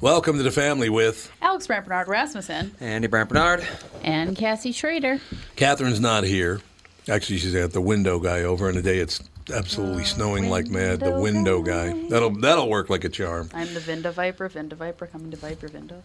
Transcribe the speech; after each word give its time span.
Welcome 0.00 0.36
to 0.36 0.42
the 0.42 0.50
family 0.50 0.88
with 0.90 1.30
Alex 1.40 1.66
Brant 1.66 1.86
Bernard 1.86 2.08
Rasmussen 2.08 2.74
Andy 2.80 3.06
Brant 3.06 3.28
Bernard. 3.28 3.66
and 4.02 4.36
Cassie 4.36 4.72
Schrader. 4.72 5.20
Catherine's 5.56 6.00
not 6.00 6.24
here. 6.24 6.60
Actually, 7.08 7.38
she's 7.38 7.54
at 7.54 7.72
the 7.72 7.80
window 7.80 8.18
guy 8.18 8.42
over, 8.42 8.68
and 8.68 8.76
today 8.76 8.98
it's 8.98 9.22
absolutely 9.52 10.02
ah, 10.02 10.06
snowing 10.06 10.48
like 10.50 10.66
mad. 10.68 11.00
The 11.00 11.18
window 11.18 11.62
guy. 11.62 11.92
That'll 12.08 12.30
that'll 12.30 12.68
work 12.68 12.90
like 12.90 13.04
a 13.04 13.08
charm. 13.08 13.50
I'm 13.54 13.72
the 13.72 13.80
Vinda 13.80 14.12
Viper, 14.12 14.48
Vinda 14.48 14.74
Viper 14.74 15.06
coming 15.06 15.30
to 15.30 15.36
Viper 15.36 15.68
Windows. 15.68 16.02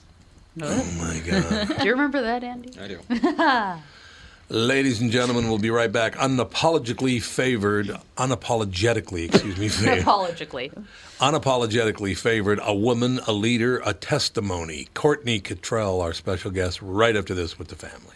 Oh 0.61 0.97
my 0.97 1.19
god. 1.25 1.77
Do 1.79 1.85
you 1.85 1.91
remember 1.91 2.21
that, 2.21 2.43
Andy? 2.43 2.71
I 2.79 2.87
do. 2.87 2.99
Ladies 4.51 4.99
and 4.99 5.11
gentlemen, 5.11 5.47
we'll 5.47 5.59
be 5.59 5.69
right 5.69 5.91
back. 5.91 6.15
Unapologetically 6.15 7.21
favored, 7.21 7.87
unapologetically, 8.17 9.25
excuse 9.25 9.57
me, 9.59 9.69
favored, 9.69 9.99
Apologically. 9.99 10.71
unapologetically 11.19 12.17
favored, 12.17 12.59
a 12.63 12.73
woman, 12.73 13.19
a 13.27 13.31
leader, 13.31 13.79
a 13.85 13.93
testimony. 13.93 14.87
Courtney 14.95 15.39
Cottrell, 15.39 16.01
our 16.01 16.13
special 16.13 16.49
guest, 16.49 16.81
right 16.81 17.15
after 17.15 17.35
this 17.35 17.59
with 17.59 17.67
the 17.67 17.75
family. 17.75 18.15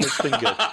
It's 0.00 0.20
been 0.20 0.40
good. 0.40 0.56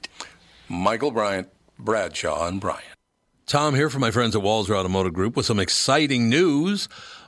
Michael 0.69 1.11
Bryant, 1.11 1.49
Bradshaw, 1.77 2.47
and 2.47 2.61
Bryant. 2.61 2.83
Tom 3.45 3.75
here 3.75 3.89
from 3.89 3.99
my 4.01 4.11
friends 4.11 4.35
at 4.35 4.41
Walser 4.43 4.75
Automotive 4.77 5.13
Group 5.13 5.35
with 5.35 5.45
some 5.45 5.59
exciting 5.59 6.29
news. 6.29 6.87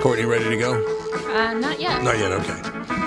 Courtney 0.00 0.24
ready 0.24 0.48
to 0.48 0.56
go? 0.56 0.72
Uh, 1.30 1.52
not 1.52 1.78
yet. 1.78 2.02
Not 2.02 2.18
yet, 2.18 2.32
okay. 2.32 2.58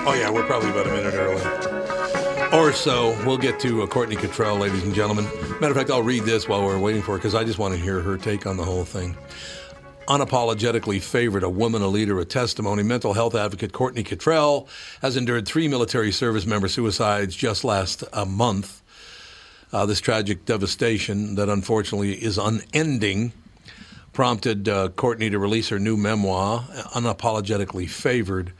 Oh, 0.06 0.14
yeah, 0.16 0.30
we're 0.30 0.46
probably 0.46 0.70
about 0.70 0.86
a 0.86 0.90
minute 0.90 1.12
early. 1.14 2.56
Or 2.56 2.72
so. 2.72 3.20
We'll 3.26 3.36
get 3.36 3.58
to 3.60 3.82
uh, 3.82 3.88
Courtney 3.88 4.14
Cottrell, 4.14 4.58
ladies 4.58 4.84
and 4.84 4.94
gentlemen. 4.94 5.24
Matter 5.60 5.72
of 5.72 5.76
fact, 5.76 5.90
I'll 5.90 6.04
read 6.04 6.22
this 6.22 6.48
while 6.48 6.64
we're 6.64 6.78
waiting 6.78 7.02
for 7.02 7.12
her 7.12 7.18
because 7.18 7.34
I 7.34 7.42
just 7.42 7.58
want 7.58 7.74
to 7.74 7.80
hear 7.80 8.00
her 8.00 8.16
take 8.16 8.46
on 8.46 8.56
the 8.56 8.64
whole 8.64 8.84
thing. 8.84 9.16
Unapologetically 10.06 11.02
favored, 11.02 11.42
a 11.42 11.50
woman, 11.50 11.82
a 11.82 11.88
leader, 11.88 12.20
a 12.20 12.24
testimony. 12.24 12.84
Mental 12.84 13.12
health 13.12 13.34
advocate 13.34 13.72
Courtney 13.72 14.04
Cottrell 14.04 14.68
has 15.02 15.16
endured 15.16 15.48
three 15.48 15.66
military 15.66 16.12
service 16.12 16.46
member 16.46 16.68
suicides 16.68 17.34
just 17.34 17.64
last 17.64 18.04
uh, 18.12 18.24
month. 18.24 18.82
Uh, 19.72 19.84
this 19.84 20.00
tragic 20.00 20.44
devastation 20.44 21.34
that 21.34 21.48
unfortunately 21.48 22.14
is 22.14 22.38
unending 22.38 23.32
prompted 24.14 24.68
uh, 24.68 24.88
Courtney 24.90 25.28
to 25.28 25.38
release 25.38 25.68
her 25.68 25.78
new 25.78 25.96
memoir, 25.96 26.60
Unapologetically 26.94 27.90
Favored. 27.90 28.52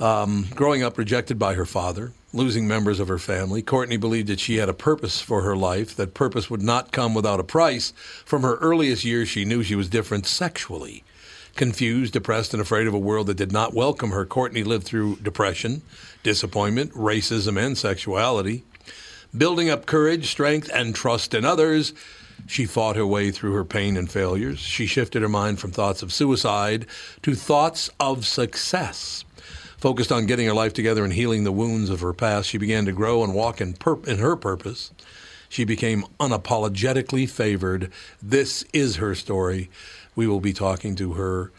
Um, 0.00 0.46
growing 0.54 0.82
up 0.82 0.98
rejected 0.98 1.38
by 1.38 1.54
her 1.54 1.66
father, 1.66 2.12
losing 2.32 2.66
members 2.66 2.98
of 2.98 3.06
her 3.06 3.18
family, 3.18 3.62
Courtney 3.62 3.96
believed 3.96 4.26
that 4.28 4.40
she 4.40 4.56
had 4.56 4.68
a 4.68 4.74
purpose 4.74 5.20
for 5.20 5.42
her 5.42 5.54
life, 5.54 5.94
that 5.94 6.14
purpose 6.14 6.50
would 6.50 6.62
not 6.62 6.90
come 6.90 7.14
without 7.14 7.38
a 7.38 7.44
price. 7.44 7.92
From 8.24 8.42
her 8.42 8.56
earliest 8.56 9.04
years, 9.04 9.28
she 9.28 9.44
knew 9.44 9.62
she 9.62 9.76
was 9.76 9.88
different 9.88 10.26
sexually. 10.26 11.04
Confused, 11.54 12.14
depressed, 12.14 12.52
and 12.52 12.60
afraid 12.60 12.88
of 12.88 12.94
a 12.94 12.98
world 12.98 13.28
that 13.28 13.36
did 13.36 13.52
not 13.52 13.74
welcome 13.74 14.10
her, 14.10 14.26
Courtney 14.26 14.64
lived 14.64 14.84
through 14.84 15.16
depression, 15.16 15.82
disappointment, 16.24 16.90
racism, 16.94 17.56
and 17.64 17.78
sexuality. 17.78 18.64
Building 19.36 19.70
up 19.70 19.86
courage, 19.86 20.28
strength, 20.28 20.68
and 20.72 20.94
trust 20.94 21.34
in 21.34 21.44
others, 21.44 21.92
she 22.46 22.66
fought 22.66 22.96
her 22.96 23.06
way 23.06 23.30
through 23.30 23.54
her 23.54 23.64
pain 23.64 23.96
and 23.96 24.10
failures. 24.10 24.58
She 24.58 24.86
shifted 24.86 25.22
her 25.22 25.28
mind 25.28 25.58
from 25.58 25.70
thoughts 25.70 26.02
of 26.02 26.12
suicide 26.12 26.86
to 27.22 27.34
thoughts 27.34 27.90
of 27.98 28.26
success. 28.26 29.24
Focused 29.78 30.12
on 30.12 30.26
getting 30.26 30.46
her 30.46 30.54
life 30.54 30.72
together 30.72 31.04
and 31.04 31.12
healing 31.12 31.44
the 31.44 31.52
wounds 31.52 31.90
of 31.90 32.00
her 32.00 32.12
past, 32.12 32.48
she 32.48 32.58
began 32.58 32.86
to 32.86 32.92
grow 32.92 33.22
and 33.22 33.34
walk 33.34 33.60
in, 33.60 33.74
pur- 33.74 34.02
in 34.06 34.18
her 34.18 34.36
purpose. 34.36 34.92
She 35.48 35.64
became 35.64 36.04
unapologetically 36.18 37.28
favored. 37.28 37.90
This 38.22 38.64
is 38.72 38.96
her 38.96 39.14
story. 39.14 39.70
We 40.16 40.26
will 40.26 40.40
be 40.40 40.52
talking 40.52 40.96
to 40.96 41.12
her, 41.12 41.52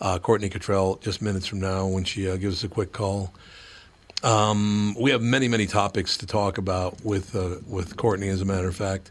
uh, 0.00 0.18
Courtney 0.18 0.48
Cottrell, 0.48 0.96
just 0.96 1.20
minutes 1.20 1.46
from 1.46 1.60
now 1.60 1.86
when 1.86 2.04
she 2.04 2.28
uh, 2.28 2.36
gives 2.36 2.56
us 2.56 2.64
a 2.64 2.68
quick 2.68 2.92
call. 2.92 3.32
Um, 4.22 4.96
we 4.98 5.10
have 5.10 5.22
many, 5.22 5.46
many 5.46 5.66
topics 5.66 6.16
to 6.18 6.26
talk 6.26 6.58
about 6.58 7.04
with 7.04 7.36
uh, 7.36 7.56
with 7.68 7.96
Courtney. 7.96 8.28
As 8.28 8.40
a 8.40 8.44
matter 8.44 8.66
of 8.66 8.74
fact, 8.74 9.10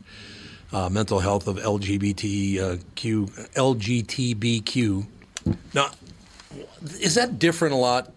uh, 0.76 0.90
mental 0.90 1.20
health 1.20 1.48
of 1.48 1.56
LGBTQ, 1.56 2.70
LGTBQ 3.54 5.06
Now, 5.74 5.88
is 7.00 7.16
that 7.16 7.40
different 7.40 7.74
a 7.74 7.78
lot? 7.78 8.12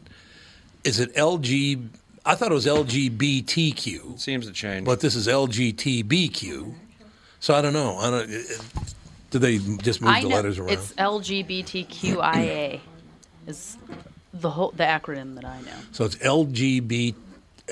Is 0.82 0.98
it 0.98 1.14
LG? 1.14 1.88
I 2.26 2.34
thought 2.34 2.50
it 2.50 2.54
was 2.54 2.66
LGBTQ, 2.66 4.14
It 4.14 4.20
Seems 4.20 4.46
to 4.46 4.52
change. 4.52 4.84
but 4.84 4.98
this 5.00 5.14
is 5.14 5.28
LGTBQ. 5.28 6.74
So 7.40 7.54
I 7.54 7.62
don't 7.62 7.72
know. 7.72 7.96
I 7.98 8.10
don't. 8.10 8.28
it- 8.30 8.60
Do 9.30 9.38
they 9.38 9.58
just 9.58 10.00
move 10.00 10.10
I 10.10 10.22
the 10.22 10.28
know 10.28 10.34
letters 10.36 10.58
around? 10.58 10.70
it's 10.72 10.92
LGBTQIA 10.94 12.80
is 13.46 13.76
the 14.34 14.50
whole 14.50 14.72
the 14.72 14.84
acronym 14.84 15.34
that 15.36 15.44
I 15.44 15.60
know. 15.60 15.78
so 15.92 16.04
it's 16.04 16.16
LGB, 16.16 17.14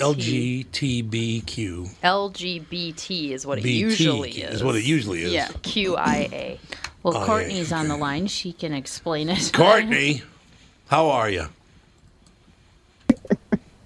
LGTBQ. 0.01 1.89
LGBT 2.03 3.31
is 3.31 3.47
what 3.47 3.59
it 3.59 3.65
BT 3.65 3.79
usually 3.79 4.31
is 4.31 4.57
is. 4.57 4.65
what 4.65 4.77
it 4.77 4.85
usually 4.85 5.23
is. 5.23 5.33
Yeah, 5.33 5.49
QIA. 5.49 6.59
Well, 7.03 7.17
Oh, 7.17 7.25
Courtney's 7.25 7.73
on 7.73 7.89
the 7.89 7.97
line. 7.97 8.27
She 8.27 8.53
can 8.53 8.73
explain 8.73 9.29
it. 9.29 9.51
Courtney, 9.53 10.23
how 10.89 11.09
are 11.11 11.31
you? 11.31 11.47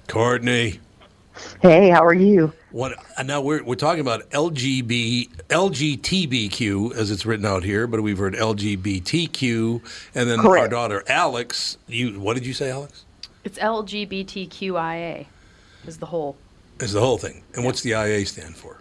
Courtney. 0.09 0.81
Hey, 1.63 1.91
how 1.91 2.05
are 2.05 2.15
you? 2.15 2.53
What 2.73 2.95
uh, 3.17 3.23
now? 3.23 3.41
We're 3.41 3.63
we're 3.63 3.75
talking 3.75 4.01
about 4.01 4.29
LGB 4.31 5.29
LGTBQ 5.49 6.95
as 6.95 7.11
it's 7.11 7.25
written 7.25 7.47
out 7.47 7.63
here, 7.63 7.87
but 7.87 8.03
we've 8.03 8.19
heard 8.19 8.35
LGBTQ, 8.35 9.83
and 10.15 10.29
then 10.31 10.41
our 10.41 10.69
daughter 10.69 11.03
Alex. 11.09 11.79
You 11.87 12.21
what 12.21 12.35
did 12.35 12.47
you 12.47 12.53
say, 12.53 12.71
Alex? 12.71 13.05
It's 13.45 13.59
LGBTQIA 13.59 15.27
is 15.87 15.99
the 15.99 16.07
whole. 16.07 16.37
Is 16.81 16.93
the 16.93 17.01
whole 17.01 17.19
thing, 17.19 17.43
and 17.55 17.65
what's 17.65 17.83
the 17.83 17.91
IA 17.91 18.25
stand 18.27 18.57
for? 18.57 18.81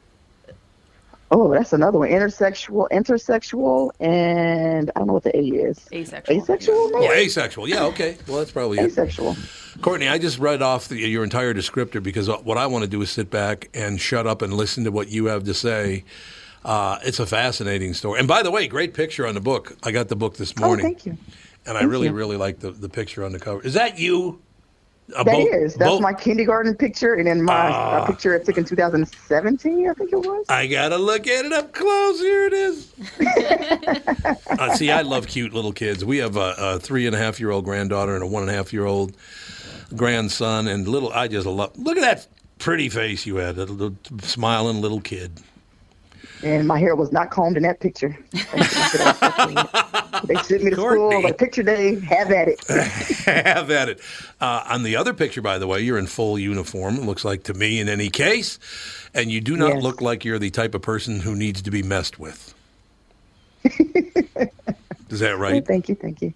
Oh, 1.32 1.54
that's 1.54 1.74
another 1.74 2.00
one. 2.00 2.10
Intersexual, 2.10 2.90
intersexual, 2.90 3.92
and 4.00 4.90
I 4.96 5.00
don't 5.00 5.08
know 5.08 5.14
what 5.14 5.24
the 5.24 5.36
A 5.38 5.42
is. 5.42 5.86
Asexual. 5.94 6.38
Asexual? 6.42 6.76
Oh, 6.96 7.00
maybe? 7.02 7.14
asexual. 7.14 7.68
Yeah, 7.68 7.84
okay. 7.86 8.18
Well, 8.28 8.38
that's 8.38 8.50
probably 8.52 8.80
it. 8.80 8.86
Asexual. 8.86 9.38
Courtney, 9.82 10.08
I 10.08 10.18
just 10.18 10.40
read 10.40 10.64
off 10.64 10.88
the, 10.88 10.96
your 10.98 11.24
entire 11.24 11.54
descriptor 11.54 12.02
because 12.02 12.28
what 12.30 12.58
I 12.58 12.66
want 12.66 12.84
to 12.84 12.90
do 12.90 13.00
is 13.04 13.12
sit 13.12 13.30
back 13.30 13.70
and 13.76 14.02
shut 14.02 14.26
up 14.26 14.42
and 14.42 14.54
listen 14.56 14.86
to 14.86 14.92
what 14.92 15.10
you 15.10 15.26
have 15.26 15.44
to 15.44 15.54
say. 15.54 16.04
Uh, 16.66 16.98
it's 17.04 17.20
a 17.20 17.28
fascinating 17.28 17.94
story. 17.94 18.18
And 18.20 18.28
by 18.28 18.42
the 18.42 18.50
way, 18.50 18.68
great 18.68 18.96
picture 18.96 19.28
on 19.28 19.36
the 19.36 19.40
book. 19.42 19.78
I 19.84 19.92
got 19.92 20.08
the 20.08 20.16
book 20.16 20.36
this 20.38 20.52
Oh, 20.58 20.66
morning. 20.66 20.84
thank 20.84 21.06
you. 21.06 21.16
And 21.68 21.78
I 21.78 21.84
really, 21.84 22.08
you. 22.08 22.14
really 22.14 22.38
like 22.38 22.60
the, 22.60 22.72
the 22.72 22.90
picture 22.90 23.24
on 23.24 23.34
the 23.34 23.40
cover. 23.40 23.62
Is 23.62 23.76
that 23.76 24.00
you? 24.00 24.42
A 25.16 25.24
That 25.24 25.26
boat- 25.26 25.48
is. 25.54 25.76
That's 25.76 25.90
boat- 25.90 26.02
my 26.02 26.14
kindergarten 26.14 26.76
picture, 26.76 27.14
and 27.16 27.28
then 27.28 27.42
my 27.44 27.70
uh, 27.70 28.06
picture 28.06 28.36
I 28.36 28.44
took 28.44 28.58
in 28.58 28.66
2017, 28.66 29.90
I 29.90 29.94
think 29.94 30.14
it 30.14 30.18
was. 30.18 30.46
I 30.50 30.68
gotta 30.68 30.98
look 30.98 31.28
at 31.28 31.46
it 31.46 31.54
up 31.54 31.74
close. 31.74 32.20
Here 32.20 32.46
it 32.46 32.54
is. 32.54 32.94
uh, 34.60 34.76
see, 34.76 34.92
I 34.92 35.02
love 35.02 35.28
cute 35.28 35.54
little 35.54 35.74
kids. 35.74 36.06
We 36.06 36.18
have 36.18 36.38
a, 36.38 36.56
a 36.58 36.80
three 36.80 37.08
and 37.08 37.16
a 37.16 37.20
half 37.20 37.40
year 37.40 37.52
old 37.52 37.66
granddaughter 37.66 38.14
and 38.14 38.24
a 38.24 38.28
one 38.28 38.44
and 38.44 38.52
a 38.52 38.54
half 38.54 38.72
year 38.72 38.86
old 38.86 39.16
grandson, 39.96 40.68
and 40.68 40.88
little. 40.88 41.12
I 41.12 41.28
just 41.28 41.48
love. 41.48 41.78
Look 41.78 41.98
at 41.98 42.02
that 42.02 42.28
pretty 42.60 42.90
face 42.90 43.26
you 43.26 43.38
had, 43.38 43.58
a 43.58 43.66
little 43.66 43.98
smiling 44.22 44.82
little 44.82 45.02
kid. 45.02 45.32
And 46.42 46.68
my 46.68 46.80
hair 46.80 46.96
was 46.96 47.12
not 47.12 47.32
combed 47.32 47.58
in 47.58 47.64
that 47.64 47.82
picture. 47.82 48.18
they 48.32 48.40
sent 50.44 50.64
me 50.64 50.70
to 50.70 50.76
Courtney. 50.76 51.10
school, 51.10 51.24
like 51.24 51.38
picture 51.38 51.64
day, 51.64 52.00
have 52.00 52.32
at 52.32 52.48
it. 52.48 52.64
have 53.26 53.70
at 53.70 53.90
it. 53.90 54.00
Uh, 54.40 54.64
on 54.70 54.84
the 54.84 54.96
other 54.96 55.14
picture, 55.14 55.42
by 55.42 55.58
the 55.58 55.68
way, 55.68 55.82
you're 55.82 55.98
in 55.98 56.08
full 56.08 56.40
uniform. 56.40 56.96
It 56.96 57.04
looks 57.04 57.26
like 57.26 57.44
to 57.44 57.54
me, 57.54 57.80
in 57.80 57.90
any 57.90 58.10
case, 58.10 58.58
and 59.14 59.30
you 59.32 59.42
do 59.42 59.58
not 59.58 59.74
Yes. 59.76 59.84
look 59.84 60.02
like 60.02 60.24
you're 60.24 60.40
the 60.40 60.50
type 60.50 60.74
of 60.76 60.82
person 60.82 61.20
who 61.20 61.36
needs 61.36 61.62
to 61.64 61.72
be 61.72 61.84
messed 61.84 62.20
with. 62.20 62.54
Is 65.10 65.20
that 65.20 65.38
right? 65.38 65.66
Thank 65.66 65.90
you, 65.90 65.96
thank 65.96 66.22
you. 66.22 66.34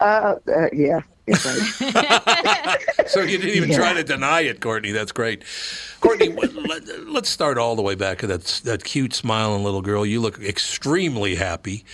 Uh, 0.00 0.36
uh, 0.48 0.68
yeah, 0.72 1.00
it's 1.26 1.44
right. 1.44 2.78
So 3.14 3.22
you 3.22 3.38
didn't 3.38 3.54
even 3.56 3.72
try 3.72 3.92
to 3.94 4.04
deny 4.04 4.42
it, 4.42 4.60
Courtney. 4.60 4.92
That's 4.92 5.12
great. 5.12 5.42
Courtney, 6.00 6.28
let, 6.68 7.08
let's 7.08 7.28
start 7.30 7.56
all 7.58 7.76
the 7.76 7.82
way 7.82 7.94
back 7.94 8.18
to 8.18 8.26
that 8.26 8.44
that 8.64 8.84
cute 8.84 9.14
smiling 9.14 9.64
little 9.64 9.82
girl. 9.82 10.04
You 10.04 10.20
look 10.20 10.40
extremely 10.42 11.34
happy. 11.36 11.84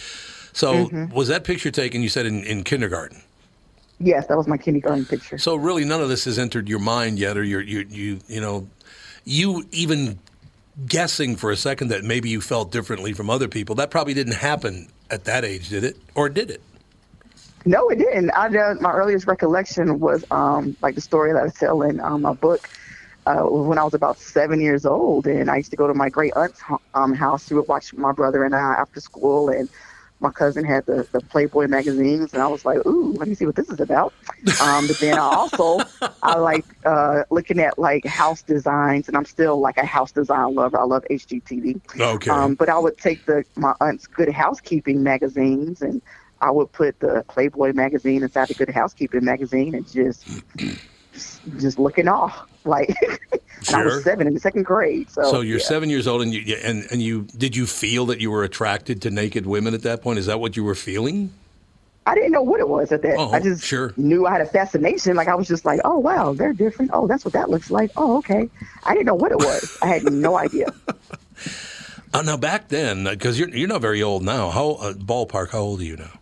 So 0.52 0.86
Mm-hmm. 0.86 1.14
was 1.14 1.28
that 1.28 1.44
picture 1.44 1.70
taken? 1.70 2.02
You 2.02 2.08
said 2.08 2.26
in, 2.26 2.42
in 2.44 2.64
kindergarten. 2.64 3.22
yes, 4.00 4.26
that 4.26 4.36
was 4.36 4.48
my 4.48 4.56
kindergarten 4.56 5.04
picture. 5.04 5.38
So 5.38 5.54
really, 5.56 5.84
none 5.84 6.00
of 6.00 6.08
this 6.08 6.24
has 6.24 6.38
entered 6.38 6.68
your 6.68 6.80
mind 6.80 7.18
yet, 7.18 7.36
or 7.36 7.44
you're, 7.44 7.60
you 7.62 7.86
you 7.88 8.20
you 8.26 8.40
know, 8.40 8.66
you 9.24 9.64
even 9.70 10.18
guessing 10.86 11.36
for 11.36 11.50
a 11.50 11.56
second 11.56 11.88
that 11.88 12.02
maybe 12.04 12.30
you 12.30 12.40
felt 12.40 12.72
differently 12.72 13.12
from 13.12 13.28
other 13.30 13.46
people. 13.48 13.74
That 13.76 13.90
probably 13.90 14.14
didn't 14.14 14.34
happen 14.34 14.88
at 15.10 15.24
that 15.24 15.44
age, 15.44 15.68
did 15.68 15.84
it? 15.84 15.96
Or 16.14 16.28
did 16.28 16.50
it? 16.50 16.62
No, 17.64 17.88
it 17.88 17.98
didn't. 17.98 18.30
I 18.34 18.48
my 18.48 18.92
earliest 18.92 19.26
recollection 19.26 20.00
was 20.00 20.24
um, 20.30 20.76
like 20.80 20.94
the 20.94 21.00
story 21.00 21.32
that 21.32 21.42
I 21.42 21.48
tell 21.48 21.82
in 21.82 22.00
um, 22.00 22.22
my 22.22 22.32
book. 22.32 22.68
Uh, 23.26 23.42
when 23.42 23.78
I 23.78 23.84
was 23.84 23.92
about 23.92 24.18
seven 24.18 24.62
years 24.62 24.86
old, 24.86 25.26
and 25.26 25.50
I 25.50 25.58
used 25.58 25.70
to 25.72 25.76
go 25.76 25.86
to 25.86 25.92
my 25.92 26.08
great 26.08 26.32
aunt's 26.34 26.62
um, 26.94 27.12
house. 27.12 27.46
She 27.46 27.54
would 27.54 27.68
watch 27.68 27.92
my 27.92 28.12
brother 28.12 28.44
and 28.44 28.54
I 28.54 28.74
after 28.78 28.98
school, 28.98 29.50
and 29.50 29.68
my 30.20 30.30
cousin 30.30 30.64
had 30.64 30.86
the, 30.86 31.06
the 31.12 31.20
Playboy 31.20 31.66
magazines, 31.66 32.32
and 32.32 32.42
I 32.42 32.46
was 32.46 32.64
like, 32.64 32.84
"Ooh, 32.86 33.12
let 33.12 33.28
me 33.28 33.34
see 33.34 33.44
what 33.44 33.56
this 33.56 33.68
is 33.68 33.78
about." 33.78 34.14
Um, 34.62 34.86
but 34.86 34.98
then 35.00 35.18
I 35.18 35.22
also 35.22 35.80
I 36.22 36.38
like 36.38 36.64
uh, 36.86 37.24
looking 37.30 37.60
at 37.60 37.78
like 37.78 38.06
house 38.06 38.42
designs, 38.42 39.06
and 39.08 39.16
I'm 39.16 39.26
still 39.26 39.60
like 39.60 39.76
a 39.76 39.84
house 39.84 40.12
design 40.12 40.54
lover. 40.54 40.78
I 40.78 40.84
love 40.84 41.04
HGTV. 41.10 42.00
Okay. 42.00 42.30
Um, 42.30 42.54
but 42.54 42.70
I 42.70 42.78
would 42.78 42.96
take 42.96 43.26
the 43.26 43.44
my 43.56 43.74
aunt's 43.80 44.06
Good 44.06 44.30
Housekeeping 44.30 45.02
magazines 45.02 45.82
and 45.82 46.00
I 46.40 46.50
would 46.50 46.72
put 46.72 47.00
the 47.00 47.24
Playboy 47.28 47.72
magazine 47.72 48.22
inside 48.22 48.48
the 48.48 48.54
Good 48.54 48.70
Housekeeping 48.70 49.24
magazine 49.24 49.74
and 49.74 49.90
just 49.90 50.26
just 51.58 51.78
looking 51.78 52.08
off 52.18 52.48
like. 52.64 52.94
and 53.68 53.76
I 53.76 53.84
was 53.84 54.02
seven 54.04 54.26
in 54.26 54.34
the 54.34 54.40
second 54.40 54.64
grade. 54.64 55.10
So, 55.10 55.22
So 55.24 55.40
you're 55.40 55.58
yeah. 55.58 55.64
seven 55.64 55.90
years 55.90 56.06
old, 56.06 56.22
and 56.22 56.32
you 56.32 56.56
and 56.56 56.86
and 56.90 57.02
you 57.02 57.22
did 57.36 57.56
you 57.56 57.66
feel 57.66 58.06
that 58.06 58.20
you 58.20 58.30
were 58.30 58.44
attracted 58.44 59.02
to 59.02 59.10
naked 59.10 59.46
women 59.46 59.74
at 59.74 59.82
that 59.82 60.02
point? 60.02 60.18
Is 60.18 60.26
that 60.26 60.40
what 60.40 60.56
you 60.56 60.64
were 60.64 60.74
feeling? 60.74 61.32
I 62.06 62.14
didn't 62.14 62.32
know 62.32 62.42
what 62.42 62.60
it 62.60 62.68
was 62.68 62.90
at 62.92 63.02
that. 63.02 63.16
Oh, 63.18 63.30
I 63.30 63.40
just 63.40 63.62
sure. 63.62 63.92
knew 63.96 64.26
I 64.26 64.32
had 64.32 64.40
a 64.40 64.46
fascination. 64.46 65.14
Like 65.16 65.28
I 65.28 65.34
was 65.34 65.46
just 65.46 65.64
like, 65.64 65.80
oh 65.84 65.98
wow, 65.98 66.32
they're 66.32 66.54
different. 66.54 66.90
Oh, 66.94 67.06
that's 67.06 67.24
what 67.24 67.34
that 67.34 67.50
looks 67.50 67.70
like. 67.70 67.90
Oh, 67.96 68.16
okay. 68.18 68.48
I 68.84 68.94
didn't 68.94 69.06
know 69.06 69.14
what 69.14 69.30
it 69.32 69.38
was. 69.38 69.78
I 69.82 69.86
had 69.86 70.10
no 70.10 70.36
idea. 70.38 70.72
Uh, 72.12 72.22
now 72.22 72.36
back 72.36 72.66
then, 72.68 73.04
because 73.04 73.38
you're 73.38 73.48
you're 73.50 73.68
not 73.68 73.80
very 73.80 74.02
old 74.02 74.24
now. 74.24 74.50
How 74.50 74.70
uh, 74.72 74.92
ballpark? 74.94 75.50
How 75.50 75.60
old 75.60 75.80
are 75.80 75.84
you 75.84 75.96
now? 75.96 76.19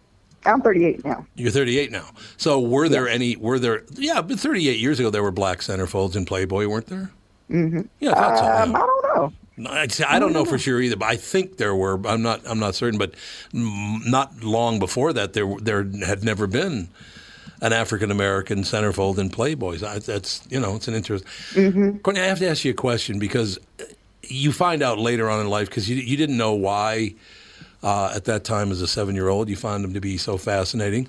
I'm 0.48 0.62
38 0.62 1.04
now. 1.04 1.26
You're 1.34 1.50
38 1.50 1.90
now. 1.92 2.10
So 2.36 2.60
were 2.60 2.88
there 2.88 3.08
any? 3.08 3.36
Were 3.36 3.58
there? 3.58 3.82
Yeah, 3.94 4.22
but 4.22 4.38
38 4.40 4.78
years 4.78 4.98
ago 5.00 5.10
there 5.10 5.22
were 5.22 5.30
black 5.30 5.58
centerfolds 5.58 6.16
in 6.16 6.24
Playboy, 6.24 6.66
weren't 6.66 6.86
there? 6.86 7.10
Mm-hmm. 7.50 7.82
Yeah, 8.00 8.12
I 8.12 8.14
thought 8.14 8.38
so. 8.38 8.44
Um. 8.44 8.76
I 8.76 8.78
don't 8.78 9.16
know. 9.16 9.32
I'd 9.66 10.02
I 10.02 10.18
don't 10.18 10.32
know 10.32 10.44
for 10.44 10.58
sure 10.58 10.80
either, 10.80 10.96
but 10.96 11.06
I 11.06 11.16
think 11.16 11.56
there 11.56 11.74
were. 11.74 12.00
I'm 12.06 12.22
not. 12.22 12.42
I'm 12.46 12.60
not 12.60 12.74
certain, 12.74 12.98
but 12.98 13.14
not 13.52 14.42
long 14.42 14.78
before 14.78 15.12
that, 15.12 15.32
there 15.32 15.52
there 15.60 15.84
had 16.06 16.22
never 16.22 16.46
been 16.46 16.88
an 17.60 17.72
African 17.72 18.10
American 18.10 18.62
centerfold 18.62 19.18
in 19.18 19.30
Playboys. 19.30 19.82
I, 19.82 19.98
that's 19.98 20.46
you 20.48 20.60
know, 20.60 20.76
it's 20.76 20.88
an 20.88 20.94
interest. 20.94 21.24
Courtney, 21.54 22.20
I 22.20 22.26
have 22.26 22.38
to 22.38 22.48
ask 22.48 22.64
you 22.64 22.70
a 22.70 22.74
question 22.74 23.18
because 23.18 23.58
you 24.22 24.52
find 24.52 24.82
out 24.82 24.98
later 24.98 25.28
on 25.28 25.40
in 25.40 25.48
life 25.48 25.68
because 25.68 25.88
you 25.88 25.96
you 25.96 26.16
didn't 26.16 26.36
know 26.36 26.54
why 26.54 27.14
uh, 27.82 28.12
at 28.14 28.24
that 28.24 28.44
time 28.44 28.70
as 28.70 28.80
a 28.80 28.86
seven 28.88 29.14
year 29.14 29.28
old 29.28 29.48
you 29.48 29.56
found 29.56 29.84
them 29.84 29.94
to 29.94 30.00
be 30.00 30.18
so 30.18 30.36
fascinating. 30.36 31.08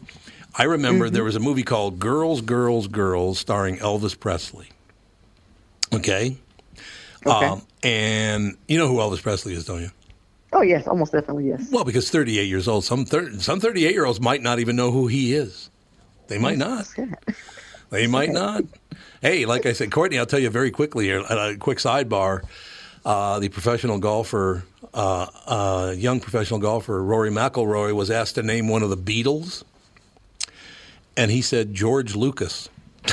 I 0.55 0.63
remember 0.63 1.09
there 1.09 1.23
was 1.23 1.35
a 1.35 1.39
movie 1.39 1.63
called 1.63 1.99
Girls, 1.99 2.41
Girls, 2.41 2.87
Girls, 2.87 3.39
starring 3.39 3.77
Elvis 3.77 4.19
Presley. 4.19 4.69
Okay. 5.93 6.37
Okay. 7.25 7.45
Um, 7.45 7.61
and 7.83 8.57
you 8.67 8.77
know 8.77 8.87
who 8.87 8.97
Elvis 8.97 9.21
Presley 9.21 9.53
is, 9.53 9.65
don't 9.65 9.81
you? 9.81 9.91
Oh 10.51 10.61
yes, 10.61 10.87
almost 10.87 11.11
definitely 11.11 11.47
yes. 11.47 11.69
Well, 11.71 11.83
because 11.83 12.09
38 12.09 12.43
years 12.47 12.67
old, 12.67 12.83
some 12.83 13.05
thir- 13.05 13.37
some 13.39 13.59
38 13.59 13.93
year 13.93 14.05
olds 14.05 14.19
might 14.19 14.41
not 14.41 14.59
even 14.59 14.75
know 14.75 14.91
who 14.91 15.07
he 15.07 15.33
is. 15.33 15.69
They 16.27 16.37
might 16.39 16.57
not. 16.57 16.87
They 17.89 18.07
might 18.07 18.29
not. 18.29 18.63
Hey, 19.21 19.45
like 19.45 19.65
I 19.65 19.73
said, 19.73 19.91
Courtney, 19.91 20.19
I'll 20.19 20.25
tell 20.25 20.39
you 20.39 20.49
very 20.49 20.71
quickly, 20.71 21.05
here, 21.05 21.23
a 21.27 21.55
quick 21.57 21.79
sidebar. 21.79 22.43
Uh, 23.03 23.39
the 23.39 23.49
professional 23.49 23.97
golfer, 23.97 24.63
uh, 24.93 25.27
uh, 25.45 25.93
young 25.97 26.19
professional 26.19 26.59
golfer 26.59 27.03
Rory 27.03 27.29
McIlroy, 27.29 27.93
was 27.93 28.09
asked 28.11 28.35
to 28.35 28.43
name 28.43 28.67
one 28.67 28.83
of 28.83 28.89
the 28.89 28.97
Beatles, 28.97 29.63
and 31.17 31.31
he 31.31 31.41
said 31.41 31.73
George 31.73 32.15
Lucas. 32.15 32.69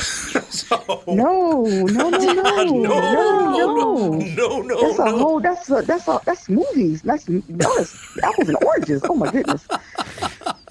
so, 0.50 1.02
No, 1.06 1.62
no, 1.62 1.85
no, 1.87 2.11
no, 2.11 2.33
no, 2.33 2.64
no, 2.64 4.11
no, 4.18 4.62
no, 4.62 4.80
That's 4.88 4.99
a 4.99 5.04
no. 5.04 5.18
whole. 5.18 5.40
That's 5.40 5.71
a, 5.71 5.83
that's 5.83 6.09
a, 6.09 6.21
that's 6.25 6.49
movies. 6.49 7.02
That's 7.02 7.25
that 7.25 7.76
is 7.78 8.18
apples 8.23 8.49
and 8.49 8.59
oranges. 8.64 9.02
Oh 9.09 9.14
my 9.14 9.30
goodness. 9.30 9.66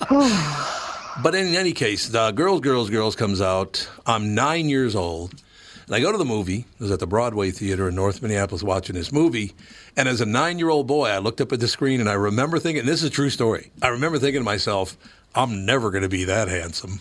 But 1.24 1.34
in 1.34 1.56
any 1.56 1.72
case, 1.72 2.10
the 2.10 2.32
Girls, 2.32 2.60
Girls, 2.60 2.90
Girls 2.90 3.16
comes 3.16 3.40
out. 3.40 3.90
I'm 4.06 4.36
nine 4.36 4.68
years 4.68 4.98
old. 4.98 5.34
And 5.86 5.96
I 5.96 6.00
go 6.00 6.12
to 6.12 6.18
the 6.18 6.26
movie. 6.26 6.66
I 6.80 6.84
was 6.84 6.92
at 6.92 7.00
the 7.00 7.08
Broadway 7.08 7.52
Theater 7.52 7.90
in 7.90 7.96
North 7.96 8.22
Minneapolis 8.22 8.64
watching 8.64 8.96
this 8.96 9.12
movie. 9.12 9.54
And 9.96 10.08
as 10.10 10.22
a 10.22 10.26
nine 10.26 10.60
year 10.60 10.70
old 10.70 10.88
boy, 10.88 11.08
I 11.08 11.20
looked 11.20 11.42
up 11.42 11.52
at 11.52 11.60
the 11.60 11.68
screen 11.68 12.00
and 12.00 12.10
I 12.10 12.14
remember 12.14 12.60
thinking, 12.60 12.86
this 12.86 13.02
is 13.04 13.10
a 13.10 13.12
true 13.12 13.30
story. 13.30 13.72
I 13.82 13.90
remember 13.90 14.18
thinking 14.18 14.42
to 14.42 14.46
myself, 14.46 14.98
I'm 15.36 15.66
never 15.66 15.92
going 15.92 16.04
to 16.04 16.10
be 16.10 16.24
that 16.26 16.48
handsome. 16.48 17.00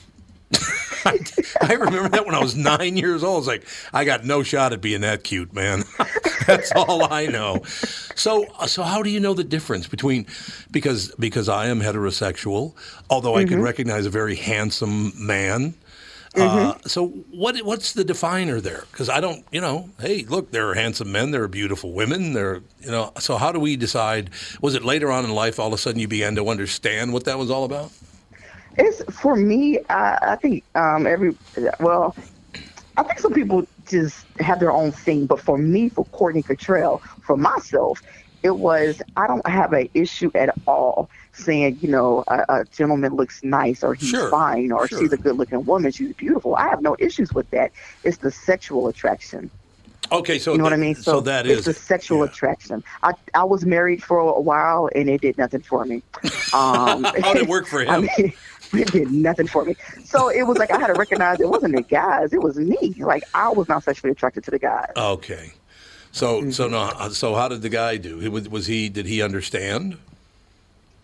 I, 1.05 1.19
I 1.61 1.73
remember 1.75 2.09
that 2.11 2.27
when 2.27 2.35
I 2.35 2.41
was 2.41 2.57
nine 2.57 2.97
years 2.97 3.23
old. 3.23 3.35
I 3.35 3.39
was 3.39 3.47
like, 3.47 3.67
I 3.93 4.05
got 4.05 4.25
no 4.25 4.43
shot 4.43 4.73
at 4.73 4.81
being 4.81 5.03
that 5.03 5.25
cute, 5.25 5.53
man. 5.53 5.85
That's 6.47 6.73
all 6.73 7.13
I 7.13 7.27
know. 7.27 7.63
So, 7.65 8.47
uh, 8.59 8.67
so 8.67 8.83
how 8.83 9.03
do 9.03 9.11
you 9.11 9.21
know 9.21 9.35
the 9.35 9.45
difference 9.45 9.87
between 9.87 10.27
because 10.71 11.15
because 11.19 11.49
I 11.49 11.69
am 11.69 11.81
heterosexual, 11.81 12.75
although 13.09 13.37
I 13.37 13.45
can 13.45 13.55
mm-hmm. 13.55 13.63
recognize 13.63 14.07
a 14.07 14.11
very 14.11 14.37
handsome 14.37 15.13
man. 15.17 15.75
Uh, 16.37 16.75
so 16.85 17.09
what 17.31 17.57
what's 17.59 17.93
the 17.93 18.05
definer 18.05 18.61
there? 18.61 18.85
Because 18.91 19.09
I 19.09 19.21
don't, 19.21 19.45
you 19.53 19.61
know, 19.61 19.91
hey, 20.01 20.25
look, 20.25 20.51
there 20.51 20.69
are 20.69 20.75
handsome 20.75 21.13
men, 21.13 21.31
there 21.31 21.45
are 21.45 21.49
beautiful 21.49 21.93
women, 21.93 22.33
there, 22.33 22.63
you 22.81 22.91
know. 22.91 23.13
So 23.21 23.37
how 23.37 23.53
do 23.53 23.61
we 23.61 23.77
decide? 23.77 24.31
Was 24.61 24.75
it 24.75 24.85
later 24.85 25.13
on 25.13 25.25
in 25.25 25.31
life 25.31 25.61
all 25.61 25.69
of 25.69 25.73
a 25.73 25.79
sudden 25.79 26.01
you 26.01 26.09
began 26.09 26.35
to 26.35 26.49
understand 26.49 27.13
what 27.13 27.25
that 27.25 27.39
was 27.39 27.51
all 27.51 27.65
about? 27.65 27.93
It's 28.77 29.03
for 29.15 29.37
me. 29.37 29.79
I, 29.89 30.19
I 30.23 30.37
think 30.37 30.65
um, 30.75 31.07
every 31.07 31.37
well, 31.79 32.17
I 32.97 33.05
think 33.05 33.21
some 33.21 33.33
people 33.33 33.67
just 33.87 34.27
have 34.41 34.59
their 34.59 34.73
own 34.73 34.91
thing, 34.91 35.27
but 35.27 35.41
for 35.41 35.59
me, 35.59 35.89
for 35.89 36.05
Courtney 36.07 36.43
Cottrell, 36.43 36.99
for 37.23 37.37
myself, 37.37 38.03
it 38.45 38.57
was 38.59 39.03
I 39.17 39.27
don't 39.27 39.47
have 39.49 39.73
an 39.73 39.89
issue 39.95 40.31
at 40.37 40.55
all 40.69 41.11
saying 41.33 41.79
you 41.81 41.89
know 41.89 42.23
a, 42.29 42.45
a 42.61 42.65
gentleman 42.67 43.15
looks 43.17 43.43
nice 43.43 43.83
or 43.83 43.95
he's 43.95 44.11
Sure, 44.11 44.31
fine 44.31 44.71
or 44.71 44.87
sure. 44.87 45.01
she's 45.01 45.13
a 45.13 45.17
good 45.17 45.37
looking 45.37 45.65
woman, 45.65 45.91
she's 45.91 46.13
beautiful. 46.15 46.55
I 46.55 46.69
have 46.69 46.81
no 46.83 46.95
issues 47.01 47.33
with 47.33 47.51
that. 47.51 47.73
It's 48.05 48.19
the 48.19 48.31
sexual 48.31 48.87
attraction. 48.87 49.51
Okay, 50.13 50.39
so 50.39 50.53
You 50.53 50.59
know 50.59 50.65
what 50.65 50.75
I 50.75 50.77
mean? 50.77 50.95
So, 50.95 51.21
that 51.23 51.47
is 51.47 51.59
it's 51.59 51.67
the 51.67 51.73
sexual 51.75 52.19
yeah. 52.19 52.25
attraction. 52.31 52.85
I 53.03 53.15
I 53.33 53.45
was 53.45 53.65
married 53.65 54.03
for 54.05 54.19
a 54.19 54.41
while 54.41 54.89
and 54.95 55.09
it 55.09 55.23
did 55.23 55.39
nothing 55.39 55.63
for 55.63 55.85
me. 55.85 56.03
Um, 56.55 57.03
How 57.03 57.33
did 57.33 57.43
it 57.43 57.49
work 57.49 57.67
for 57.67 57.81
I 57.89 57.97
him? 57.97 58.09
mean, 58.17 58.33
it 58.75 58.93
did 58.93 59.11
nothing 59.11 59.49
for 59.49 59.65
me. 59.65 59.75
So 60.05 60.29
it 60.29 60.45
was 60.45 60.57
like 60.59 60.71
I 60.71 60.79
had 60.79 60.87
to 60.87 60.93
recognize 60.95 61.41
it 61.41 61.49
wasn't 61.49 61.75
the 61.75 61.83
guys, 61.83 62.33
it 62.33 62.43
was 62.43 62.57
me. 62.59 62.95
Like 62.99 63.25
I 63.35 63.49
was 63.49 63.69
not 63.69 63.83
sexually 63.83 64.13
attracted 64.13 64.45
to 64.45 64.51
the 64.53 64.59
guys. 64.61 64.93
Okay, 64.97 65.53
so 66.15 66.43
Mm-hmm. 66.43 66.51
so 66.51 66.69
no, 66.69 66.79
uh, 66.99 67.11
so 67.11 67.35
how 67.35 67.49
did 67.49 67.63
the 67.63 67.69
guy 67.71 67.99
do? 67.99 68.31
Was, 68.31 68.49
was 68.49 68.67
he? 68.67 68.89
Did 68.89 69.07
he 69.07 69.23
understand? 69.23 69.99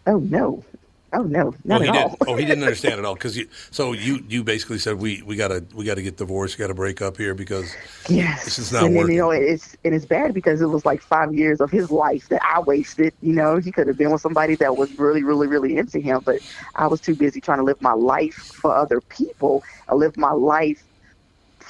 Oh 0.06 0.18
no, 0.18 0.64
oh 1.12 1.22
no, 1.24 1.54
not 1.64 1.82
oh, 1.82 1.84
at 1.84 1.88
all. 1.90 2.10
didn't. 2.10 2.22
Oh, 2.26 2.36
he 2.36 2.44
didn't 2.44 2.64
understand 2.64 2.98
at 2.98 3.04
all. 3.06 3.14
Because 3.14 3.36
you, 3.36 3.48
so 3.70 3.92
you 3.92 4.24
you 4.28 4.42
basically 4.44 4.78
said 4.78 4.96
we 4.98 5.22
we 5.22 5.36
gotta 5.36 5.64
we 5.74 5.84
gotta 5.84 6.02
get 6.02 6.16
divorced, 6.16 6.58
we 6.58 6.62
gotta 6.62 6.74
break 6.74 7.02
up 7.02 7.16
here 7.16 7.34
because 7.34 7.78
Yes, 8.08 8.44
This 8.44 8.58
is 8.58 8.72
not 8.72 8.86
and 8.86 8.96
then 8.96 9.08
working. 9.08 9.14
you 9.14 9.18
know 9.18 9.30
it's 9.30 9.76
and 9.84 9.94
it's 9.94 10.06
bad 10.06 10.34
because 10.34 10.60
it 10.62 10.66
was 10.66 10.84
like 10.86 11.02
five 11.02 11.34
years 11.34 11.60
of 11.60 11.70
his 11.70 11.90
life 11.90 12.28
that 12.30 12.42
I 12.44 12.60
wasted. 12.60 13.14
You 13.22 13.34
know, 13.34 13.58
he 13.58 13.72
could 13.72 13.88
have 13.88 13.98
been 13.98 14.10
with 14.10 14.22
somebody 14.22 14.56
that 14.56 14.76
was 14.76 14.98
really, 14.98 15.22
really, 15.22 15.46
really 15.48 15.76
into 15.78 16.00
him, 16.00 16.22
but 16.24 16.40
I 16.76 16.86
was 16.88 17.00
too 17.00 17.14
busy 17.14 17.40
trying 17.40 17.58
to 17.58 17.64
live 17.64 17.82
my 17.82 17.92
life 17.92 18.34
for 18.34 18.74
other 18.74 19.00
people. 19.02 19.64
I 19.88 19.94
lived 19.94 20.16
my 20.18 20.32
life 20.32 20.82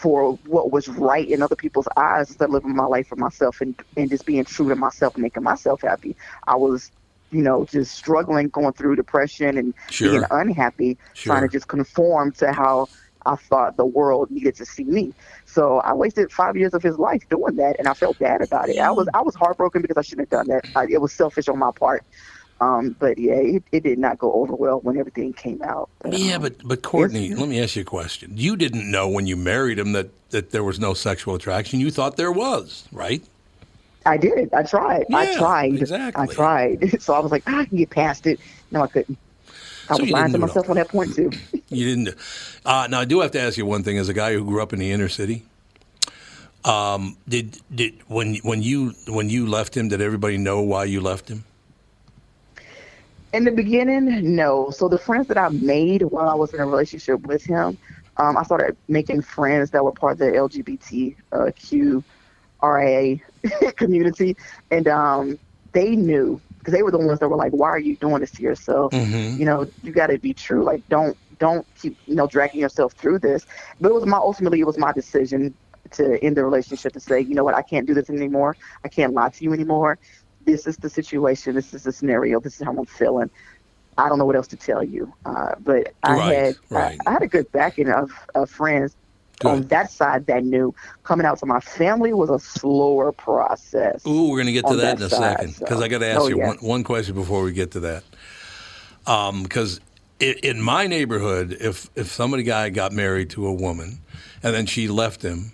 for 0.00 0.38
what 0.46 0.72
was 0.72 0.88
right 0.88 1.28
in 1.28 1.42
other 1.42 1.56
people's 1.56 1.88
eyes 1.96 2.28
instead 2.30 2.46
of 2.46 2.52
living 2.52 2.76
my 2.76 2.86
life 2.86 3.08
for 3.08 3.16
myself 3.16 3.60
and 3.60 3.78
and 3.96 4.10
just 4.10 4.24
being 4.26 4.44
true 4.44 4.68
to 4.68 4.76
myself 4.76 5.14
and 5.16 5.22
making 5.22 5.42
myself 5.44 5.82
happy. 5.82 6.16
I 6.46 6.56
was. 6.56 6.90
You 7.32 7.42
know, 7.42 7.64
just 7.64 7.92
struggling, 7.94 8.48
going 8.48 8.72
through 8.72 8.96
depression 8.96 9.56
and 9.56 9.72
Sure. 9.90 10.10
being 10.10 10.22
unhappy, 10.30 10.98
Sure. 11.14 11.32
trying 11.32 11.42
to 11.42 11.48
just 11.48 11.68
conform 11.68 12.32
to 12.38 12.52
how 12.52 12.88
I 13.26 13.36
thought 13.36 13.76
the 13.76 13.86
world 13.86 14.30
needed 14.30 14.56
to 14.56 14.66
see 14.66 14.84
me. 14.84 15.14
So 15.46 15.78
I 15.80 15.94
wasted 15.94 16.32
five 16.32 16.56
years 16.56 16.74
of 16.74 16.82
his 16.82 16.98
life 16.98 17.22
doing 17.30 17.56
that, 17.56 17.76
and 17.78 17.88
I 17.88 17.94
felt 17.94 18.18
bad 18.18 18.42
about 18.42 18.68
it. 18.70 18.78
I 18.78 18.90
was 18.92 19.08
I 19.14 19.22
was 19.22 19.34
heartbroken 19.36 19.82
because 19.82 19.96
I 19.96 20.02
shouldn't 20.02 20.28
have 20.32 20.46
done 20.46 20.48
that. 20.56 20.64
I, 20.74 20.86
it 20.90 21.00
was 21.00 21.12
selfish 21.12 21.48
on 21.48 21.58
my 21.58 21.70
part. 21.78 22.04
Um, 22.60 22.96
but 22.98 23.18
yeah, 23.18 23.34
it, 23.34 23.64
it 23.72 23.82
did 23.84 23.98
not 23.98 24.18
go 24.18 24.32
over 24.34 24.54
well 24.54 24.80
when 24.80 24.98
everything 24.98 25.32
came 25.32 25.62
out. 25.62 25.90
But, 26.02 26.14
yeah, 26.14 26.34
um, 26.36 26.42
but 26.42 26.56
but 26.64 26.82
Courtney, 26.82 27.34
let 27.34 27.48
me 27.48 27.62
ask 27.62 27.76
you 27.76 27.82
a 27.82 27.86
question. 27.86 28.32
You 28.36 28.56
didn't 28.56 28.90
know 28.90 29.08
when 29.08 29.26
you 29.26 29.36
married 29.36 29.78
him 29.78 29.92
that 29.92 30.10
that 30.30 30.50
there 30.50 30.64
was 30.64 30.80
no 30.80 30.94
sexual 30.94 31.34
attraction. 31.34 31.80
You 31.80 31.90
thought 31.90 32.16
there 32.16 32.32
was, 32.32 32.88
right? 32.92 33.22
I 34.06 34.16
did. 34.16 34.52
I 34.54 34.62
tried. 34.64 35.06
I 35.12 35.26
tried. 35.36 35.74
exactly. 35.76 36.22
I 36.22 36.26
tried. 36.26 37.00
So 37.02 37.14
I 37.14 37.20
was 37.20 37.32
like, 37.32 37.44
I 37.46 37.64
can 37.66 37.78
get 37.78 37.90
past 37.90 38.26
it. 38.26 38.40
No, 38.70 38.82
I 38.82 38.88
couldn't. 38.88 39.18
I 39.88 39.96
So 39.96 40.02
was 40.02 40.10
lying 40.10 40.32
to 40.32 40.38
myself 40.38 40.70
on 40.70 40.76
that 40.76 40.88
point 40.88 41.14
too. 41.14 41.30
You 41.70 41.86
didn't. 41.86 42.18
Uh, 42.64 42.88
now 42.90 43.00
I 43.00 43.04
do 43.06 43.20
have 43.20 43.32
to 43.32 43.40
ask 43.40 43.58
you 43.58 43.66
one 43.66 43.82
thing. 43.84 43.98
As 43.98 44.08
a 44.08 44.14
guy 44.14 44.32
who 44.34 44.44
grew 44.44 44.62
up 44.62 44.72
in 44.72 44.80
the 44.80 44.90
inner 44.92 45.08
city, 45.08 45.44
um, 46.64 47.16
did 47.28 47.58
did 47.74 48.00
when 48.08 48.36
when 48.36 48.62
you 48.62 48.94
when 49.08 49.30
you 49.30 49.46
left 49.46 49.76
him, 49.76 49.88
did 49.88 50.00
everybody 50.00 50.38
know 50.38 50.62
why 50.62 50.84
you 50.84 51.00
left 51.00 51.28
him? 51.28 51.44
In 53.32 53.44
the 53.44 53.52
beginning, 53.52 54.34
no. 54.34 54.70
So 54.70 54.88
the 54.88 54.98
friends 54.98 55.26
that 55.28 55.38
I 55.38 55.48
made 55.50 56.02
while 56.02 56.28
I 56.28 56.34
was 56.34 56.52
in 56.52 56.60
a 56.60 56.66
relationship 56.66 57.20
with 57.26 57.44
him, 57.44 57.78
um, 58.16 58.36
I 58.36 58.42
started 58.42 58.76
making 58.88 59.22
friends 59.22 59.70
that 59.70 59.84
were 59.84 59.92
part 59.92 60.12
of 60.14 60.18
the 60.18 60.36
LGBTQ 60.36 62.04
RIA 62.62 63.16
community, 63.76 64.36
and 64.70 64.88
um, 64.88 65.38
they 65.72 65.96
knew 65.96 66.42
because 66.58 66.74
they 66.74 66.82
were 66.82 66.90
the 66.90 66.98
ones 66.98 67.20
that 67.20 67.28
were 67.28 67.36
like, 67.36 67.52
"Why 67.52 67.68
are 67.68 67.78
you 67.78 67.96
doing 67.96 68.20
this 68.20 68.32
to 68.32 68.42
yourself? 68.42 68.94
You 69.36 69.44
know, 69.46 69.66
you 69.82 69.92
got 69.92 70.08
to 70.08 70.18
be 70.18 70.34
true. 70.34 70.64
Like, 70.64 70.82
don't 70.88 71.16
don't 71.38 71.66
keep 71.80 71.96
you 72.06 72.14
know 72.16 72.26
dragging 72.26 72.60
yourself 72.60 72.94
through 72.94 73.20
this." 73.20 73.46
But 73.80 73.90
it 73.90 73.94
was 73.94 74.06
my 74.06 74.18
ultimately 74.18 74.60
it 74.60 74.66
was 74.66 74.78
my 74.78 74.92
decision 74.92 75.54
to 75.92 76.22
end 76.22 76.36
the 76.36 76.44
relationship 76.44 76.92
to 76.92 77.00
say, 77.00 77.20
you 77.20 77.34
know 77.34 77.44
what, 77.44 77.54
I 77.54 77.62
can't 77.62 77.86
do 77.86 77.94
this 77.94 78.10
anymore. 78.10 78.56
I 78.84 78.88
can't 78.88 79.12
lie 79.14 79.30
to 79.30 79.44
you 79.44 79.52
anymore. 79.52 79.98
This 80.44 80.66
is 80.66 80.76
the 80.78 80.90
situation. 80.90 81.54
This 81.54 81.74
is 81.74 81.82
the 81.84 81.92
scenario. 81.92 82.40
This 82.40 82.60
is 82.60 82.66
how 82.66 82.72
I'm 82.76 82.86
feeling. 82.86 83.30
I 83.98 84.08
don't 84.08 84.18
know 84.18 84.24
what 84.24 84.36
else 84.36 84.46
to 84.48 84.56
tell 84.56 84.82
you. 84.82 85.12
Uh, 85.24 85.52
but 85.60 85.92
I 86.02 86.16
Right, 86.16 86.34
had 86.34 86.54
right. 86.70 86.98
I, 87.06 87.10
I 87.10 87.12
had 87.12 87.22
a 87.22 87.28
good 87.28 87.50
backing 87.52 87.88
of, 87.90 88.10
of 88.34 88.48
friends 88.50 88.96
on 89.44 89.62
that 89.68 89.90
side 89.90 90.26
that 90.26 90.44
knew. 90.44 90.74
Coming 91.02 91.26
out 91.26 91.38
to 91.40 91.46
my 91.46 91.60
family 91.60 92.12
was 92.12 92.30
a 92.30 92.38
slower 92.38 93.12
process. 93.12 94.06
Ooh, 94.06 94.28
we're 94.30 94.36
going 94.36 94.46
to 94.46 94.52
get 94.52 94.66
to 94.68 94.76
that, 94.76 94.82
that 94.82 94.98
in 94.98 95.02
a 95.04 95.10
side, 95.10 95.38
second 95.38 95.54
so- 95.54 95.64
because 95.64 95.80
I 95.82 95.88
got 95.88 95.98
to 95.98 96.06
ask 96.06 96.22
Oh, 96.22 96.28
you 96.28 96.38
yeah. 96.38 96.48
one, 96.48 96.56
one 96.58 96.84
question 96.84 97.14
before 97.14 97.42
we 97.42 97.52
get 97.52 97.72
to 97.72 97.80
that. 97.80 98.04
Because 99.04 99.80
in, 100.20 100.34
in 100.42 100.60
my 100.62 100.86
neighborhood, 100.86 101.56
if 101.60 101.90
if 101.96 102.08
somebody 102.12 102.42
guy 102.42 102.70
got 102.70 102.92
married 102.92 103.30
to 103.30 103.46
a 103.46 103.52
woman 103.52 103.98
and 104.42 104.54
then 104.54 104.66
she 104.66 104.88
left 104.88 105.22
him, 105.22 105.52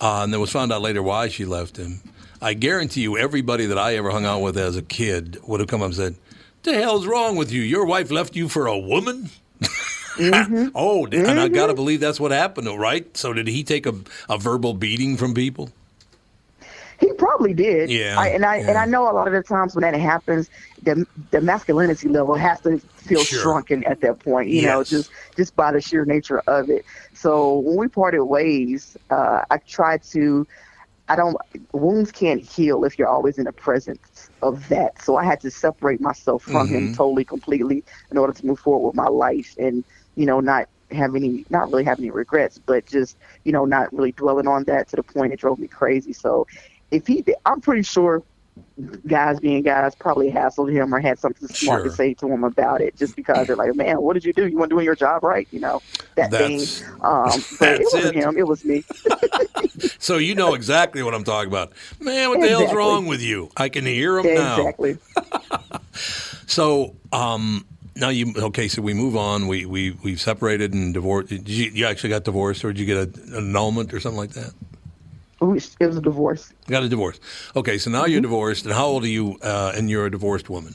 uh, 0.00 0.20
and 0.22 0.32
then 0.32 0.40
was 0.40 0.50
found 0.52 0.72
out 0.72 0.80
later 0.82 1.02
why 1.02 1.28
she 1.28 1.44
left 1.44 1.76
him, 1.76 2.00
I 2.40 2.54
guarantee 2.54 3.02
you, 3.02 3.16
everybody 3.16 3.66
that 3.66 3.78
I 3.78 3.96
ever 3.96 4.10
hung 4.10 4.24
out 4.24 4.40
with 4.40 4.56
as 4.56 4.76
a 4.76 4.82
kid 4.82 5.38
would 5.46 5.60
have 5.60 5.68
come 5.68 5.82
up 5.82 5.86
and 5.86 5.94
said, 5.94 6.14
"The 6.62 6.74
hell's 6.74 7.06
wrong 7.06 7.36
with 7.36 7.50
you? 7.52 7.62
Your 7.62 7.84
wife 7.84 8.10
left 8.10 8.36
you 8.36 8.48
for 8.48 8.66
a 8.66 8.78
woman." 8.78 9.30
Mm-hmm. 10.16 10.68
oh, 10.74 11.06
and 11.06 11.40
I 11.40 11.48
got 11.48 11.68
to 11.68 11.74
believe 11.74 12.00
that's 12.00 12.20
what 12.20 12.30
happened, 12.30 12.68
right? 12.78 13.16
So 13.16 13.32
did 13.32 13.48
he 13.48 13.64
take 13.64 13.86
a, 13.86 13.94
a 14.28 14.38
verbal 14.38 14.74
beating 14.74 15.16
from 15.16 15.34
people? 15.34 15.70
He 17.00 17.12
probably 17.12 17.54
did. 17.54 17.90
Yeah, 17.90 18.16
I, 18.18 18.28
and 18.28 18.44
I 18.44 18.56
and. 18.56 18.76
I 18.76 18.84
know 18.84 19.08
a 19.08 19.12
lot 19.12 19.28
of 19.28 19.32
the 19.32 19.42
times 19.42 19.76
when 19.76 19.82
that 19.82 19.94
happens, 19.94 20.50
the 20.82 21.06
the 21.30 21.40
masculinity 21.40 22.08
level 22.08 22.34
has 22.34 22.60
to 22.62 22.78
feel 22.78 23.22
Sure. 23.22 23.40
shrunken 23.40 23.84
at 23.84 24.00
that 24.00 24.18
point. 24.18 24.48
You 24.48 24.62
know, 24.62 24.82
just 24.82 25.10
just 25.36 25.54
by 25.54 25.70
the 25.70 25.80
sheer 25.80 26.04
nature 26.04 26.40
of 26.48 26.68
it. 26.70 26.84
So 27.14 27.58
when 27.60 27.76
we 27.76 27.88
parted 27.88 28.24
ways, 28.24 28.96
uh, 29.10 29.42
I 29.50 29.58
tried 29.58 30.02
to. 30.04 30.46
I 31.08 31.16
don't. 31.16 31.36
Wounds 31.72 32.12
can't 32.12 32.40
heal 32.42 32.84
if 32.84 32.98
you're 32.98 33.08
always 33.08 33.38
in 33.38 33.44
the 33.44 33.52
presence 33.52 34.30
of 34.42 34.68
that. 34.68 35.00
So 35.02 35.16
I 35.16 35.24
had 35.24 35.40
to 35.40 35.50
separate 35.50 36.00
myself 36.00 36.42
from 36.42 36.68
Mm-hmm. 36.68 36.86
him 36.86 36.88
totally, 36.90 37.24
completely, 37.24 37.84
in 38.10 38.18
order 38.18 38.32
to 38.32 38.46
move 38.46 38.58
forward 38.60 38.86
with 38.88 38.96
my 38.96 39.08
life, 39.08 39.54
and 39.58 39.84
you 40.16 40.26
know, 40.26 40.40
not 40.40 40.66
have 40.90 41.14
any, 41.16 41.44
not 41.50 41.70
really 41.70 41.84
have 41.84 41.98
any 41.98 42.10
regrets, 42.10 42.58
but 42.66 42.86
just 42.86 43.16
you 43.44 43.52
know, 43.52 43.64
not 43.64 43.92
really 43.92 44.12
dwelling 44.12 44.46
on 44.48 44.64
that 44.64 44.88
to 44.88 44.96
the 44.96 45.02
point 45.02 45.32
it 45.32 45.40
drove 45.40 45.58
me 45.58 45.68
crazy. 45.68 46.12
So 46.12 46.46
if 46.90 47.06
he, 47.06 47.24
I'm 47.44 47.60
pretty 47.60 47.82
sure 47.82 48.22
guys 49.06 49.40
being 49.40 49.62
guys 49.62 49.94
probably 49.94 50.30
hassled 50.30 50.72
him 50.72 50.94
or 50.94 51.00
had 51.00 51.18
something 51.18 51.48
smart 51.48 51.80
Sure. 51.82 51.90
to 51.90 51.94
say 51.96 52.14
to 52.14 52.28
him 52.28 52.44
about 52.44 52.80
it, 52.80 52.96
just 52.96 53.16
because 53.16 53.46
they're 53.46 53.56
like, 53.56 53.74
man, 53.74 54.00
what 54.00 54.14
did 54.14 54.24
you 54.24 54.32
do? 54.32 54.46
You 54.46 54.58
weren't 54.58 54.70
doing 54.70 54.84
your 54.84 54.94
job 54.94 55.24
right, 55.24 55.48
you 55.50 55.60
know, 55.60 55.82
that 56.14 56.30
That's- 56.30 56.80
thing. 56.80 56.88
Um, 57.02 57.30
but 57.58 57.80
it 57.80 57.88
wasn't 57.92 58.16
it. 58.16 58.22
him, 58.24 58.36
it 58.38 58.46
was 58.46 58.64
me. 58.64 58.84
So 60.00 60.16
you 60.16 60.34
know 60.34 60.54
exactly 60.54 61.02
what 61.02 61.14
I'm 61.14 61.22
talking 61.24 61.48
about. 61.48 61.72
Man, 62.00 62.30
what 62.30 62.40
the 62.40 62.48
hell's 62.48 62.72
wrong 62.72 63.06
with 63.06 63.20
you? 63.20 63.50
I 63.56 63.68
can 63.68 63.84
hear 63.84 64.18
him 64.18 64.26
now. 64.34 64.56
exactly. 64.58 64.98
So 66.46 66.94
um, 67.12 67.66
now 67.96 68.08
you 68.08 68.32
okay? 68.36 68.68
So 68.68 68.80
we 68.82 68.94
move 68.94 69.16
on. 69.16 69.48
We 69.48 69.66
we 69.66 69.90
we've 70.02 70.20
separated 70.20 70.72
and 70.72 70.94
divorced. 70.94 71.28
Did 71.28 71.48
you, 71.48 71.70
you 71.70 71.86
actually 71.86 72.10
got 72.10 72.24
divorced, 72.24 72.64
or 72.64 72.72
did 72.72 72.80
you 72.80 72.86
get 72.86 72.96
a, 72.96 73.36
an 73.36 73.48
annulment 73.48 73.92
or 73.92 74.00
something 74.00 74.18
like 74.18 74.30
that? 74.30 74.52
It 75.40 75.86
was 75.86 75.96
a 75.96 76.00
divorce. 76.00 76.52
You 76.66 76.72
got 76.72 76.82
a 76.82 76.88
divorce. 76.88 77.20
Okay, 77.54 77.78
so 77.78 77.90
now 77.90 78.04
Mm-hmm. 78.04 78.10
you're 78.12 78.20
divorced, 78.20 78.64
and 78.64 78.74
how 78.74 78.86
old 78.86 79.04
are 79.04 79.08
you? 79.08 79.38
Uh, 79.42 79.72
and 79.74 79.88
you're 79.88 80.06
a 80.06 80.10
divorced 80.10 80.50
woman. 80.50 80.74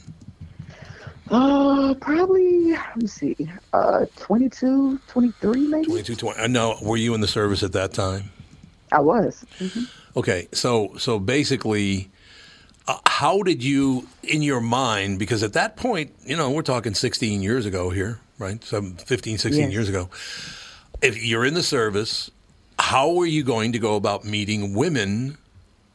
Uh, 1.30 1.94
probably, 2.00 2.72
let 2.72 2.96
me 2.96 3.06
see, 3.06 3.36
uh, 3.72 4.04
22, 4.16 5.00
23 5.06 5.66
maybe? 5.68 5.84
22, 5.84 6.16
20. 6.16 6.38
Uh, 6.38 6.46
no, 6.46 6.76
were 6.82 6.96
you 6.98 7.14
in 7.14 7.20
the 7.20 7.26
service 7.28 7.62
at 7.62 7.72
that 7.72 7.92
time? 7.94 8.30
I 8.92 9.00
was. 9.00 9.44
Okay, 10.16 10.48
so 10.52 10.94
so 10.98 11.18
basically, 11.18 12.10
uh, 12.86 12.98
how 13.06 13.42
did 13.42 13.64
you, 13.64 14.06
in 14.22 14.42
your 14.42 14.60
mind, 14.60 15.18
because 15.18 15.42
at 15.42 15.54
that 15.54 15.76
point, 15.76 16.12
you 16.24 16.36
know, 16.36 16.50
we're 16.50 16.62
talking 16.62 16.94
16 16.94 17.42
years 17.42 17.66
ago 17.66 17.90
here, 17.90 18.20
right? 18.38 18.62
Some 18.62 18.94
15, 18.96 19.38
16 19.38 19.62
Yes. 19.64 19.72
years 19.72 19.88
ago. 19.88 20.08
If 21.02 21.22
you're 21.24 21.44
in 21.44 21.54
the 21.54 21.62
service, 21.62 22.30
how 22.94 23.18
are 23.18 23.26
you 23.26 23.42
going 23.42 23.72
to 23.72 23.78
go 23.80 23.96
about 23.96 24.24
meeting 24.24 24.72
women? 24.72 25.36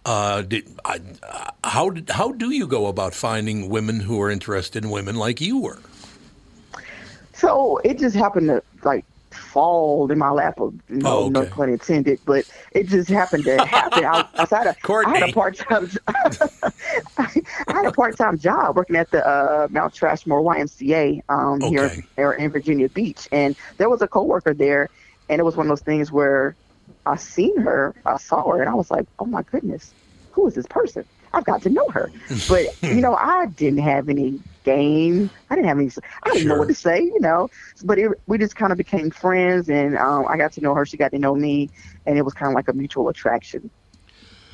Uh, 0.05 0.41
did, 0.41 0.67
I, 0.83 0.99
uh, 1.23 1.51
how 1.63 1.89
did, 1.91 2.09
how 2.09 2.33
do 2.33 2.51
you 2.51 2.67
go 2.67 2.87
about 2.87 3.13
finding 3.13 3.69
women 3.69 4.01
who 4.01 4.21
are 4.21 4.29
interested 4.29 4.83
in 4.83 4.89
women 4.89 5.15
like 5.15 5.39
you 5.39 5.59
were? 5.61 5.79
So 7.31 7.77
it 7.85 7.99
just 7.99 8.17
happened 8.17 8.47
to 8.49 8.61
like 8.83 9.05
fall 9.31 10.11
in 10.11 10.17
my 10.17 10.31
lap. 10.31 10.59
Of, 10.59 10.73
you 10.89 10.97
know, 10.97 11.19
Oh, 11.19 11.29
no 11.29 11.43
okay. 11.43 11.49
pun 11.51 11.69
intended, 11.69 12.19
but 12.25 12.43
it 12.73 12.87
just 12.89 13.09
happened 13.09 13.45
to 13.45 13.65
happen. 13.65 14.03
I, 14.03 14.27
outside 14.37 14.67
of, 14.67 14.75
I 14.75 14.79
had 14.79 14.81
Courtney. 14.83 15.29
a 15.29 15.33
part 15.33 15.55
time. 15.55 15.89
I 17.17 17.31
had 17.69 17.85
a 17.85 17.93
part 17.93 18.17
time 18.17 18.37
job 18.49 18.75
working 18.75 18.97
at 18.97 19.09
the 19.11 19.25
uh, 19.25 19.69
Mount 19.71 19.93
Trashmore 19.93 20.43
YMCA 20.43 21.21
um, 21.29 21.61
here 21.61 21.95
here 22.17 22.33
in 22.33 22.51
Virginia 22.51 22.89
Beach, 22.89 23.29
and 23.31 23.55
there 23.77 23.89
was 23.89 24.01
a 24.01 24.07
coworker 24.07 24.53
there, 24.53 24.89
and 25.29 25.39
it 25.39 25.43
was 25.43 25.55
one 25.55 25.65
of 25.67 25.69
those 25.69 25.79
things 25.79 26.11
where 26.11 26.57
I 27.05 27.15
seen 27.15 27.57
her, 27.57 27.95
I 28.05 28.17
saw 28.17 28.51
her, 28.51 28.61
and 28.61 28.69
I 28.69 28.73
was 28.73 28.91
like, 28.91 29.05
oh 29.19 29.25
my 29.25 29.43
goodness, 29.43 29.93
who 30.31 30.47
is 30.47 30.55
this 30.55 30.67
person? 30.67 31.05
I've 31.33 31.45
got 31.45 31.61
to 31.63 31.69
know 31.69 31.87
her. 31.89 32.11
But 32.47 32.65
you 32.81 33.01
know, 33.01 33.15
I 33.15 33.47
didn't 33.47 33.79
have 33.79 34.09
any 34.09 34.39
game. 34.63 35.29
I 35.49 35.55
didn't 35.55 35.67
have 35.67 35.77
any. 35.77 35.91
I 36.23 36.29
didn't 36.31 36.47
know 36.47 36.57
what 36.57 36.67
to 36.67 36.73
say. 36.73 37.01
You 37.01 37.19
know, 37.19 37.49
but 37.83 37.99
it, 37.99 38.11
we 38.27 38.37
just 38.37 38.55
kind 38.55 38.71
of 38.71 38.77
became 38.77 39.11
friends, 39.11 39.69
and 39.69 39.97
um, 39.97 40.25
I 40.27 40.37
got 40.37 40.53
to 40.53 40.61
know 40.61 40.73
her. 40.73 40.85
She 40.85 40.97
got 40.97 41.11
to 41.11 41.19
know 41.19 41.35
me, 41.35 41.69
and 42.05 42.17
it 42.17 42.23
was 42.23 42.33
kind 42.33 42.51
of 42.51 42.55
like 42.55 42.67
a 42.67 42.73
mutual 42.73 43.09
attraction. 43.09 43.69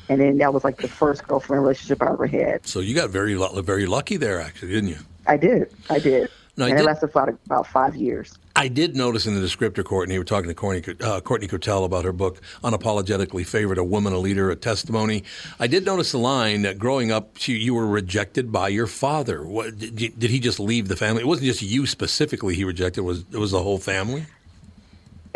And 0.08 0.20
then 0.20 0.38
that 0.38 0.54
was 0.54 0.62
like 0.62 0.76
the 0.76 0.88
first 0.88 1.26
girlfriend 1.26 1.62
relationship 1.62 2.00
I 2.00 2.12
ever 2.12 2.26
had. 2.26 2.66
So 2.66 2.80
you 2.80 2.94
got 2.94 3.10
very 3.10 3.34
very 3.34 3.86
lucky 3.86 4.16
there, 4.16 4.40
actually, 4.40 4.72
didn't 4.72 4.90
you? 4.90 4.98
I 5.26 5.36
did. 5.36 5.72
I 5.90 5.98
did. 5.98 6.30
No, 6.56 6.64
I 6.64 6.70
and 6.70 6.80
it 6.80 6.84
lasted 6.84 7.10
about, 7.10 7.28
about 7.44 7.66
five 7.66 7.94
years. 7.94 8.32
I 8.56 8.68
did 8.68 8.96
notice 8.96 9.26
in 9.26 9.34
the 9.34 9.46
descriptor, 9.46 9.84
Courtney, 9.84 10.14
we 10.14 10.18
were 10.18 10.24
talking 10.24 10.48
to 10.48 10.54
Courtney, 10.54 10.94
uh, 11.02 11.20
Courtney 11.20 11.46
about 11.46 12.04
her 12.06 12.12
book, 12.12 12.40
Unapologetically 12.64 13.44
Favored, 13.44 13.76
A 13.76 13.84
Woman, 13.84 14.14
a 14.14 14.18
Leader, 14.18 14.50
a 14.50 14.56
Testimony. 14.56 15.24
I 15.60 15.66
did 15.66 15.84
notice 15.84 16.12
the 16.12 16.18
line 16.18 16.62
that 16.62 16.78
growing 16.78 17.12
up, 17.12 17.36
she, 17.36 17.52
you 17.58 17.74
were 17.74 17.86
rejected 17.86 18.50
by 18.50 18.68
your 18.68 18.86
father. 18.86 19.44
What, 19.44 19.78
did, 19.78 20.18
did 20.18 20.30
he 20.30 20.40
just 20.40 20.58
leave 20.58 20.88
the 20.88 20.96
family? 20.96 21.20
It 21.20 21.26
wasn't 21.26 21.48
just 21.48 21.60
you 21.60 21.86
specifically 21.86 22.54
he 22.54 22.64
rejected, 22.64 23.00
it 23.00 23.04
was, 23.04 23.26
it 23.30 23.36
was 23.38 23.50
the 23.50 23.62
whole 23.62 23.78
family? 23.78 24.24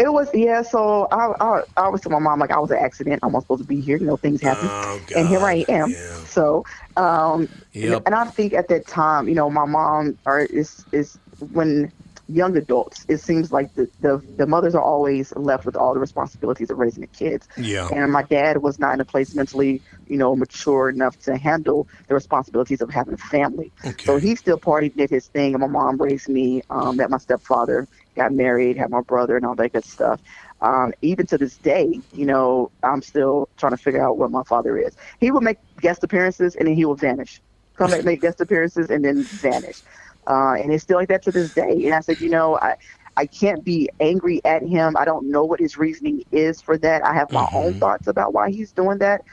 It 0.01 0.13
was 0.13 0.31
yeah. 0.35 0.63
So 0.63 1.09
I, 1.13 1.33
I, 1.41 1.61
I 1.77 1.83
always 1.85 2.03
tell 2.03 2.13
my 2.13 2.19
mom 2.19 2.41
like 2.41 2.51
I 2.53 2.59
was 2.61 2.71
an 2.71 2.79
accident. 2.79 3.21
I'm 3.23 3.33
not 3.33 3.43
supposed 3.43 3.63
to 3.63 3.67
be 3.67 3.81
here. 3.81 3.99
You 3.99 4.07
know, 4.07 4.17
things 4.17 4.43
happen, 4.43 4.73
Oh, 4.73 5.01
and 5.15 5.29
here 5.29 5.45
I 5.47 5.65
am. 5.69 5.91
yeah. 5.93 6.25
So, 6.25 6.65
um, 6.97 7.49
Yep. 7.73 8.03
and 8.07 8.15
I 8.15 8.25
think 8.27 8.55
at 8.55 8.69
that 8.69 8.87
time, 8.87 9.29
you 9.29 9.35
know, 9.35 9.51
my 9.51 9.67
mom 9.67 10.19
or 10.27 10.41
is 10.47 10.87
is 10.93 11.19
when 11.39 11.93
young 12.29 12.57
adults, 12.57 13.05
it 13.09 13.19
seems 13.19 13.53
like 13.53 13.73
the, 13.75 13.89
the 14.01 14.23
the 14.39 14.47
mothers 14.47 14.75
are 14.75 14.83
always 14.83 15.33
left 15.37 15.67
with 15.67 15.77
all 15.77 15.95
the 15.95 16.01
responsibilities 16.01 16.71
of 16.71 16.79
raising 16.79 17.03
the 17.03 17.09
kids. 17.09 17.47
Yeah. 17.57 17.89
And 17.93 18.13
my 18.13 18.23
dad 18.25 18.59
was 18.59 18.79
not 18.79 18.95
in 18.95 19.01
a 19.01 19.05
place 19.05 19.35
mentally, 19.35 19.83
you 20.07 20.17
know, 20.17 20.37
mature 20.37 20.89
enough 20.91 21.17
to 21.21 21.37
handle 21.37 21.89
the 22.09 22.15
responsibilities 22.15 22.81
of 22.81 22.91
having 22.91 23.15
a 23.15 23.19
family. 23.19 23.73
Okay. 23.85 24.05
So 24.07 24.17
he 24.19 24.37
still 24.37 24.59
partied, 24.59 24.97
did 24.97 25.11
his 25.11 25.29
thing, 25.29 25.55
and 25.55 25.61
my 25.61 25.67
mom 25.69 25.99
raised 26.01 26.29
me. 26.29 26.63
Um, 26.71 26.97
met 26.97 27.11
my 27.11 27.19
stepfather, 27.19 27.89
got 28.17 28.33
married, 28.33 28.77
had 28.77 28.91
my 28.91 29.01
brother, 29.01 29.37
and 29.37 29.47
all 29.47 29.55
that 29.57 29.73
good 29.73 29.85
stuff. 29.85 30.21
Um, 30.61 30.93
even 31.03 31.27
to 31.27 31.39
this 31.39 31.57
day, 31.57 32.01
you 32.13 32.27
know, 32.27 32.71
I'm 32.83 33.03
still 33.03 33.49
trying 33.57 33.73
to 33.73 33.79
figure 33.79 34.03
out 34.03 34.19
what 34.19 34.31
my 34.31 34.43
father 34.43 34.77
is. 34.77 34.97
He 35.19 35.31
will 35.31 35.41
make 35.41 35.59
guest 35.81 36.05
appearances 36.05 36.55
and 36.55 36.69
then 36.69 36.75
he 36.75 36.85
will 36.85 36.97
vanish. 36.97 37.41
Come 37.77 37.91
back, 37.91 38.05
make 38.05 38.21
guest 38.21 38.41
appearances 38.41 38.91
and 38.91 39.05
then 39.05 39.23
vanish. 39.25 39.81
Uh, 40.27 40.55
and 40.55 40.71
it's 40.73 40.83
still 40.83 40.99
like 40.99 41.09
that 41.09 41.23
to 41.23 41.33
this 41.33 41.55
day. 41.55 41.87
And 41.87 41.95
I 41.95 42.01
said, 42.01 42.21
you 42.21 42.29
know, 42.29 42.59
I, 42.59 42.77
I 43.17 43.27
can't 43.27 43.65
be 43.65 43.89
angry 44.01 44.41
at 44.45 44.63
him. 44.63 44.97
I 44.99 45.05
don't 45.05 45.31
know 45.31 45.45
what 45.45 45.61
his 45.61 45.79
reasoning 45.79 46.25
is 46.31 46.61
for 46.61 46.77
that. 46.79 47.05
I 47.05 47.15
have 47.15 47.33
my 47.33 47.47
own 47.55 47.75
thoughts 47.81 48.07
about 48.07 48.35
why 48.35 48.51
he's 48.51 48.73
doing 48.73 48.99
that, 48.99 49.25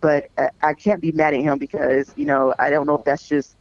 but 0.00 0.28
uh, 0.36 0.48
I 0.62 0.74
can't 0.74 1.00
be 1.00 1.12
mad 1.12 1.34
at 1.34 1.40
him 1.40 1.58
because, 1.58 2.12
you 2.16 2.26
know, 2.26 2.54
I 2.58 2.68
don't 2.70 2.86
know 2.86 2.98
if 2.98 3.04
that's 3.04 3.26
just 3.26 3.56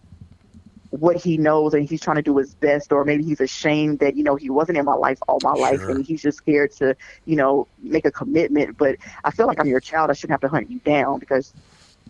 what 0.99 1.17
he 1.17 1.37
knows 1.39 1.73
and 1.73 1.89
he's 1.89 2.01
trying 2.01 2.17
to 2.17 2.21
do 2.21 2.37
his 2.37 2.53
best 2.55 2.91
or 2.91 3.03
maybe 3.03 3.23
he's 3.23 3.41
ashamed 3.41 3.97
that 3.99 4.15
you 4.15 4.23
know 4.23 4.35
he 4.35 4.49
wasn't 4.51 4.77
in 4.77 4.85
my 4.85 4.93
life 4.93 5.17
all 5.27 5.39
my 5.41 5.53
life 5.53 5.89
and 5.89 6.05
he's 6.05 6.21
just 6.21 6.37
scared 6.37 6.71
to 6.71 6.95
you 7.25 7.35
know 7.35 7.67
make 7.81 8.05
a 8.05 8.11
commitment. 8.11 8.77
But 8.77 8.97
i 9.23 9.31
feel 9.31 9.47
like 9.47 9.59
i'm 9.59 9.67
your 9.67 9.79
child. 9.79 10.11
I 10.11 10.13
shouldn't 10.13 10.33
have 10.33 10.41
to 10.41 10.55
hunt 10.55 10.69
you 10.69 10.79
down 10.81 11.17
because 11.19 11.55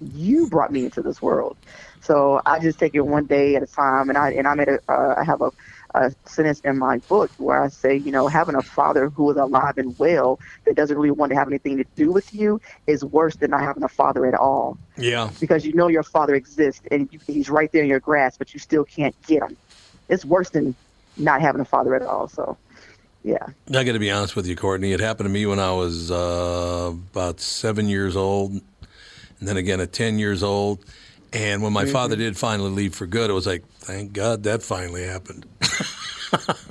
you 0.02 0.48
brought 0.48 0.72
me 0.72 0.84
into 0.84 1.02
this 1.02 1.22
world. 1.22 1.56
So 2.02 2.42
i 2.46 2.60
just 2.60 2.78
take 2.78 2.94
it 2.94 3.02
one 3.02 3.26
day 3.26 3.56
at 3.56 3.64
a 3.64 3.68
time 3.68 4.10
and 4.10 4.18
i 4.18 4.32
and 4.32 4.48
i 4.48 4.54
made 4.54 4.68
a 4.68 4.80
uh, 4.92 5.16
i 5.18 5.24
have 5.24 5.42
a 5.42 5.52
a 5.96 6.14
sentence 6.26 6.60
in 6.62 6.78
my 6.80 6.98
book 7.00 7.30
where 7.38 7.62
I 7.62 7.68
say, 7.68 7.96
you 7.96 8.12
know, 8.12 8.28
having 8.28 8.56
a 8.56 8.62
father 8.62 9.10
who 9.10 9.30
is 9.32 9.38
alive 9.38 9.78
and 9.78 9.98
well 10.00 10.40
that 10.66 10.76
doesn't 10.76 10.98
really 10.98 11.12
want 11.12 11.32
to 11.32 11.36
have 11.36 11.48
anything 11.48 11.78
to 11.78 11.86
do 11.96 12.12
with 12.12 12.34
you 12.34 12.60
is 12.88 13.04
worse 13.06 13.36
than 13.36 13.52
not 13.52 13.62
having 13.62 13.84
a 13.84 13.88
father 13.88 14.26
at 14.26 14.34
all 14.34 14.78
Yeah. 14.98 15.30
because 15.40 15.66
you 15.66 15.74
know 15.74 15.88
your 15.88 16.04
father 16.04 16.34
exists 16.36 16.82
and 16.92 17.10
you, 17.12 17.20
he's 17.28 17.50
right 17.50 17.72
there 17.72 17.84
in 17.84 17.90
your 17.90 18.00
grasp, 18.00 18.40
but 18.40 18.54
you 18.54 18.60
still 18.60 18.84
can't 18.84 19.16
get 19.28 19.44
him. 19.44 19.56
It's 20.10 20.26
worse 20.26 20.50
than 20.50 20.76
not 21.18 21.42
having 21.42 21.62
a 21.62 21.66
father 21.66 21.94
at 21.96 22.02
all. 22.02 22.28
So, 22.28 22.58
yeah. 23.24 23.46
I 23.70 23.84
got 23.84 23.94
to 23.94 24.00
be 24.00 24.12
honest 24.12 24.36
with 24.36 24.48
you, 24.48 24.56
Courtney. 24.56 24.92
It 24.94 25.00
happened 25.00 25.26
to 25.28 25.32
me 25.34 25.46
when 25.46 25.60
I 25.60 25.72
was 25.74 26.12
uh, 26.12 26.92
about 27.12 27.40
seven 27.40 27.88
years 27.88 28.16
old, 28.16 28.52
and 28.52 28.62
then 29.48 29.58
again 29.58 29.80
at 29.80 29.94
10 29.94 30.18
years 30.20 30.44
old. 30.44 30.84
And 31.34 31.64
when 31.64 31.74
my 31.74 31.86
father 31.86 32.16
mm-hmm. 32.16 32.24
did 32.24 32.38
finally 32.38 32.70
leave 32.70 32.94
for 32.94 33.08
good, 33.08 33.30
it 33.30 33.34
was 33.34 33.48
like, 33.48 33.68
thank 33.80 34.14
God 34.14 34.44
that 34.44 34.62
finally 34.62 35.04
happened. 35.04 35.46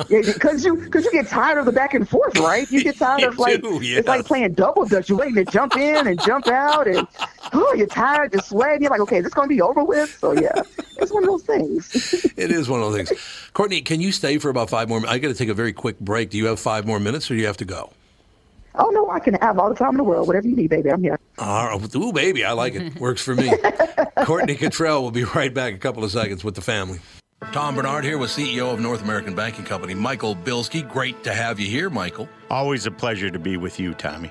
Yeah, 0.09 0.23
because 0.23 0.65
you 0.65 0.77
because 0.77 1.05
you 1.05 1.13
get 1.13 1.29
tired 1.29 1.59
of 1.59 1.67
the 1.67 1.73
back 1.73 1.95
and 1.95 2.09
forth, 2.09 2.37
right? 2.39 2.69
You 2.71 2.83
get 2.83 2.97
tired 2.97 3.23
of 3.29 3.39
like 3.39 3.63
do, 3.63 3.81
it's 3.81 4.09
like 4.09 4.27
playing 4.27 4.55
double 4.55 4.87
dutch. 4.87 5.09
You're 5.09 5.19
waiting 5.19 5.37
to 5.37 5.45
jump 5.45 5.77
in 5.77 6.07
and 6.07 6.21
jump 6.21 6.49
out, 6.49 6.89
and 6.89 7.07
oh, 7.53 7.75
you're 7.75 7.87
tired, 7.87 8.33
you're 8.33 8.43
sweating. 8.43 8.83
You're 8.83 8.91
like, 8.91 9.01
okay, 9.03 9.19
is 9.19 9.25
this 9.25 9.35
gonna 9.35 9.49
be 9.49 9.63
over 9.63 9.85
with? 9.85 10.19
So 10.19 10.33
yeah, 10.33 10.63
it's 10.99 11.13
one 11.13 11.23
of 11.23 11.29
those 11.29 11.45
things. 11.45 12.27
It 12.37 12.51
is 12.51 12.69
one 12.69 12.83
of 12.83 12.93
those 12.93 13.09
things. 13.09 13.51
Courtney, 13.53 13.83
can 13.83 14.01
you 14.01 14.11
stay 14.11 14.39
for 14.39 14.49
about 14.49 14.69
five 14.69 14.89
more 14.89 14.99
minutes? 14.99 15.15
I 15.15 15.19
got 15.19 15.29
to 15.29 15.35
take 15.35 15.49
a 15.49 15.55
very 15.55 15.73
quick 15.73 16.01
break. 16.01 16.31
Do 16.31 16.39
you 16.39 16.47
have 16.47 16.59
five 16.59 16.87
more 16.87 16.99
minutes 16.99 17.31
or 17.31 17.35
do 17.35 17.41
you 17.41 17.47
have 17.47 17.59
to 17.59 17.65
go? 17.65 17.93
Oh 18.75 18.91
no, 18.91 19.11
I 19.11 19.21
can 19.21 19.35
have 19.35 19.59
all 19.59 19.69
the 19.69 19.75
time 19.75 19.91
in 19.91 19.97
the 19.99 20.05
world. 20.05 20.27
Whatever 20.27 20.49
you 20.49 20.57
need, 20.57 20.71
baby, 20.71 20.91
I'm 20.91 21.03
here. 21.03 21.19
All 21.39 21.79
right. 21.79 21.95
Ooh, 21.97 22.13
baby, 22.13 22.45
I 22.45 22.53
like 22.53 22.75
it. 22.75 22.95
Works 23.01 23.23
for 23.23 23.35
me. 23.35 23.53
Courtney 24.25 24.57
Cottrell 24.57 25.03
will 25.03 25.11
be 25.11 25.25
right 25.25 25.53
back 25.53 25.71
in 25.71 25.77
a 25.77 25.81
couple 25.81 26.05
of 26.05 26.11
seconds 26.11 26.43
with 26.45 26.55
the 26.55 26.63
family. 26.63 27.01
Tom 27.51 27.75
Barnard 27.75 28.05
here 28.05 28.19
with 28.19 28.31
CEO 28.31 28.73
of 28.73 28.81
North 28.81 29.03
American 29.03 29.35
Banking 29.35 29.65
Company, 29.65 29.95
Michael 29.95 30.37
Bilski. 30.37 30.89
Great 30.89 31.25
to 31.25 31.35
have 31.35 31.59
you 31.59 31.67
here, 31.67 31.91
Michael. 31.91 32.29
Always 32.51 32.87
a 32.87 32.91
pleasure 32.91 33.31
to 33.31 33.39
be 33.39 33.57
with 33.57 33.81
you, 33.81 33.95
Tommy. 33.95 34.31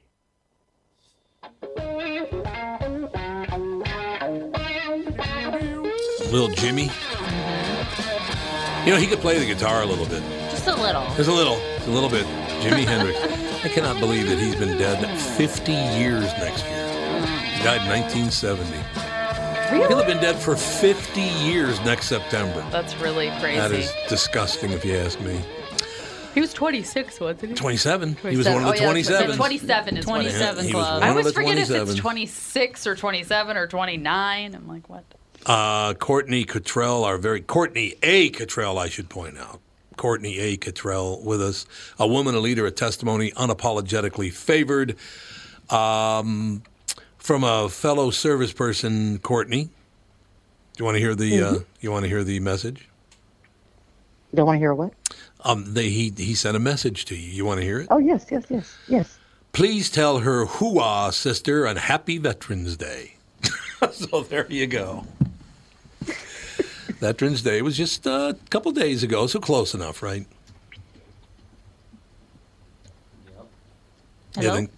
Little 6.31 6.47
Jimmy. 6.49 6.89
You 8.85 8.91
know, 8.91 8.97
he 8.97 9.05
could 9.07 9.19
play 9.19 9.37
the 9.37 9.45
guitar 9.45 9.83
a 9.83 9.85
little 9.85 10.05
bit. 10.05 10.23
Just 10.49 10.67
a 10.67 10.75
little. 10.75 11.03
Just 11.15 11.29
a 11.29 11.33
little. 11.33 11.57
Just 11.75 11.87
a 11.87 11.91
little 11.91 12.09
bit. 12.09 12.25
Jimi 12.61 12.85
Hendrix. 12.85 13.19
I 13.63 13.67
cannot 13.67 13.99
believe 13.99 14.27
that 14.29 14.39
he's 14.39 14.55
been 14.55 14.77
dead 14.77 15.19
50 15.19 15.71
years 15.71 16.23
next 16.39 16.65
year. 16.65 16.87
He 17.57 17.63
died 17.63 17.81
in 17.81 17.89
1970. 17.89 18.71
Really? 19.71 19.87
He'll 19.87 19.97
have 19.97 20.07
been 20.07 20.17
dead 20.21 20.37
for 20.37 20.55
50 20.55 21.21
years 21.21 21.79
next 21.81 22.07
September. 22.07 22.65
That's 22.71 22.95
really 22.97 23.29
crazy. 23.39 23.59
That 23.59 23.71
is 23.71 23.93
disgusting, 24.09 24.71
if 24.71 24.83
you 24.83 24.95
ask 24.95 25.19
me. 25.21 25.39
He 26.33 26.41
was 26.41 26.53
26, 26.53 27.19
wasn't 27.19 27.49
he? 27.51 27.53
27. 27.55 28.15
He 28.15 28.37
was 28.37 28.47
one 28.47 28.57
of 28.57 28.63
the 28.63 28.69
Oh, 28.69 28.73
yeah, 28.73 28.83
27. 28.83 29.35
27 29.35 29.97
is 29.97 30.05
27 30.05 30.65
He 30.65 30.73
was 30.73 30.85
club. 30.85 31.03
I 31.03 31.09
always 31.09 31.31
forget 31.33 31.57
if 31.57 31.69
it's 31.69 31.95
26 31.95 32.87
or 32.87 32.95
27 32.95 33.57
or 33.57 33.67
29. 33.67 34.55
I'm 34.55 34.67
like, 34.67 34.89
what? 34.89 35.03
Uh, 35.45 35.93
Courtney 35.95 36.43
Cottrell, 36.43 37.03
our 37.03 37.17
very 37.17 37.41
Courtney 37.41 37.95
A. 38.03 38.29
Cottrell, 38.29 38.77
I 38.77 38.89
should 38.89 39.09
point 39.09 39.37
out. 39.37 39.59
Courtney 39.97 40.39
A. 40.39 40.57
Cottrell 40.57 41.21
with 41.23 41.41
us, 41.41 41.65
a 41.99 42.07
woman, 42.07 42.35
a 42.35 42.39
leader, 42.39 42.65
a 42.65 42.71
testimony, 42.71 43.31
unapologetically 43.31 44.31
favored. 44.31 44.95
Um, 45.69 46.63
from 47.17 47.43
a 47.43 47.69
fellow 47.69 48.09
service 48.09 48.51
person, 48.51 49.19
Courtney. 49.19 49.65
Do 49.65 49.71
you 50.79 50.85
want 50.85 50.95
to 50.95 50.99
hear 50.99 51.15
the 51.15 51.41
uh, 51.41 51.59
you 51.79 51.91
want 51.91 52.03
to 52.03 52.09
hear 52.09 52.23
the 52.23 52.39
message? 52.39 52.89
Don't 54.33 54.45
want 54.45 54.55
to 54.55 54.59
hear 54.59 54.73
what? 54.73 54.93
Um, 55.43 55.73
they, 55.73 55.89
he 55.89 56.11
he 56.15 56.33
sent 56.33 56.55
a 56.55 56.59
message 56.59 57.05
to 57.05 57.15
you. 57.15 57.29
You 57.29 57.45
want 57.45 57.59
to 57.59 57.65
hear 57.65 57.79
it? 57.79 57.87
Oh 57.91 57.97
yes, 57.97 58.25
yes, 58.31 58.45
yes, 58.49 58.77
yes. 58.87 59.19
Please 59.53 59.89
tell 59.89 60.19
her 60.19 60.45
hooah, 60.45 61.13
sister, 61.13 61.65
and 61.65 61.77
happy 61.77 62.17
Veterans 62.17 62.77
Day. 62.77 63.15
so 63.91 64.21
there 64.21 64.47
you 64.49 64.65
go. 64.65 65.05
Veterans 67.01 67.41
Day 67.41 67.63
was 67.63 67.75
just 67.75 68.05
uh, 68.05 68.33
a 68.39 68.49
couple 68.49 68.71
days 68.71 69.01
ago, 69.01 69.25
so 69.25 69.39
close 69.39 69.73
enough, 69.73 70.03
right? 70.03 70.25
You 74.37 74.43
Hello? 74.43 74.55
think- 74.55 74.71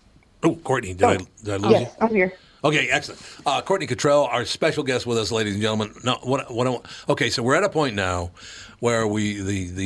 Oh, 0.46 0.56
Courtney, 0.56 0.94
did 0.94 1.04
I 1.04 1.18
did 1.18 1.54
I 1.54 1.56
lose 1.56 1.72
you? 1.72 1.80
Yes, 1.80 1.96
I'm 2.02 2.10
here. 2.10 2.34
Okay, 2.66 2.90
excellent. 2.90 3.22
Uh, 3.46 3.62
Courtney 3.62 3.88
Cottrell, 3.88 4.24
our 4.26 4.44
special 4.46 4.84
guest 4.84 5.06
with 5.06 5.18
us, 5.18 5.32
ladies 5.32 5.54
and 5.54 5.62
gentlemen. 5.62 5.94
No, 6.04 6.16
what, 6.24 6.54
what, 6.54 6.68
I 6.68 6.70
want- 6.72 6.86
okay, 7.10 7.30
so 7.30 7.44
we're 7.44 7.56
at 7.56 7.64
a 7.64 7.70
point 7.70 7.96
now 7.96 8.32
where 8.84 9.08
we 9.08 9.42
the 9.42 9.68
the 9.70 9.86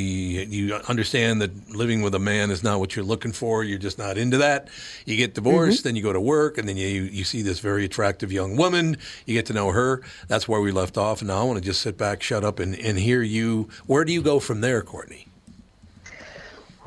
you 0.50 0.74
understand 0.90 1.40
that 1.40 1.70
living 1.70 2.02
with 2.02 2.16
a 2.16 2.20
man 2.20 2.50
is 2.50 2.64
not 2.64 2.80
what 2.80 2.96
you're 2.96 3.06
looking 3.06 3.32
for. 3.32 3.64
You're 3.64 3.78
just 3.78 4.00
not 4.00 4.18
into 4.18 4.40
that. 4.40 4.70
You 5.06 5.16
get 5.16 5.36
divorced, 5.36 5.82
mm-hmm. 5.82 5.90
then 5.90 5.96
you 5.96 6.02
go 6.02 6.14
to 6.14 6.20
work, 6.20 6.58
and 6.58 6.68
then 6.68 6.78
you 6.78 6.88
you 7.04 7.24
see 7.24 7.44
this 7.44 7.60
very 7.60 7.86
attractive 7.86 8.32
young 8.32 8.58
woman. 8.58 8.98
You 9.28 9.36
get 9.36 9.46
to 9.46 9.54
know 9.54 9.70
her. 9.70 10.02
That's 10.28 10.48
where 10.48 10.62
we 10.62 10.72
left 10.72 10.98
off. 10.98 11.22
And 11.22 11.28
now 11.28 11.42
I 11.42 11.44
want 11.44 11.60
to 11.60 11.64
just 11.64 11.82
sit 11.82 11.96
back, 11.96 12.24
shut 12.24 12.44
up, 12.44 12.58
and, 12.58 12.74
and 12.74 12.98
hear 12.98 13.22
you. 13.22 13.70
Where 13.86 14.04
do 14.04 14.12
you 14.12 14.24
go 14.24 14.40
from 14.40 14.62
there, 14.62 14.82
Courtney? 14.82 15.28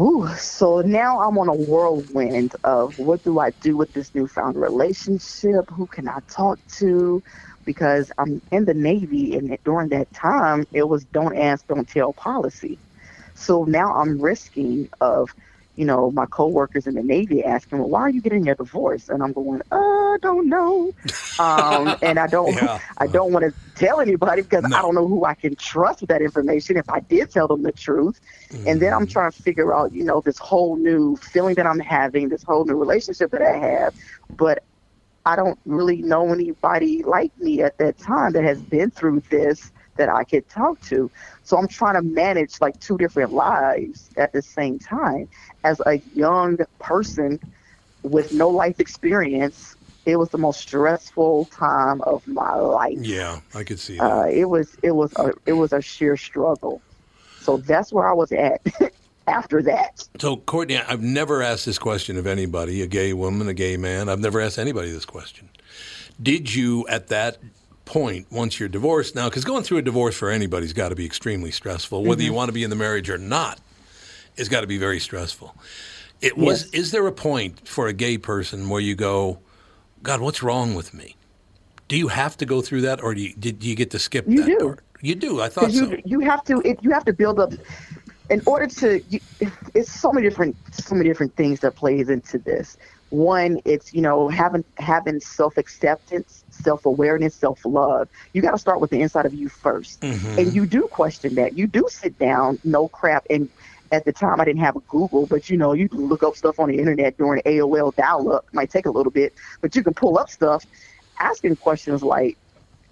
Ooh, 0.00 0.26
so 0.36 0.80
now 0.80 1.20
I'm 1.20 1.38
on 1.38 1.46
a 1.46 1.54
whirlwind 1.54 2.56
of 2.64 2.98
what 2.98 3.22
do 3.22 3.38
I 3.38 3.50
do 3.50 3.76
with 3.76 3.92
this 3.92 4.12
newfound 4.16 4.56
relationship? 4.56 5.70
Who 5.70 5.86
can 5.86 6.08
I 6.08 6.18
talk 6.28 6.58
to? 6.78 7.22
Because 7.70 8.12
I'm 8.18 8.42
in 8.56 8.66
the 8.66 8.74
Navy, 8.74 9.36
and 9.36 9.58
during 9.64 9.90
that 9.90 10.12
time, 10.12 10.66
it 10.80 10.88
was 10.88 11.04
don't 11.18 11.36
ask, 11.36 11.66
don't 11.68 11.88
tell 11.88 12.12
policy. 12.14 12.80
So 13.34 13.64
now 13.64 13.94
I'm 13.94 14.20
risking 14.20 14.88
of, 15.00 15.30
you 15.76 15.86
know, 15.86 16.10
my 16.12 16.26
coworkers 16.26 16.86
in 16.86 16.94
the 16.94 17.02
Navy 17.02 17.44
asking, 17.44 17.78
well, 17.78 17.90
why 17.90 18.00
are 18.02 18.10
you 18.10 18.22
getting 18.22 18.44
your 18.46 18.56
divorce? 18.56 19.08
And 19.08 19.22
I'm 19.22 19.32
going, 19.32 19.62
uh, 19.70 19.76
I 19.76 20.18
don't 20.22 20.48
know. 20.48 20.92
Um, 21.38 21.94
and 22.02 22.18
I 22.18 22.26
don't, 22.26 22.56
Yeah. 22.56 22.78
I 22.98 23.06
don't 23.06 23.32
want 23.32 23.44
to 23.46 23.54
tell 23.76 24.00
anybody 24.00 24.42
because 24.42 24.64
No. 24.64 24.76
I 24.76 24.82
don't 24.82 24.94
know 24.94 25.06
who 25.08 25.24
I 25.24 25.34
can 25.34 25.54
trust 25.56 26.00
with 26.00 26.10
that 26.10 26.22
information 26.22 26.76
if 26.76 26.88
I 26.90 27.00
did 27.00 27.30
tell 27.30 27.48
them 27.48 27.62
the 27.62 27.72
truth. 27.72 28.20
And 28.66 28.80
then 28.82 28.92
I'm 28.92 29.06
trying 29.06 29.30
to 29.30 29.38
figure 29.38 29.74
out, 29.74 29.92
you 29.92 30.04
know, 30.04 30.22
this 30.24 30.38
whole 30.38 30.76
new 30.76 31.16
feeling 31.16 31.54
that 31.56 31.66
I'm 31.66 31.80
having, 31.80 32.28
this 32.28 32.44
whole 32.44 32.64
new 32.64 32.76
relationship 32.76 33.30
that 33.32 33.42
I 33.42 33.56
have. 33.58 33.94
But 34.38 34.64
I 35.26 35.36
don't 35.36 35.58
really 35.64 36.02
know 36.02 36.32
anybody 36.32 37.02
like 37.02 37.36
me 37.38 37.62
at 37.62 37.78
that 37.78 37.98
time 37.98 38.32
that 38.32 38.44
has 38.44 38.62
been 38.62 38.90
through 38.90 39.22
this 39.30 39.70
that 39.96 40.08
I 40.08 40.24
could 40.24 40.48
talk 40.48 40.80
to. 40.82 41.10
So 41.42 41.58
I'm 41.58 41.68
trying 41.68 41.94
to 41.94 42.02
manage 42.02 42.60
like 42.60 42.78
two 42.80 42.96
different 42.96 43.32
lives 43.32 44.10
at 44.16 44.32
the 44.32 44.42
same 44.42 44.78
time. 44.78 45.28
As 45.62 45.80
a 45.86 46.00
young 46.14 46.58
person 46.78 47.38
with 48.02 48.32
no 48.32 48.48
life 48.48 48.80
experience, 48.80 49.76
it 50.06 50.16
was 50.16 50.30
the 50.30 50.38
most 50.38 50.60
stressful 50.60 51.46
time 51.46 52.00
of 52.02 52.26
my 52.26 52.54
life. 52.54 52.98
Yeah, 52.98 53.40
I 53.54 53.64
could 53.64 53.78
see 53.78 53.98
that. 53.98 54.10
Uh, 54.10 54.26
it 54.30 54.46
was 54.46 54.74
it 54.82 54.92
was 54.92 55.12
a 55.16 55.32
it 55.46 55.52
was 55.52 55.72
a 55.72 55.82
sheer 55.82 56.16
struggle. 56.16 56.82
So 57.40 57.58
that's 57.58 57.92
where 57.92 58.08
I 58.08 58.14
was 58.14 58.32
at 58.32 58.60
after 59.26 59.62
that. 59.62 60.06
So, 60.20 60.36
Courtney, 60.36 60.78
I've 60.78 61.02
never 61.02 61.42
asked 61.42 61.66
this 61.66 61.78
question 61.78 62.16
of 62.16 62.26
anybody, 62.26 62.82
a 62.82 62.86
gay 62.86 63.12
woman, 63.12 63.48
a 63.48 63.54
gay 63.54 63.76
man. 63.76 64.08
I've 64.08 64.20
never 64.20 64.40
asked 64.40 64.58
anybody 64.58 64.90
this 64.90 65.04
question. 65.04 65.48
Did 66.22 66.54
you, 66.54 66.86
at 66.88 67.08
that 67.08 67.38
point, 67.84 68.26
once 68.30 68.60
you're 68.60 68.68
divorced 68.68 69.14
now, 69.14 69.28
because 69.28 69.44
going 69.44 69.64
through 69.64 69.78
a 69.78 69.82
divorce 69.82 70.16
for 70.16 70.30
anybody's 70.30 70.72
got 70.72 70.90
to 70.90 70.94
be 70.94 71.06
extremely 71.06 71.50
stressful, 71.50 72.04
whether 72.04 72.22
you 72.22 72.28
mm-hmm. 72.28 72.36
want 72.36 72.48
to 72.48 72.52
be 72.52 72.64
in 72.64 72.70
the 72.70 72.76
marriage 72.76 73.08
or 73.10 73.18
not, 73.18 73.60
it's 74.36 74.48
got 74.48 74.60
to 74.60 74.66
be 74.66 74.78
very 74.78 75.00
stressful. 75.00 75.54
It 76.20 76.36
was. 76.36 76.64
Yes. 76.64 76.74
Is 76.74 76.90
there 76.92 77.06
a 77.06 77.12
point 77.12 77.66
for 77.66 77.86
a 77.88 77.92
gay 77.92 78.18
person 78.18 78.68
where 78.68 78.80
you 78.80 78.94
go, 78.94 79.38
God, 80.02 80.20
what's 80.20 80.42
wrong 80.42 80.74
with 80.74 80.92
me? 80.92 81.16
Do 81.88 81.96
you 81.96 82.08
have 82.08 82.36
to 82.36 82.46
go 82.46 82.60
through 82.62 82.82
that, 82.82 83.02
or 83.02 83.14
do 83.14 83.22
you, 83.22 83.34
did 83.34 83.64
you 83.64 83.74
get 83.74 83.90
to 83.90 83.98
skip 83.98 84.24
You 84.28 84.42
that 84.42 84.46
do. 84.46 84.58
part? 84.58 84.84
You 85.02 85.14
do. 85.14 85.40
I 85.40 85.48
thought 85.48 85.72
you 85.72 85.86
so. 85.86 85.96
you 86.04 86.20
have 86.20 86.44
to 86.44 86.60
it, 86.60 86.78
you 86.82 86.90
have 86.90 87.04
to 87.06 87.12
build 87.12 87.40
up 87.40 87.52
in 88.30 88.42
order 88.46 88.66
to 88.68 89.02
you, 89.08 89.20
it's 89.74 89.92
so 89.92 90.12
many 90.12 90.28
different 90.28 90.56
so 90.72 90.94
many 90.96 91.08
different 91.10 91.36
things 91.36 91.60
that 91.60 91.76
plays 91.76 92.08
into 92.10 92.38
this. 92.38 92.76
One, 93.10 93.60
it's 93.66 93.92
you 93.92 94.02
know 94.02 94.28
having 94.28 94.64
having 94.78 95.20
self 95.20 95.58
acceptance, 95.58 96.44
self 96.50 96.86
awareness, 96.86 97.36
self 97.36 97.60
love. 97.64 98.08
You 98.34 98.42
got 98.42 98.52
to 98.52 98.58
start 98.58 98.80
with 98.80 98.90
the 98.90 99.00
inside 99.02 99.26
of 99.26 99.34
you 99.34 99.48
1st 99.48 99.98
Mm-hmm. 100.02 100.38
and 100.38 100.54
you 100.54 100.66
do 100.66 100.88
question 100.90 101.34
that. 101.36 101.56
You 101.58 101.66
do 101.66 101.84
sit 101.88 102.18
down, 102.18 102.58
no 102.64 102.88
crap, 102.88 103.24
and 103.30 103.50
at 103.92 104.04
the 104.04 104.12
time 104.12 104.40
I 104.40 104.44
didn't 104.44 104.62
have 104.62 104.76
a 104.76 104.80
Google, 104.88 105.26
but 105.26 105.50
you 105.50 105.56
know 105.56 105.72
you 105.72 105.88
can 105.88 106.06
look 106.08 106.22
up 106.22 106.36
stuff 106.36 106.58
on 106.60 106.68
the 106.70 106.78
internet 106.78 107.16
during 107.18 107.42
AOL 107.42 107.94
dial 107.96 108.32
up. 108.32 108.44
Might 108.52 108.70
take 108.70 108.86
a 108.86 108.90
little 108.92 109.12
bit, 109.12 109.32
but 109.62 109.74
you 109.76 109.82
can 109.82 109.94
pull 109.94 110.18
up 110.18 110.30
stuff, 110.30 110.64
asking 111.20 111.56
questions 111.56 112.02
like, 112.02 112.38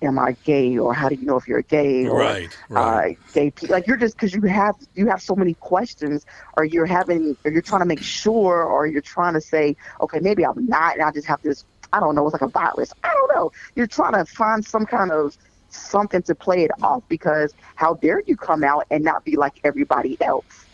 "Am 0.02 0.18
I 0.18 0.36
gay?" 0.44 0.78
or 0.78 0.94
"How 0.94 1.08
do 1.08 1.14
you 1.16 1.24
know 1.24 1.36
if 1.36 1.46
you're 1.48 1.62
gay?" 1.62 2.06
or 2.06 2.18
Right, 2.18 2.56
right. 2.68 3.18
uh, 3.18 3.32
gay 3.32 3.50
people. 3.50 3.74
Like 3.74 3.86
you're 3.86 3.96
just 3.96 4.16
because 4.16 4.34
you 4.34 4.42
have 4.42 4.74
you 4.94 5.06
have 5.08 5.20
so 5.22 5.34
many 5.34 5.54
questions, 5.54 6.24
or 6.56 6.64
you're 6.64 6.86
having, 6.86 7.36
or 7.44 7.50
you're 7.52 7.62
trying 7.62 7.80
to 7.80 7.86
make 7.86 8.02
sure, 8.02 8.62
or 8.64 8.86
you're 8.86 9.02
trying 9.02 9.34
to 9.34 9.40
say, 9.40 9.76
okay, 10.00 10.20
maybe 10.20 10.44
I'm 10.44 10.66
not, 10.66 10.94
and 10.94 11.02
I 11.02 11.10
just 11.10 11.26
have 11.26 11.40
this. 11.42 11.64
I 11.92 12.00
don't 12.00 12.14
know. 12.14 12.26
It's 12.26 12.32
like 12.34 12.42
a 12.42 12.48
virus. 12.48 12.92
I 13.02 13.12
don't 13.14 13.34
know. 13.34 13.50
You're 13.74 13.86
trying 13.86 14.12
to 14.12 14.24
find 14.26 14.64
some 14.64 14.86
kind 14.86 15.10
of 15.10 15.36
something 15.70 16.22
to 16.22 16.34
play 16.34 16.64
it 16.64 16.70
off 16.82 17.02
because 17.08 17.54
how 17.76 17.94
dare 17.94 18.22
you 18.26 18.36
come 18.36 18.64
out 18.64 18.84
and 18.90 19.04
not 19.04 19.24
be 19.24 19.36
like 19.36 19.60
everybody 19.64 20.16
else? 20.20 20.68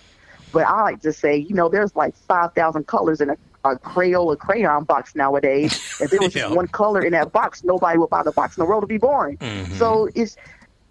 But 0.52 0.66
I 0.66 0.82
like 0.82 1.00
to 1.00 1.12
say, 1.12 1.36
you 1.36 1.54
know, 1.54 1.68
there's 1.68 1.94
like 1.96 2.14
5,000 2.16 2.86
colors 2.86 3.20
in 3.20 3.30
a, 3.30 3.36
a 3.64 3.76
Crayola 3.76 4.38
crayon 4.38 4.84
box 4.84 5.14
nowadays. 5.14 5.72
If 6.00 6.10
there 6.10 6.20
was 6.22 6.34
Yeah. 6.34 6.42
just 6.44 6.54
one 6.54 6.68
color 6.68 7.02
in 7.04 7.12
that 7.12 7.32
box, 7.32 7.64
nobody 7.64 7.98
would 7.98 8.10
buy 8.10 8.22
the 8.22 8.32
box 8.32 8.56
in 8.56 8.62
the 8.62 8.66
world 8.66 8.82
to 8.82 8.86
be 8.86 8.98
boring. 8.98 9.36
Mm-hmm. 9.38 9.74
So 9.74 10.08
it's 10.14 10.36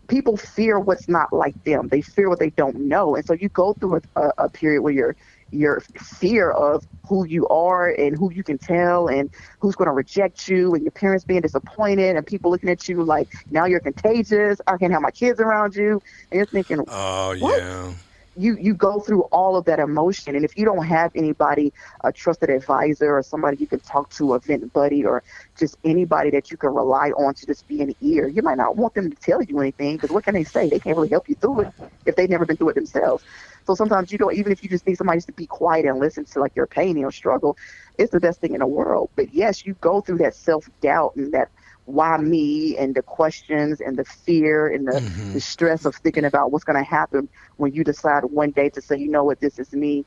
people 0.08 0.36
fear 0.38 0.80
what's 0.80 1.08
not 1.08 1.32
like 1.32 1.56
them. 1.64 1.88
They 1.90 2.02
fear 2.02 2.30
what 2.30 2.40
they 2.40 2.50
don't 2.52 2.76
know, 2.88 3.16
and 3.16 3.26
so 3.26 3.34
you 3.34 3.50
go 3.50 3.74
through 3.74 3.98
a, 4.16 4.22
a, 4.22 4.32
a 4.46 4.50
period 4.50 4.82
where 4.82 4.94
your 4.94 5.16
your 5.52 5.82
fear 6.00 6.50
of 6.52 6.84
who 7.08 7.26
you 7.28 7.48
are 7.50 7.90
and 7.90 8.18
who 8.18 8.32
you 8.34 8.44
can 8.44 8.58
tell 8.58 9.08
and 9.08 9.30
who's 9.60 9.76
going 9.76 9.86
to 9.88 9.92
reject 9.92 10.48
you 10.48 10.74
and 10.74 10.82
your 10.84 10.92
parents 10.92 11.24
being 11.24 11.42
disappointed 11.42 12.16
and 12.16 12.26
people 12.26 12.50
looking 12.50 12.70
at 12.70 12.90
you 12.90 13.04
like 13.04 13.32
now 13.52 13.66
you're 13.66 13.80
contagious. 13.80 14.60
I 14.66 14.78
can't 14.78 14.92
have 14.92 15.02
my 15.04 15.12
kids 15.12 15.40
around 15.40 15.76
you, 15.76 16.02
and 16.32 16.38
you're 16.38 16.48
thinking, 16.48 16.80
Oh 16.88 17.36
What? 17.38 17.60
yeah. 17.62 17.94
You 18.36 18.58
you 18.60 18.74
go 18.74 19.00
through 19.00 19.24
all 19.32 19.56
of 19.56 19.66
that 19.66 19.80
emotion. 19.80 20.36
And 20.36 20.46
if 20.46 20.58
you 20.58 20.66
don't 20.66 20.86
have 20.86 21.12
anybody 21.16 21.74
a 22.04 22.12
trusted 22.12 22.50
advisor 22.50 23.18
or 23.18 23.24
somebody 23.24 23.58
you 23.60 23.68
can 23.68 23.80
talk 23.82 24.10
to 24.12 24.34
a 24.34 24.40
vent 24.40 24.72
buddy 24.74 25.06
or 25.06 25.24
just 25.58 25.78
anybody 25.84 26.30
that 26.32 26.52
you 26.52 26.58
can 26.58 26.74
rely 26.74 27.10
on 27.12 27.34
to 27.36 27.46
just 27.46 27.68
be 27.68 27.82
an 27.82 27.94
ear 28.02 28.28
you 28.28 28.42
might 28.42 28.58
not 28.58 28.78
want 28.78 28.94
them 28.96 29.10
to 29.10 29.18
tell 29.18 29.42
you 29.44 29.60
anything 29.60 29.96
because 29.96 30.12
what 30.12 30.24
can 30.26 30.34
they 30.34 30.44
say? 30.44 30.70
They 30.70 30.80
can't 30.80 30.98
really 30.98 31.10
help 31.10 31.30
you 31.30 31.36
through 31.36 31.62
it 31.62 31.70
if 32.06 32.16
they've 32.16 32.30
never 32.30 32.46
been 32.46 32.58
through 32.58 32.70
it 32.70 32.76
themselves. 32.76 33.24
So 33.66 33.76
sometimes 33.76 34.12
you 34.12 34.18
don't 34.18 34.36
even 34.36 34.52
if 34.52 34.64
you 34.64 34.70
just 34.70 34.88
need 34.88 34.98
somebody 34.98 35.18
just 35.18 35.28
to 35.28 35.34
be 35.34 35.48
quiet 35.48 35.86
and 35.86 36.00
listen 36.00 36.26
to 36.26 36.40
like 36.40 36.56
your 36.56 36.68
pain 36.68 36.92
and 36.92 37.00
your 37.00 37.12
struggle 37.12 37.58
it's 38.00 38.12
the 38.12 38.20
best 38.20 38.42
thing 38.42 38.54
in 38.54 38.60
the 38.60 38.68
world. 38.68 39.10
But 39.16 39.34
yes 39.34 39.66
you 39.66 39.76
go 39.82 40.02
through 40.02 40.20
that 40.20 40.36
self-doubt 40.36 41.14
and 41.18 41.34
that 41.34 41.50
why 41.86 42.18
me 42.18 42.78
and 42.78 42.96
the 42.96 43.02
questions 43.02 43.82
and 43.82 43.98
the 43.98 44.06
fear 44.06 44.68
and 44.68 44.88
the, 44.88 44.94
Mm-hmm. 44.94 45.34
the 45.34 45.42
stress 45.42 45.86
of 45.86 45.96
thinking 45.96 46.24
about 46.26 46.52
what's 46.52 46.64
going 46.64 46.78
to 46.82 46.90
happen 46.90 47.28
when 47.58 47.74
you 47.74 47.84
decide 47.84 48.24
one 48.26 48.52
day 48.52 48.70
to 48.70 48.82
say, 48.82 48.98
you 48.98 49.10
know 49.10 49.24
what, 49.24 49.40
this 49.42 49.60
is 49.60 49.72
me, 49.74 50.06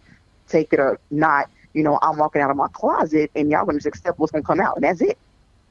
take 0.48 0.72
it 0.72 0.80
or 0.80 0.98
not. 1.10 1.50
You 1.74 1.82
know, 1.82 1.98
I'm 2.00 2.16
walking 2.16 2.40
out 2.40 2.50
of 2.50 2.56
my 2.56 2.68
closet 2.68 3.30
and 3.34 3.50
y'all 3.50 3.64
going 3.66 3.76
to 3.78 3.84
just 3.84 3.86
accept 3.98 4.18
what's 4.18 4.32
going 4.32 4.42
to 4.42 4.46
come 4.46 4.60
out, 4.60 4.76
and 4.76 4.84
that's 4.84 5.02
it. 5.02 5.18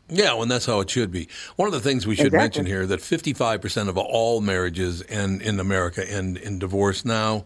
Yeah, 0.08 0.34
well, 0.34 0.44
and 0.44 0.52
that's 0.52 0.68
how 0.68 0.82
it 0.82 0.90
should 0.92 1.12
be. 1.12 1.28
One 1.56 1.66
of 1.68 1.74
the 1.74 1.80
things 1.80 2.06
we 2.06 2.14
should 2.16 2.28
Exactly. 2.28 2.44
mention 2.44 2.66
here 2.68 2.86
that 2.86 3.00
55% 3.00 3.90
of 3.90 3.98
all 3.98 4.40
marriages 4.40 5.04
end 5.10 5.42
in 5.42 5.60
America 5.60 6.08
end 6.08 6.38
in 6.38 6.60
divorce 6.60 7.04
now. 7.06 7.46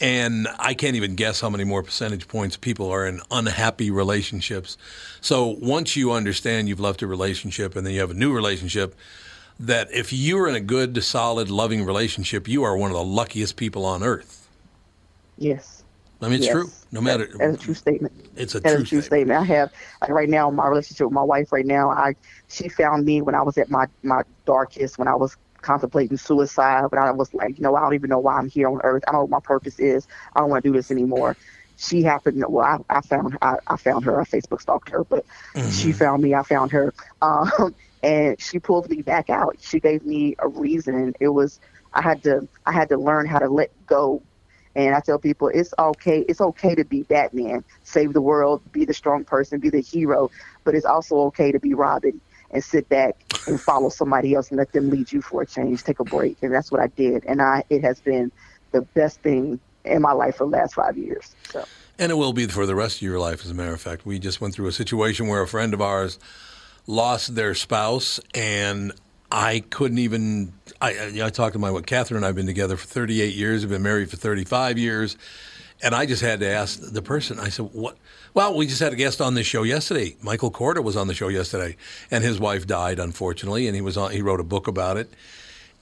And 0.00 0.46
I 0.58 0.74
can't 0.74 0.94
even 0.94 1.16
guess 1.16 1.40
how 1.40 1.50
many 1.50 1.64
more 1.64 1.82
percentage 1.82 2.28
points 2.28 2.56
people 2.56 2.90
are 2.90 3.06
in 3.06 3.20
unhappy 3.30 3.90
relationships. 3.90 4.76
So 5.20 5.56
once 5.60 5.96
you 5.96 6.12
understand 6.12 6.68
you've 6.68 6.78
left 6.78 7.02
a 7.02 7.06
relationship 7.06 7.74
and 7.74 7.84
then 7.84 7.94
you 7.94 8.00
have 8.00 8.12
a 8.12 8.14
new 8.14 8.32
relationship, 8.32 8.94
that 9.58 9.90
if 9.92 10.12
you're 10.12 10.46
in 10.48 10.54
a 10.54 10.60
good, 10.60 11.02
solid, 11.02 11.50
loving 11.50 11.84
relationship, 11.84 12.46
you 12.46 12.62
are 12.62 12.76
one 12.76 12.90
of 12.92 12.96
the 12.96 13.02
luckiest 13.02 13.56
people 13.56 13.84
on 13.84 14.04
earth. 14.04 14.46
Yes. 15.36 15.82
I 16.22 16.26
mean, 16.26 16.34
it's 16.34 16.46
Yes. 16.46 16.52
true. 16.52 16.70
No 16.92 17.00
matter, 17.00 17.26
That- 17.26 17.38
that's 17.38 17.56
a 17.62 17.64
true 17.66 17.74
statement. 17.74 18.12
it's 18.36 18.54
a 18.54 18.60
true 18.60 18.70
a 18.70 18.74
true 18.76 18.84
statement. 19.02 19.04
statement. 19.04 19.40
I 19.40 19.44
have 19.44 19.70
like 20.00 20.10
right 20.10 20.28
now 20.28 20.48
my 20.50 20.66
relationship 20.68 21.06
with 21.06 21.12
my 21.14 21.22
wife 21.22 21.52
right 21.52 21.66
now. 21.66 21.90
I 21.90 22.14
she 22.48 22.68
found 22.68 23.04
me 23.04 23.20
when 23.20 23.34
I 23.34 23.42
was 23.42 23.58
at 23.58 23.68
my 23.68 23.86
my 24.02 24.22
darkest, 24.46 24.98
when 24.98 25.06
I 25.08 25.14
was 25.14 25.36
contemplating 25.62 26.16
suicide, 26.16 26.86
but 26.90 26.98
I 26.98 27.10
was 27.12 27.32
like, 27.34 27.58
you 27.58 27.62
know, 27.62 27.74
I 27.76 27.80
don't 27.80 27.94
even 27.94 28.10
know 28.10 28.18
why 28.18 28.38
I'm 28.38 28.48
here 28.48 28.68
on 28.68 28.80
earth. 28.82 29.04
I 29.06 29.12
don't 29.12 29.20
know 29.20 29.24
what 29.24 29.30
my 29.30 29.40
purpose 29.40 29.78
is. 29.78 30.06
I 30.34 30.40
don't 30.40 30.50
want 30.50 30.62
to 30.62 30.68
do 30.70 30.76
this 30.76 30.90
anymore. 30.90 31.36
She 31.76 32.02
happened. 32.02 32.42
Well, 32.48 32.64
I, 32.64 32.96
I 32.96 33.00
found 33.02 33.38
I, 33.42 33.56
I 33.66 33.76
found 33.76 34.04
her. 34.04 34.20
I 34.20 34.24
Facebook 34.24 34.60
stalked 34.60 34.90
her, 34.90 35.04
but 35.04 35.24
she 35.68 35.92
found 35.92 36.22
me. 36.22 36.34
I 36.34 36.42
found 36.42 36.72
her, 36.72 36.92
um, 37.22 37.74
and 38.02 38.40
she 38.40 38.58
pulled 38.58 38.88
me 38.90 39.02
back 39.02 39.30
out. 39.30 39.56
She 39.60 39.80
gave 39.80 40.04
me 40.04 40.34
a 40.38 40.48
reason. 40.48 41.14
It 41.20 41.28
was 41.28 41.60
I 41.92 42.02
had 42.02 42.22
to 42.24 42.48
I 42.66 42.72
had 42.72 42.88
to 42.90 42.96
learn 42.98 43.26
how 43.26 43.38
to 43.38 43.48
let 43.48 43.70
go 43.86 44.22
and 44.74 44.94
I 44.94 45.00
tell 45.00 45.18
people 45.18 45.48
it's 45.52 45.74
okay. 45.78 46.20
It's 46.28 46.40
okay 46.40 46.74
to 46.74 46.84
be 46.84 47.02
Batman, 47.02 47.64
save 47.82 48.12
the 48.12 48.20
world, 48.20 48.62
be 48.72 48.84
the 48.84 48.94
strong 48.94 49.24
person, 49.24 49.58
be 49.58 49.70
the 49.70 49.80
hero. 49.80 50.30
But 50.64 50.74
it's 50.74 50.86
also 50.86 51.16
okay 51.26 51.52
to 51.52 51.58
be 51.58 51.74
Robin 51.74 52.20
and 52.50 52.62
sit 52.64 52.88
back 52.88 53.16
and 53.46 53.60
follow 53.60 53.88
somebody 53.88 54.34
else 54.34 54.48
and 54.48 54.58
let 54.58 54.72
them 54.72 54.90
lead 54.90 55.12
you 55.12 55.22
for 55.22 55.42
a 55.42 55.46
change. 55.46 55.82
Take 55.82 56.00
a 56.00 56.04
break, 56.04 56.38
and 56.42 56.52
that's 56.52 56.72
what 56.72 56.80
I 56.80 56.86
did. 56.88 57.24
And 57.26 57.42
I, 57.42 57.64
it 57.70 57.82
has 57.82 58.00
been 58.00 58.32
the 58.72 58.82
best 58.82 59.20
thing 59.20 59.60
in 59.84 60.02
my 60.02 60.12
life 60.12 60.36
for 60.36 60.44
the 60.44 60.50
last 60.50 60.74
five 60.74 60.96
years. 60.96 61.34
So 61.50 61.64
And 61.98 62.12
it 62.12 62.16
will 62.16 62.32
be 62.32 62.46
for 62.46 62.66
the 62.66 62.74
rest 62.74 62.96
of 62.96 63.02
your 63.02 63.18
life, 63.18 63.44
as 63.44 63.50
a 63.50 63.54
matter 63.54 63.72
of 63.72 63.80
fact. 63.80 64.06
We 64.06 64.18
just 64.18 64.40
went 64.40 64.54
through 64.54 64.66
a 64.66 64.72
situation 64.72 65.26
where 65.28 65.42
a 65.42 65.48
friend 65.48 65.74
of 65.74 65.80
ours 65.80 66.18
lost 66.86 67.34
their 67.34 67.54
spouse, 67.54 68.20
and 68.34 68.92
I 69.30 69.60
couldn't 69.70 69.98
even. 69.98 70.52
I, 70.80 70.92
I, 70.92 71.26
I 71.26 71.30
talked 71.30 71.54
to 71.54 71.58
my 71.58 71.70
what 71.70 71.86
Catherine 71.86 72.16
and 72.18 72.26
I've 72.26 72.34
been 72.34 72.46
together 72.46 72.76
for 72.76 72.86
38 72.86 73.34
years. 73.34 73.62
We've 73.62 73.70
been 73.70 73.82
married 73.82 74.10
for 74.10 74.16
35 74.16 74.78
years, 74.78 75.16
and 75.82 75.94
I 75.94 76.06
just 76.06 76.22
had 76.22 76.40
to 76.40 76.48
ask 76.48 76.80
the 76.80 77.02
person. 77.02 77.38
I 77.38 77.48
said, 77.48 77.70
"What?" 77.72 77.96
Well, 78.34 78.54
we 78.56 78.66
just 78.66 78.80
had 78.80 78.92
a 78.92 78.96
guest 78.96 79.20
on 79.20 79.34
this 79.34 79.46
show 79.46 79.62
yesterday. 79.62 80.16
Michael 80.22 80.50
Korda 80.50 80.82
was 80.82 80.96
on 80.96 81.06
the 81.08 81.14
show 81.14 81.28
yesterday, 81.28 81.76
and 82.10 82.22
his 82.24 82.38
wife 82.38 82.66
died 82.66 82.98
unfortunately, 82.98 83.66
and 83.66 83.74
he 83.74 83.80
was 83.80 83.96
on. 83.96 84.10
He 84.10 84.22
wrote 84.22 84.40
a 84.40 84.44
book 84.44 84.68
about 84.68 84.96
it. 84.96 85.12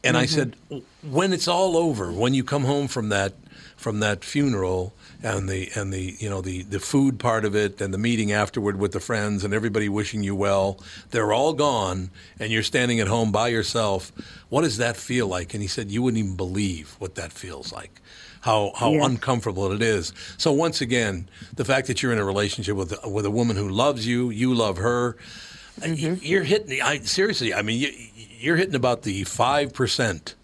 And 0.05 0.17
I 0.17 0.25
mm-hmm. 0.25 0.35
said, 0.71 0.83
when 1.03 1.33
it's 1.33 1.49
all 1.49 1.77
over, 1.77 2.13
when 2.13 2.33
you 2.33 2.45
come 2.45 2.65
home 2.65 2.87
from 2.87 3.09
that 3.09 3.35
from 3.77 4.01
that 4.01 4.25
funeral 4.25 4.95
and 5.23 5.49
the 5.49 5.71
and 5.75 5.93
the 5.93 6.17
you 6.19 6.31
know 6.31 6.41
the 6.41 6.63
the 6.63 6.81
food 6.81 7.19
part 7.19 7.45
of 7.45 7.55
it 7.55 7.81
and 7.81 7.93
the 7.93 7.99
meeting 7.99 8.33
afterward 8.33 8.79
with 8.79 8.93
the 8.93 9.01
friends 9.01 9.45
and 9.45 9.53
everybody 9.53 9.89
wishing 9.89 10.23
you 10.23 10.35
well, 10.35 10.79
they're 11.11 11.33
all 11.33 11.53
gone 11.53 12.11
and 12.39 12.53
you're 12.53 12.63
standing 12.63 13.01
at 13.01 13.09
home 13.09 13.33
by 13.33 13.49
yourself. 13.49 14.13
What 14.49 14.63
does 14.63 14.77
that 14.79 14.97
feel 14.97 15.27
like? 15.27 15.55
And 15.55 15.63
he 15.63 15.69
said, 15.69 15.91
you 15.91 16.03
wouldn't 16.03 16.23
even 16.23 16.37
believe 16.37 16.95
what 16.99 17.17
that 17.17 17.33
feels 17.33 17.73
like. 17.73 18.01
How 18.47 18.71
how 18.77 18.93
Yes. 18.93 19.05
uncomfortable 19.05 19.73
it 19.73 19.83
is. 19.83 20.13
So 20.39 20.53
once 20.53 20.81
again, 20.81 21.29
the 21.57 21.65
fact 21.65 21.89
that 21.89 22.01
you're 22.01 22.13
in 22.13 22.19
a 22.19 22.25
relationship 22.25 22.77
with 22.77 22.95
with 23.05 23.27
a 23.27 23.31
woman 23.31 23.57
who 23.57 23.69
loves 23.69 24.07
you, 24.07 24.31
you 24.31 24.55
love 24.55 24.77
her, 24.79 25.17
Mm-hmm. 25.81 26.25
you're 26.25 26.45
hitting. 26.45 26.81
I 26.81 27.01
seriously. 27.01 27.53
I 27.53 27.63
mean, 27.63 27.81
you, 27.81 27.91
you're 28.39 28.55
hitting 28.57 28.77
about 28.77 29.03
the 29.03 29.25
five 29.25 29.75
percent 29.75 30.37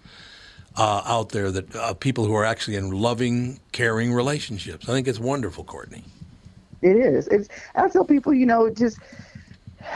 uh, 0.77 1.03
out 1.07 1.29
there 1.31 1.53
that 1.53 1.75
uh, 1.77 1.95
people 1.95 2.25
who 2.27 2.35
are 2.35 2.45
actually 2.45 2.77
in 2.77 2.91
loving, 2.91 3.61
caring 3.71 4.12
relationships. 4.12 4.88
I 4.88 4.93
think 4.93 5.07
it's 5.07 5.21
wonderful, 5.21 5.62
Courtney. 5.65 6.03
it 6.83 6.97
is. 6.97 7.29
It's. 7.29 7.49
I 7.77 7.88
tell 7.88 8.05
people, 8.05 8.35
you 8.35 8.47
know, 8.47 8.69
just 8.69 8.99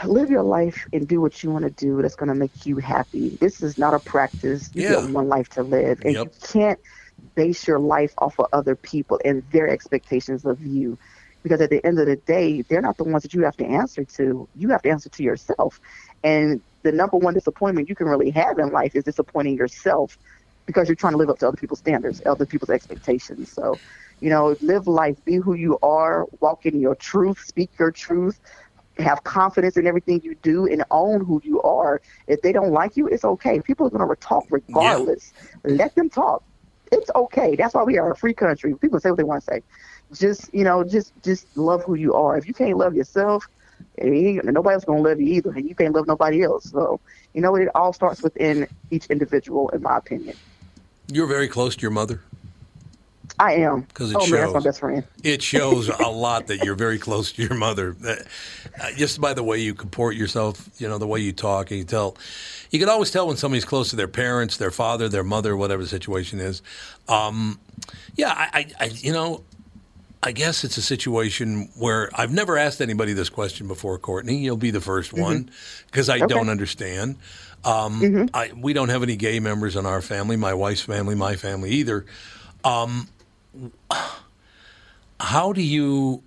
live 0.05 0.29
your 0.29 0.43
life 0.43 0.87
and 0.93 1.07
do 1.07 1.19
what 1.21 1.43
you 1.43 1.51
want 1.51 1.65
to 1.65 1.71
do. 1.71 2.01
That's 2.01 2.15
going 2.15 2.29
to 2.29 2.35
make 2.35 2.65
you 2.65 2.77
happy. 2.77 3.29
This 3.41 3.61
is 3.61 3.77
not 3.77 3.93
a 3.93 3.99
practice. 3.99 4.69
You 4.73 4.83
Yeah. 4.83 5.01
get 5.01 5.09
one 5.11 5.27
life 5.27 5.49
to 5.49 5.61
live, 5.63 5.99
and 6.05 6.13
Yep. 6.15 6.25
you 6.25 6.31
can't 6.47 6.79
base 7.37 7.67
your 7.67 7.79
life 7.79 8.13
off 8.17 8.37
of 8.39 8.47
other 8.51 8.75
people 8.75 9.21
and 9.23 9.43
their 9.51 9.69
expectations 9.69 10.43
of 10.43 10.59
you. 10.59 10.97
Because 11.43 11.61
at 11.61 11.69
the 11.69 11.85
end 11.85 11.99
of 11.99 12.07
the 12.07 12.17
day, 12.17 12.63
they're 12.63 12.81
not 12.81 12.97
the 12.97 13.03
ones 13.05 13.23
that 13.23 13.33
you 13.33 13.43
have 13.43 13.55
to 13.57 13.65
answer 13.65 14.03
to. 14.03 14.49
You 14.55 14.69
have 14.69 14.81
to 14.81 14.89
answer 14.89 15.07
to 15.07 15.23
yourself. 15.23 15.79
And 16.23 16.59
the 16.83 16.91
number 16.91 17.15
one 17.15 17.35
disappointment 17.35 17.87
you 17.87 17.95
can 17.95 18.07
really 18.07 18.31
have 18.31 18.57
in 18.59 18.71
life 18.71 18.95
is 18.95 19.03
disappointing 19.03 19.55
yourself 19.55 20.17
because 20.65 20.89
you're 20.89 20.95
trying 20.95 21.13
to 21.13 21.17
live 21.17 21.29
up 21.29 21.37
to 21.39 21.47
other 21.47 21.55
people's 21.55 21.79
standards, 21.79 22.21
other 22.25 22.45
people's 22.45 22.71
expectations. 22.71 23.51
So, 23.53 23.79
you 24.19 24.29
know, 24.29 24.57
live 24.61 24.87
life, 24.87 25.23
be 25.23 25.35
who 25.35 25.53
you 25.53 25.77
are, 25.83 26.25
walk 26.41 26.65
in 26.65 26.81
your 26.81 26.95
truth, 26.95 27.39
speak 27.39 27.69
your 27.79 27.91
truth, 27.91 28.39
have 28.97 29.23
confidence 29.23 29.77
in 29.77 29.85
everything 29.85 30.21
you 30.23 30.35
do, 30.41 30.65
and 30.65 30.83
own 30.91 31.23
who 31.23 31.39
you 31.43 31.61
are. 31.61 32.01
If 32.27 32.41
they 32.41 32.51
don't 32.51 32.71
like 32.71 32.97
you, 32.97 33.07
it's 33.07 33.23
okay. 33.23 33.61
People 33.61 33.87
are 33.87 33.89
going 33.91 34.07
to 34.07 34.15
talk 34.15 34.45
regardless. 34.49 35.33
Let 35.63 35.95
them 35.95 36.09
talk. 36.09 36.43
It's 36.91 37.09
okay. 37.15 37.55
That's 37.55 37.73
why 37.73 37.83
we 37.83 37.97
are 37.97 38.11
a 38.11 38.15
free 38.15 38.33
country. 38.33 38.75
People 38.75 38.99
say 38.99 39.09
what 39.09 39.17
they 39.17 39.23
want 39.23 39.43
to 39.43 39.53
say. 39.53 39.63
Just 40.13 40.53
you 40.53 40.63
know, 40.63 40.83
just 40.83 41.11
just 41.23 41.45
love 41.57 41.83
who 41.83 41.95
you 41.95 42.13
are. 42.13 42.37
If 42.37 42.47
you 42.47 42.53
can't 42.53 42.77
love 42.77 42.95
yourself, 42.95 43.47
nobody 43.97 44.73
else 44.73 44.85
gonna 44.85 45.01
love 45.01 45.19
you 45.19 45.33
either, 45.33 45.51
and 45.51 45.67
you 45.67 45.75
can't 45.75 45.93
love 45.93 46.07
nobody 46.07 46.43
else. 46.43 46.69
So 46.71 46.99
you 47.33 47.41
know, 47.41 47.55
it 47.55 47.69
all 47.75 47.93
starts 47.93 48.21
within 48.21 48.67
each 48.91 49.07
individual, 49.07 49.69
in 49.69 49.81
my 49.81 49.97
opinion. 49.97 50.35
You're 51.11 51.27
very 51.27 51.47
close 51.47 51.75
to 51.75 51.81
your 51.81 51.91
mother. 51.91 52.21
I 53.39 53.53
am. 53.55 53.83
'Cause 53.93 54.11
it 54.11 54.17
oh 54.19 54.27
man, 54.27 54.41
that's 54.41 54.53
my 54.53 54.59
best 54.59 54.79
friend. 54.79 55.03
It 55.23 55.41
shows 55.41 55.89
a 55.89 56.07
lot 56.09 56.47
that 56.47 56.63
you're 56.63 56.75
very 56.75 56.97
close 56.97 57.31
to 57.33 57.41
your 57.43 57.55
mother. 57.55 57.95
Uh, 58.07 58.15
just 58.95 59.21
by 59.21 59.33
the 59.33 59.43
way 59.43 59.59
you 59.59 59.73
comport 59.73 60.15
yourself, 60.15 60.69
you 60.79 60.87
know, 60.87 60.97
the 60.97 61.07
way 61.07 61.19
you 61.19 61.33
talk, 61.33 61.69
and 61.71 61.77
you 61.79 61.83
tell. 61.85 62.17
You 62.71 62.79
can 62.79 62.89
always 62.89 63.11
tell 63.11 63.27
when 63.27 63.37
somebody's 63.37 63.65
close 63.65 63.91
to 63.91 63.95
their 63.95 64.07
parents, 64.07 64.57
their 64.57 64.71
father, 64.71 65.07
their 65.07 65.23
mother, 65.23 65.55
whatever 65.55 65.83
the 65.83 65.89
situation 65.89 66.39
is. 66.39 66.61
Um, 67.07 67.59
yeah, 68.15 68.33
I, 68.35 68.49
I, 68.53 68.65
I, 68.79 68.85
you 68.95 69.13
know, 69.13 69.43
I 70.23 70.31
guess 70.31 70.63
it's 70.63 70.77
a 70.77 70.81
situation 70.81 71.69
where 71.77 72.09
I've 72.13 72.33
never 72.33 72.57
asked 72.57 72.81
anybody 72.81 73.13
this 73.13 73.29
question 73.29 73.67
before, 73.67 73.97
Courtney. 73.99 74.37
You'll 74.37 74.57
be 74.57 74.71
the 74.71 74.79
1st 74.79 75.13
one 75.13 75.49
because 75.85 76.09
I 76.09 76.17
don't 76.19 76.49
understand. 76.49 77.17
Um, 77.63 78.29
I, 78.33 78.51
we 78.55 78.73
don't 78.73 78.89
have 78.89 79.03
any 79.03 79.15
gay 79.15 79.39
members 79.39 79.75
in 79.75 79.85
our 79.85 80.01
family, 80.01 80.35
my 80.35 80.53
wife's 80.53 80.81
family, 80.81 81.15
my 81.15 81.35
family 81.35 81.69
either. 81.71 82.05
Um, 82.63 83.07
how 85.19 85.53
do 85.53 85.61
you, 85.61 86.23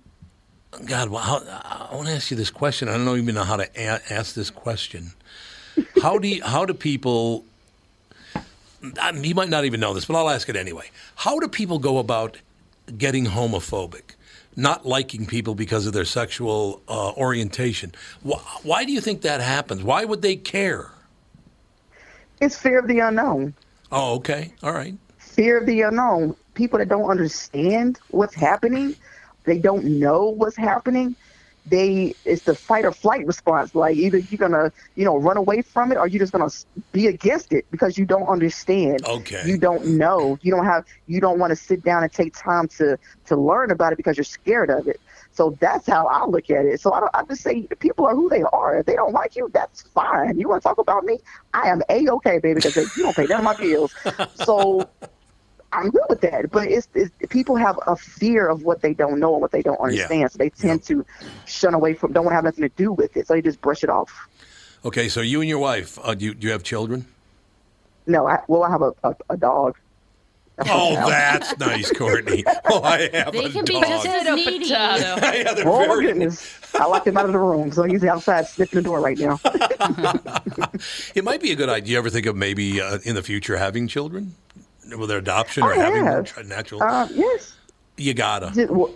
God, 0.85 1.09
well, 1.09 1.21
how, 1.21 1.89
I 1.91 1.95
want 1.95 2.07
to 2.07 2.13
ask 2.13 2.31
you 2.31 2.37
this 2.37 2.49
question. 2.51 2.87
I 2.89 2.97
don't 2.97 3.17
even 3.17 3.35
know 3.35 3.43
how 3.43 3.57
to 3.57 3.69
a- 3.75 4.01
ask 4.13 4.35
this 4.35 4.49
question. 4.49 5.11
How 6.01 6.17
do 6.17 6.27
you, 6.27 6.43
how 6.45 6.65
do 6.65 6.73
people? 6.73 7.45
I 8.99 9.11
mean, 9.11 9.23
you 9.23 9.35
might 9.35 9.49
not 9.49 9.65
even 9.65 9.79
know 9.79 9.93
this, 9.93 10.05
but 10.05 10.15
I'll 10.15 10.29
ask 10.29 10.49
it 10.49 10.55
anyway. 10.55 10.89
How 11.15 11.39
do 11.39 11.47
people 11.47 11.77
go 11.77 11.99
about 11.99 12.37
getting 12.97 13.25
homophobic, 13.27 14.15
not 14.55 14.85
liking 14.87 15.27
people 15.27 15.53
because 15.53 15.85
of 15.85 15.93
their 15.93 16.05
sexual 16.05 16.81
uh, 16.87 17.11
orientation? 17.11 17.93
Why, 18.23 18.39
why 18.63 18.85
do 18.85 18.91
you 18.91 18.99
think 18.99 19.21
that 19.21 19.39
happens? 19.39 19.83
Why 19.83 20.03
would 20.03 20.23
they 20.23 20.35
care? 20.35 20.89
It's 22.39 22.57
fear 22.57 22.79
of 22.79 22.87
the 22.87 22.99
unknown. 22.99 23.53
Oh, 23.91 24.15
okay, 24.15 24.53
all 24.63 24.73
right. 24.73 24.95
fear 25.19 25.59
of 25.59 25.67
the 25.67 25.81
unknown. 25.81 26.35
People 26.53 26.79
that 26.79 26.89
don't 26.89 27.09
understand 27.09 27.99
what's 28.09 28.35
happening, 28.35 28.95
they 29.45 29.59
don't 29.59 29.85
know 29.85 30.25
what's 30.25 30.57
happening. 30.57 31.15
they 31.65 32.15
it's 32.25 32.41
the 32.43 32.55
fight 32.55 32.85
or 32.85 32.91
flight 32.91 33.25
response. 33.25 33.75
Like 33.75 33.95
either 33.95 34.17
you're 34.17 34.37
gonna 34.39 34.71
you 34.95 35.05
know 35.05 35.17
run 35.17 35.37
away 35.37 35.61
from 35.61 35.91
it 35.91 35.97
or 35.97 36.07
you're 36.07 36.19
just 36.19 36.31
gonna 36.31 36.49
be 36.91 37.07
against 37.07 37.53
it 37.53 37.65
because 37.71 37.97
you 37.97 38.05
don't 38.05 38.27
understand. 38.27 39.05
Okay. 39.05 39.41
You 39.45 39.57
don't 39.57 39.85
know. 39.85 40.37
You 40.41 40.51
don't 40.51 40.65
have. 40.65 40.85
You 41.07 41.21
don't 41.21 41.39
want 41.39 41.51
to 41.51 41.55
sit 41.55 41.83
down 41.83 42.03
and 42.03 42.11
take 42.11 42.33
time 42.35 42.67
to 42.77 42.97
to 43.25 43.35
learn 43.35 43.71
about 43.71 43.93
it 43.93 43.97
because 43.97 44.17
you're 44.17 44.23
scared 44.23 44.69
of 44.71 44.87
it. 44.87 44.99
So 45.31 45.57
that's 45.59 45.87
how 45.87 46.07
I 46.07 46.25
look 46.25 46.49
at 46.49 46.65
it. 46.65 46.81
So 46.81 46.91
I, 46.93 46.99
don't, 46.99 47.11
I 47.13 47.23
just 47.23 47.41
say 47.41 47.67
people 47.79 48.05
are 48.05 48.15
who 48.15 48.29
they 48.29 48.43
are. 48.51 48.79
If 48.79 48.85
they 48.85 48.95
don't 48.95 49.13
like 49.13 49.35
you, 49.35 49.49
that's 49.53 49.81
fine. 49.83 50.37
You 50.37 50.49
want 50.49 50.61
to 50.63 50.67
talk 50.67 50.77
about 50.79 51.03
me? 51.05 51.19
I 51.53 51.69
am 51.69 51.81
a 51.89 52.09
okay, 52.09 52.39
baby, 52.39 52.61
because 52.61 52.95
you 52.95 53.03
don't 53.03 53.15
pay 53.15 53.27
none 53.27 53.39
of 53.39 53.45
my 53.45 53.53
bills. 53.53 53.93
So 54.33 54.89
I'm 55.73 55.89
good 55.89 56.03
with 56.09 56.21
that. 56.21 56.51
But 56.51 56.67
it's, 56.67 56.87
it's 56.93 57.11
people 57.29 57.55
have 57.55 57.79
a 57.87 57.95
fear 57.95 58.47
of 58.47 58.63
what 58.63 58.81
they 58.81 58.93
don't 58.93 59.19
know 59.19 59.33
and 59.33 59.41
what 59.41 59.51
they 59.51 59.61
don't 59.61 59.79
understand. 59.79 60.31
So 60.31 60.37
they 60.37 60.49
tend 60.49 60.83
to 60.83 61.05
shun 61.45 61.73
away 61.73 61.93
from, 61.93 62.13
don't 62.13 62.25
want 62.25 62.31
to 62.33 62.35
have 62.35 62.43
nothing 62.43 62.63
to 62.63 62.75
do 62.75 62.91
with 62.91 63.15
it. 63.17 63.27
So 63.27 63.33
they 63.33 63.41
just 63.41 63.61
brush 63.61 63.83
it 63.83 63.89
off. 63.89 64.11
Okay, 64.83 65.09
so 65.09 65.21
you 65.21 65.41
and 65.41 65.49
your 65.49 65.59
wife, 65.59 65.97
uh, 66.03 66.13
do, 66.15 66.25
you, 66.25 66.33
do 66.33 66.47
you 66.47 66.53
have 66.53 66.63
children? 66.63 67.05
No, 68.07 68.27
I, 68.27 68.39
well, 68.47 68.63
I 68.63 68.69
have 68.71 68.81
a, 68.81 68.93
a, 69.03 69.15
a 69.29 69.37
dog. 69.37 69.77
Oh, 70.63 70.93
that's 71.09 71.57
nice, 71.59 71.91
Courtney. 71.91 72.43
Oh, 72.65 72.81
I 72.83 73.09
have 73.13 73.31
They 73.33 73.45
a 73.45 73.49
can 73.49 73.65
be 73.65 73.73
dog. 73.73 73.85
just 73.85 74.05
as 74.07 74.35
needy. 74.35 74.65
yeah, 74.69 75.53
they're 75.53 75.67
Oh 75.67 75.87
my 75.87 76.01
goodness! 76.03 76.59
I 76.75 76.85
locked 76.85 77.07
him 77.07 77.17
out 77.17 77.25
of 77.25 77.31
the 77.31 77.39
room, 77.39 77.71
so 77.71 77.83
he's 77.83 78.03
outside 78.03 78.45
sniffing 78.47 78.77
the 78.77 78.83
door 78.83 78.99
right 79.01 79.17
now. 79.17 79.39
It 81.15 81.23
might 81.23 81.41
be 81.41 81.51
a 81.51 81.55
good 81.55 81.69
idea. 81.69 81.93
You 81.93 81.97
ever 81.97 82.09
think 82.09 82.25
of 82.27 82.35
maybe 82.35 82.79
uh, 82.79 82.99
in 83.03 83.15
the 83.15 83.23
future 83.23 83.57
having 83.57 83.87
children, 83.87 84.35
whether 84.99 85.17
adoption 85.17 85.63
or 85.63 85.73
I 85.73 85.77
having 85.77 86.05
have. 86.05 86.47
natural? 86.47 86.83
Uh, 86.83 87.07
yes. 87.13 87.55
you 87.97 88.13
gotta. 88.13 88.51
Well- 88.71 88.93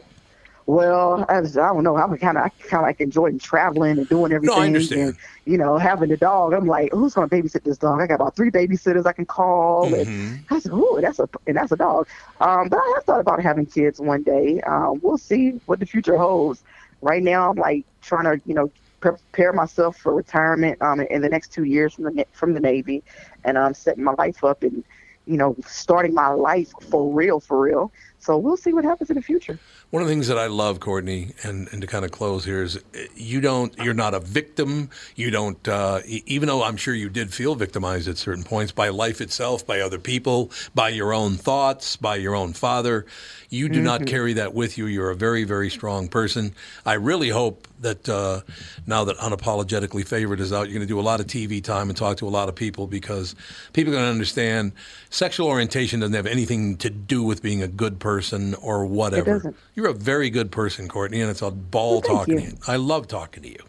Well, 0.68 1.28
as 1.30 1.60
I 1.60 1.68
don't 1.68 1.84
know, 1.84 1.96
I'm 1.96 2.18
kind 2.18 2.40
of 2.40 2.44
I 2.46 2.50
kind 2.50 2.82
of 2.82 2.88
like 2.88 3.00
enjoying 3.00 3.38
traveling 3.38 4.00
and 4.00 4.10
doing 4.10 4.32
everything. 4.32 4.56
No, 4.56 4.64
I 4.64 4.66
understand. 4.66 5.10
And, 5.10 5.18
you 5.46 5.60
know, 5.60 5.78
having 5.78 6.10
a 6.12 6.18
dog. 6.18 6.54
I'm 6.54 6.66
like, 6.66 6.92
who's 6.92 7.14
going 7.14 7.30
to 7.30 7.36
babysit 7.36 7.62
this 7.64 7.78
dog? 7.78 8.02
I 8.02 8.08
got 8.08 8.16
about 8.16 8.36
three 8.36 8.50
babysitters 8.50 9.06
I 9.06 9.14
can 9.14 9.28
call. 9.28 9.92
Mm-hmm. 9.92 10.10
And 10.10 10.46
I 10.50 10.58
said, 10.58 10.72
oh, 10.74 11.00
that's 11.00 11.20
a 11.20 11.30
and 11.46 11.56
that's 11.56 11.72
a 11.72 11.76
dog. 11.76 12.08
Um, 12.42 12.70
but 12.70 12.78
I 12.78 12.94
have 12.96 13.04
thought 13.04 13.20
about 13.20 13.44
having 13.44 13.68
kids 13.68 14.00
one 14.00 14.24
day. 14.24 14.60
Um, 14.62 15.00
we'll 15.04 15.20
see 15.20 15.62
what 15.68 15.80
the 15.80 15.86
future 15.86 16.18
holds. 16.18 16.64
Right 17.04 17.22
now, 17.22 17.52
I'm 17.52 17.58
like 17.58 17.86
trying 18.02 18.24
to, 18.24 18.42
you 18.48 18.56
know, 18.56 18.72
prepare 19.02 19.54
myself 19.54 19.98
for 19.98 20.16
retirement 20.16 20.82
um, 20.82 21.00
in 21.00 21.22
the 21.22 21.30
next 21.30 21.54
two 21.54 21.66
years 21.66 21.94
from 21.94 22.06
the 22.06 22.26
from 22.32 22.56
the 22.56 22.60
Navy, 22.60 23.04
and 23.44 23.56
I'm 23.60 23.76
setting 23.76 24.04
my 24.04 24.14
life 24.14 24.44
up 24.44 24.64
and, 24.64 24.84
you 25.26 25.38
know, 25.38 25.56
starting 25.66 26.14
my 26.14 26.30
life 26.30 26.72
for 26.90 27.12
real, 27.12 27.40
for 27.40 27.60
real. 27.60 27.92
So 28.20 28.38
we'll 28.38 28.58
see 28.58 28.74
what 28.74 28.84
happens 28.84 29.12
in 29.12 29.18
the 29.18 29.22
future. 29.22 29.60
One 29.92 30.02
of 30.02 30.08
the 30.08 30.14
things 30.14 30.28
that 30.30 30.40
I 30.40 30.48
love, 30.48 30.80
Courtney, 30.80 31.34
and, 31.44 31.68
and 31.72 31.80
to 31.82 31.88
kind 31.88 32.04
of 32.04 32.12
close 32.12 32.44
here 32.44 32.64
is 32.64 32.78
uh, 32.78 32.82
you 33.16 33.40
don't, 33.40 33.78
you're 33.78 33.94
not 33.94 34.16
a 34.16 34.20
victim. 34.20 34.90
You 35.16 35.30
don't, 35.30 35.68
uh, 35.68 36.02
even 36.08 36.48
though 36.48 36.64
I'm 36.64 36.76
sure 36.76 36.96
you 36.96 37.08
did 37.08 37.32
feel 37.32 37.54
victimized 37.54 38.08
at 38.08 38.18
certain 38.18 38.44
points 38.44 38.72
by 38.72 38.90
life 38.90 39.22
itself, 39.22 39.66
by 39.66 39.80
other 39.80 40.00
people, 40.00 40.52
by 40.74 40.90
your 40.90 41.14
own 41.14 41.36
thoughts, 41.36 41.98
by 41.98 42.16
your 42.16 42.36
own 42.36 42.54
father. 42.54 43.06
You 43.50 43.70
do 43.70 43.82
not 43.82 44.08
carry 44.08 44.34
that 44.34 44.56
with 44.56 44.78
you. 44.78 44.88
You're 44.88 45.12
a 45.12 45.16
very, 45.16 45.44
very 45.44 45.70
strong 45.70 46.08
person. 46.08 46.56
I 46.84 46.94
really 46.94 47.30
hope 47.30 47.68
that 47.82 48.08
uh, 48.10 48.42
now 48.88 49.04
that 49.06 49.18
Unapologetically 49.18 50.08
Favored 50.08 50.40
is 50.40 50.54
out, 50.54 50.68
you're 50.68 50.74
going 50.74 50.82
to 50.82 50.94
do 50.94 51.00
a 51.00 51.02
lot 51.02 51.20
of 51.20 51.28
TV 51.28 51.64
time 51.64 51.90
and 51.90 51.98
talk 51.98 52.18
to 52.18 52.28
a 52.28 52.30
lot 52.30 52.50
of 52.50 52.56
people 52.56 52.88
because 52.88 53.36
people 53.74 53.94
are 53.94 53.98
going 53.98 54.06
to 54.08 54.12
understand 54.12 54.72
sexual 55.10 55.48
orientation 55.48 56.00
doesn't 56.00 56.16
have 56.16 56.26
anything 56.28 56.78
to 56.78 56.90
do 56.90 57.22
with 57.24 57.42
being 57.42 57.62
a 57.62 57.68
good 57.68 58.00
person 58.00 58.56
or 58.56 58.86
whatever. 58.86 59.34
doesn't. 59.36 59.56
You're 59.76 59.88
a 59.90 59.94
very 59.94 60.30
good 60.30 60.52
person, 60.52 60.88
Courtney, 60.88 61.22
and 61.22 61.30
it's 61.30 61.42
a 61.42 61.52
ball 61.52 62.02
Well, 62.02 62.02
talking 62.02 62.40
you. 62.40 62.46
to 62.46 62.52
you. 62.52 62.58
I 62.68 62.78
love 62.78 63.08
talking 63.08 63.44
to 63.44 63.50
you. 63.50 63.60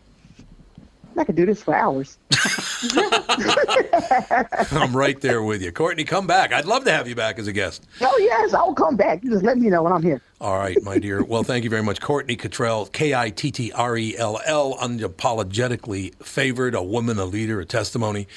I 1.19 1.25
could 1.25 1.35
do 1.37 1.47
this 1.47 1.63
for 1.63 1.75
hours. 1.75 2.19
I'm 4.73 4.97
right 4.97 5.21
there 5.21 5.43
with 5.43 5.63
you. 5.63 5.73
Courtney, 5.73 6.05
come 6.05 6.27
back. 6.27 6.53
I'd 6.53 6.67
love 6.67 6.85
to 6.85 6.93
have 6.93 7.09
you 7.09 7.15
back 7.15 7.39
as 7.39 7.47
a 7.47 7.53
guest. 7.53 7.87
Oh 8.01 8.19
yes, 8.19 8.55
I'll 8.55 8.75
come 8.75 8.97
back. 8.97 9.25
You 9.25 9.31
just 9.31 9.45
let 9.45 9.59
me 9.59 9.69
know 9.69 9.83
when 9.83 9.93
I'm 9.93 10.03
here. 10.03 10.21
All 10.41 10.59
right, 10.59 10.81
my 10.83 10.99
dear. 10.99 11.25
Well, 11.25 11.43
thank 11.43 11.65
you 11.65 11.71
very 11.71 11.83
much. 11.83 12.01
Courtney 12.01 12.37
Kittrell, 12.37 12.93
K 12.93 13.15
I 13.15 13.31
T 13.31 13.51
T 13.51 13.73
R 13.73 13.97
E 13.97 14.17
L 14.17 14.41
L, 14.45 14.77
unapologetically 14.79 16.15
favored, 16.23 16.75
a 16.75 16.83
woman, 16.83 17.19
a 17.19 17.25
leader, 17.25 17.61
a 17.61 17.65
testimony. 17.65 18.29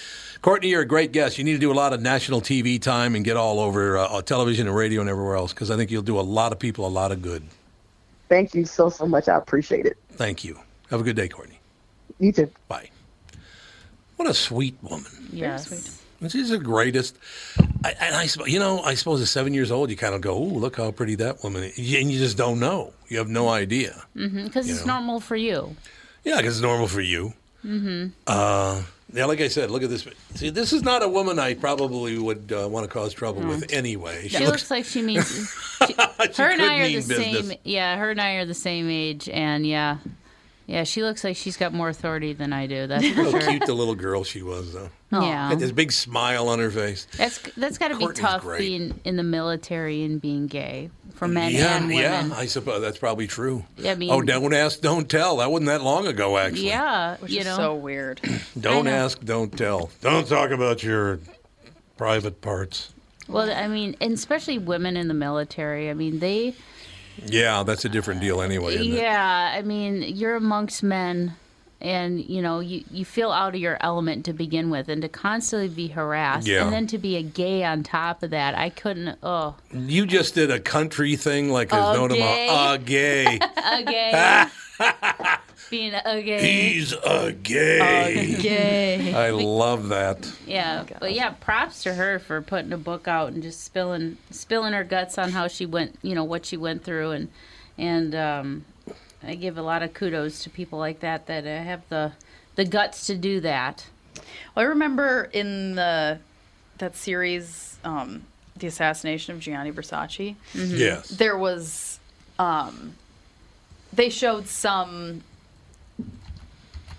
Courtney, 0.41 0.69
you're 0.69 0.81
a 0.81 0.85
great 0.85 1.11
guest. 1.11 1.37
You 1.37 1.43
need 1.43 1.53
to 1.53 1.59
do 1.59 1.71
a 1.71 1.73
lot 1.73 1.91
of 1.91 2.01
national 2.01 2.41
TV 2.41 2.81
time 2.81 3.15
and 3.15 3.25
get 3.25 3.35
all 3.35 3.59
over 3.59 3.97
uh, 3.97 4.21
television 4.21 4.67
and 4.67 4.75
radio 4.75 5.01
and 5.01 5.09
everywhere 5.09 5.35
else 5.35 5.53
because 5.53 5.69
I 5.69 5.75
think 5.75 5.91
you'll 5.91 6.01
do 6.01 6.19
a 6.19 6.21
lot 6.21 6.53
of 6.53 6.59
people 6.59 6.85
a 6.85 6.87
lot 6.87 7.11
of 7.11 7.21
good. 7.21 7.43
Thank 8.29 8.55
you 8.55 8.65
so 8.65 8.89
so 8.89 9.05
much. 9.05 9.27
I 9.27 9.35
appreciate 9.35 9.85
it. 9.85 9.97
Thank 10.11 10.43
you. 10.43 10.57
Have 10.89 11.01
a 11.01 11.03
good 11.03 11.15
day, 11.15 11.27
Courtney. 11.27 11.59
You 12.19 12.31
too. 12.31 12.49
Bye. 12.67 12.89
What 14.19 14.27
a 14.29 14.33
sweet 14.33 14.75
woman. 14.83 15.05
Yes. 15.31 15.97
She's 16.27 16.49
the 16.49 16.57
greatest. 16.57 17.17
I, 17.85 17.91
and 18.01 18.13
I, 18.15 18.25
suppose- 18.25 18.49
you 18.49 18.59
know, 18.59 18.81
I 18.81 18.95
suppose 18.95 19.21
at 19.21 19.29
seven 19.29 19.53
years 19.53 19.71
old, 19.71 19.89
you 19.89 19.95
kind 19.95 20.13
of 20.13 20.19
go, 20.19 20.33
"Oh, 20.35 20.43
look 20.43 20.75
how 20.75 20.91
pretty 20.91 21.15
that 21.15 21.41
woman 21.41 21.63
is," 21.63 21.77
and 21.77 22.11
you 22.11 22.19
just 22.19 22.35
don't 22.35 22.59
know. 22.59 22.91
You 23.07 23.17
have 23.19 23.29
no 23.29 23.47
idea. 23.47 24.03
Because 24.13 24.67
You 24.67 24.73
it's 24.75 24.85
know. 24.85 24.95
normal 24.95 25.21
for 25.21 25.37
you. 25.37 25.77
Yeah, 26.25 26.35
because 26.35 26.57
it's 26.57 26.61
normal 26.61 26.89
for 26.89 26.99
you. 26.99 27.31
Mm-hmm. 27.65 28.07
Uh, 28.27 28.83
yeah, 29.13 29.23
like 29.25 29.39
I 29.39 29.47
said, 29.47 29.71
look 29.71 29.83
at 29.83 29.89
this. 29.89 30.05
See, 30.35 30.49
this 30.49 30.73
is 30.73 30.83
not 30.83 31.01
a 31.03 31.07
woman 31.07 31.39
I 31.39 31.53
probably 31.53 32.17
would 32.17 32.51
uh, 32.51 32.67
want 32.67 32.83
to 32.85 32.91
cause 32.91 33.13
trouble 33.13 33.47
with 33.47 33.71
anyway. 33.71 34.27
She 34.27 34.45
looks 34.45 34.69
like 34.69 34.83
she 34.83 35.01
means. 35.01 35.55
She, 35.87 35.93
her 36.43 36.49
and 36.51 36.61
I 36.61 36.79
are 36.79 36.87
the 36.87 36.95
business. 36.95 37.47
same. 37.47 37.57
Yeah, 37.63 37.95
her 37.95 38.11
and 38.11 38.19
I 38.19 38.33
are 38.33 38.45
the 38.45 38.53
same 38.53 38.89
age, 38.89 39.29
and 39.29 39.65
yeah, 39.65 39.99
yeah, 40.69 40.83
she 40.83 41.01
looks 41.01 41.23
like 41.23 41.35
she's 41.35 41.57
got 41.57 41.73
more 41.73 41.89
authority 41.89 42.33
than 42.33 42.53
I 42.53 42.67
do. 42.67 42.85
That's 42.85 43.07
for 43.07 43.23
how 43.23 43.31
sure. 43.31 43.41
cute 43.41 43.65
the 43.65 43.73
little 43.73 43.95
girl 43.95 44.23
she 44.23 44.43
was, 44.43 44.71
though. 44.73 44.89
Yeah. 45.11 45.49
Had 45.49 45.59
this 45.59 45.71
big 45.71 45.91
smile 45.91 46.47
on 46.47 46.59
her 46.59 46.69
face. 46.69 47.07
That's 47.17 47.39
that's 47.57 47.79
got 47.79 47.87
to 47.87 47.95
be 47.95 48.03
Courtney's 48.05 48.23
tough 48.23 48.43
great. 48.43 48.59
being 48.59 48.99
in 49.03 49.15
the 49.15 49.23
military 49.23 50.03
and 50.03 50.21
being 50.21 50.45
gay 50.45 50.91
for 51.15 51.27
men 51.27 51.51
yeah, 51.51 51.77
and 51.77 51.87
women. 51.87 52.29
yeah, 52.29 52.35
I 52.37 52.45
suppose 52.45 52.81
that's 52.81 52.99
probably 52.99 53.25
true. 53.25 53.65
I 53.83 53.95
mean- 53.95 54.11
oh, 54.11 54.21
don't 54.21 54.53
ask, 54.53 54.79
don't 54.81 55.09
tell. 55.09 55.37
That 55.37 55.49
wasn't 55.49 55.67
that 55.69 55.81
long 55.81 56.05
ago, 56.05 56.37
actually. 56.37 56.67
Yeah, 56.67 57.17
Which 57.17 57.31
you 57.31 57.39
is 57.39 57.45
know. 57.47 57.55
so 57.57 57.73
weird. 57.75 58.21
Don't 58.59 58.85
ask, 58.87 59.19
don't 59.25 59.57
tell. 59.57 59.89
Don't 60.01 60.27
talk 60.27 60.51
about 60.51 60.83
your 60.83 61.19
private 61.97 62.41
parts. 62.41 62.93
Well, 63.27 63.49
I 63.51 63.67
mean, 63.67 63.95
and 64.01 64.13
especially 64.13 64.57
women 64.59 64.95
in 64.97 65.07
the 65.07 65.13
military. 65.13 65.89
I 65.89 65.93
mean, 65.93 66.19
they. 66.19 66.53
Yeah, 67.25 67.63
that's 67.63 67.85
a 67.85 67.89
different 67.89 68.21
deal 68.21 68.41
anyway. 68.41 68.77
Yeah, 68.81 69.53
I 69.55 69.61
mean, 69.61 70.01
you're 70.03 70.35
amongst 70.35 70.83
men, 70.83 71.35
and 71.81 72.23
you 72.23 72.41
know, 72.41 72.59
you 72.59 72.83
you 72.91 73.05
feel 73.05 73.31
out 73.31 73.55
of 73.55 73.61
your 73.61 73.77
element 73.81 74.25
to 74.25 74.33
begin 74.33 74.69
with, 74.69 74.89
and 74.89 75.01
to 75.01 75.09
constantly 75.09 75.67
be 75.69 75.87
harassed, 75.87 76.47
Yeah. 76.47 76.63
and 76.63 76.73
then 76.73 76.87
to 76.87 76.97
be 76.97 77.15
a 77.15 77.21
gay 77.23 77.63
on 77.63 77.83
top 77.83 78.23
of 78.23 78.29
that, 78.31 78.57
I 78.57 78.69
couldn't. 78.69 79.17
Oh, 79.23 79.55
You 79.73 80.05
just 80.05 80.35
did 80.35 80.51
a 80.51 80.59
country 80.59 81.15
thing 81.15 81.49
like 81.49 81.69
there's 81.69 81.83
A 81.85 81.93
no 81.93 82.07
gay. 82.07 82.15
tomorrow. 82.47 82.73
A 82.73 82.77
gay. 82.77 83.39
a 83.57 83.83
gay. 83.83 84.45
being 85.69 85.93
a 85.93 86.21
gay. 86.21 86.71
He's 86.71 86.93
a 86.93 87.31
gay. 87.31 88.35
A 88.35 88.41
gay. 88.41 89.13
I 89.13 89.29
love 89.29 89.89
that. 89.89 90.31
Yeah, 90.45 90.85
but 90.99 91.13
yeah, 91.13 91.31
props 91.31 91.83
to 91.83 91.93
her 91.93 92.19
for 92.19 92.41
putting 92.41 92.73
a 92.73 92.77
book 92.77 93.07
out 93.07 93.31
and 93.31 93.43
just 93.43 93.63
spilling 93.63 94.17
spilling 94.31 94.73
her 94.73 94.83
guts 94.83 95.17
on 95.17 95.31
how 95.31 95.47
she 95.47 95.65
went, 95.65 95.97
you 96.01 96.15
know, 96.15 96.23
what 96.23 96.45
she 96.45 96.57
went 96.57 96.83
through, 96.83 97.11
and 97.11 97.29
and 97.77 98.15
um, 98.15 98.65
I 99.23 99.35
give 99.35 99.57
a 99.57 99.61
lot 99.61 99.83
of 99.83 99.93
kudos 99.93 100.43
to 100.43 100.49
people 100.49 100.79
like 100.79 101.01
that 101.01 101.27
that 101.27 101.45
uh, 101.45 101.63
have 101.63 101.87
the 101.89 102.13
the 102.55 102.65
guts 102.65 103.07
to 103.07 103.15
do 103.15 103.39
that. 103.41 103.85
Well, 104.55 104.65
I 104.65 104.69
remember 104.69 105.29
in 105.31 105.75
the 105.75 106.19
that 106.79 106.95
series, 106.95 107.77
um, 107.83 108.23
the 108.55 108.67
assassination 108.67 109.35
of 109.35 109.39
Gianni 109.39 109.71
Versace. 109.71 110.35
Mm-hmm. 110.53 110.75
Yes. 110.77 111.09
There 111.09 111.37
was, 111.37 111.99
um, 112.39 112.95
they 113.93 114.09
showed 114.09 114.47
some 114.47 115.23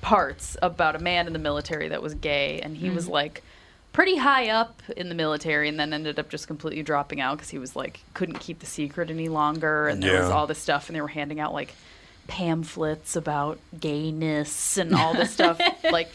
parts 0.00 0.56
about 0.62 0.96
a 0.96 0.98
man 0.98 1.26
in 1.26 1.32
the 1.32 1.38
military 1.38 1.88
that 1.88 2.02
was 2.02 2.14
gay, 2.14 2.60
and 2.60 2.76
he 2.76 2.90
was 2.90 3.04
Mm-hmm. 3.04 3.12
like 3.12 3.42
pretty 3.92 4.16
high 4.16 4.48
up 4.48 4.80
in 4.96 5.08
the 5.08 5.14
military, 5.14 5.68
and 5.68 5.78
then 5.78 5.92
ended 5.92 6.18
up 6.18 6.28
just 6.30 6.46
completely 6.46 6.82
dropping 6.82 7.20
out 7.20 7.36
because 7.36 7.50
he 7.50 7.58
was 7.58 7.74
like 7.76 8.00
couldn't 8.14 8.38
keep 8.40 8.60
the 8.60 8.66
secret 8.66 9.10
any 9.10 9.28
longer, 9.28 9.88
and 9.88 10.02
there 10.02 10.20
was 10.20 10.30
all 10.30 10.46
this 10.46 10.58
stuff, 10.58 10.88
and 10.88 10.96
they 10.96 11.00
were 11.00 11.08
handing 11.08 11.40
out 11.40 11.52
like 11.52 11.74
pamphlets 12.28 13.16
about 13.16 13.58
gayness 13.78 14.76
and 14.78 14.94
all 14.94 15.12
this 15.14 15.32
stuff, 15.32 15.60
like. 15.90 16.08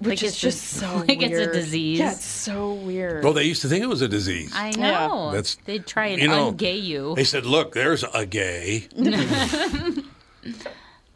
Which 0.00 0.08
Like 0.08 0.22
is 0.24 0.32
it's 0.32 0.40
just 0.40 0.64
a- 0.64 0.78
so 0.80 0.96
like 1.08 1.22
it's 1.22 1.38
a 1.38 1.52
disease. 1.52 1.98
Yeah, 2.00 2.12
it's 2.12 2.24
so 2.24 2.74
weird. 2.74 3.22
Well, 3.24 3.32
they 3.32 3.44
used 3.44 3.62
to 3.62 3.68
think 3.68 3.82
it 3.84 3.88
was 3.88 4.02
a 4.02 4.08
disease. 4.08 4.52
I 4.54 4.70
Yeah. 4.76 5.06
know. 5.06 5.30
That's- 5.30 5.56
They'd 5.64 5.86
try 5.86 6.08
and 6.08 6.20
you 6.20 6.28
know, 6.28 6.52
ungay 6.52 6.82
you. 6.82 7.14
They 7.14 7.24
said, 7.24 7.46
"Look, 7.46 7.72
there's 7.74 8.04
a 8.12 8.26
gay." 8.26 8.88
no, 8.96 10.02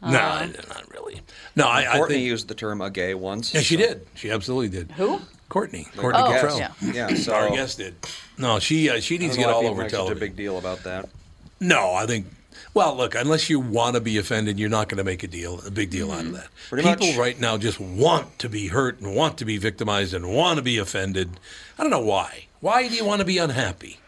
not 0.01 0.83
really. 0.91 1.21
No, 1.55 1.67
I, 1.67 1.91
I 1.93 1.97
Courtney 1.97 2.15
think. 2.15 2.27
used 2.27 2.47
the 2.47 2.55
term 2.55 2.81
a 2.81 2.89
gay 2.89 3.13
once. 3.13 3.53
Yeah, 3.53 3.61
she 3.61 3.75
so- 3.75 3.81
did. 3.81 4.07
She 4.15 4.31
absolutely 4.31 4.69
did. 4.69 4.91
Who? 4.93 5.19
Courtney. 5.49 5.87
Courtney 5.97 6.21
Oh, 6.23 6.31
Kittrell. 6.31 6.59
yeah. 6.59 6.71
Yeah, 7.09 7.15
so 7.15 7.33
Our 7.33 7.49
guest 7.49 7.79
did. 7.79 7.95
No, 8.37 8.59
she 8.59 8.89
uh, 8.89 8.99
she 8.99 9.17
needs 9.17 9.33
to 9.35 9.39
get 9.41 9.49
all 9.49 9.59
over 9.65 9.67
people 9.69 9.75
make 9.81 9.89
such 9.89 9.97
television. 9.97 10.17
a 10.17 10.19
big 10.21 10.35
deal 10.35 10.57
about 10.57 10.83
that. 10.83 11.09
No, 11.59 11.93
I 11.93 12.05
think 12.05 12.27
Well, 12.73 12.95
look, 12.95 13.15
unless 13.15 13.49
you 13.49 13.59
want 13.59 13.95
to 13.95 14.01
be 14.01 14.17
offended, 14.17 14.59
you're 14.59 14.69
not 14.69 14.89
going 14.89 14.99
to 14.99 15.03
make 15.03 15.23
a 15.23 15.27
deal, 15.27 15.59
a 15.65 15.71
big 15.71 15.89
deal 15.89 16.11
out 16.11 16.19
of 16.19 16.25
mm-hmm. 16.25 16.35
that. 16.35 16.47
Pretty 16.69 16.87
People 16.87 17.07
much. 17.07 17.17
right 17.17 17.39
now 17.39 17.57
just 17.57 17.79
want 17.79 18.37
to 18.39 18.49
be 18.49 18.67
hurt 18.67 18.99
and 18.99 19.15
want 19.15 19.37
to 19.39 19.45
be 19.45 19.57
victimized 19.57 20.13
and 20.13 20.33
want 20.33 20.57
to 20.57 20.61
be 20.61 20.77
offended. 20.77 21.39
I 21.77 21.83
don't 21.83 21.91
know 21.91 21.99
why. 21.99 22.45
Why 22.59 22.87
do 22.87 22.95
you 22.95 23.05
want 23.05 23.19
to 23.19 23.25
be 23.25 23.37
unhappy? 23.37 23.99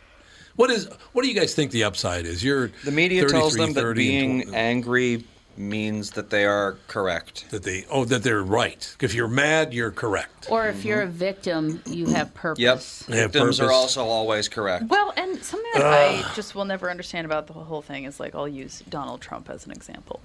What 0.55 0.69
is? 0.69 0.89
What 1.13 1.23
do 1.23 1.29
you 1.29 1.33
guys 1.33 1.55
think 1.55 1.71
the 1.71 1.85
upside 1.85 2.25
is? 2.25 2.43
You're 2.43 2.71
The 2.83 2.91
media 2.91 3.25
tells 3.27 3.55
them 3.55 3.73
that 3.73 3.81
30, 3.81 4.01
being 4.01 4.55
angry 4.55 5.23
means 5.57 6.11
that 6.11 6.29
they 6.29 6.45
are 6.45 6.77
correct. 6.87 7.49
that 7.51 7.63
they 7.63 7.85
oh 7.89 8.05
that 8.05 8.23
they're 8.23 8.43
right. 8.43 8.95
If 9.01 9.13
you're 9.13 9.27
mad, 9.27 9.73
you're 9.73 9.91
correct. 9.91 10.47
Or 10.49 10.67
if 10.67 10.83
you're 10.85 11.01
a 11.01 11.07
victim, 11.07 11.81
you 11.85 12.07
have 12.07 12.33
purpose. 12.33 12.61
Yep. 12.61 12.79
They 13.07 13.17
have 13.21 13.31
Victims 13.33 13.59
are 13.59 13.71
also 13.71 14.05
always 14.05 14.47
correct. 14.49 14.85
Well, 14.87 15.13
and 15.17 15.41
something 15.43 15.71
that 15.75 15.85
I 15.85 16.23
just 16.35 16.55
will 16.55 16.65
never 16.65 16.89
understand 16.89 17.25
about 17.25 17.47
the 17.47 17.53
whole 17.53 17.81
thing 17.81 18.05
is 18.05 18.19
like 18.19 18.33
I'll 18.35 18.47
use 18.47 18.81
Donald 18.89 19.21
Trump 19.21 19.49
as 19.49 19.65
an 19.65 19.71
example. 19.71 20.21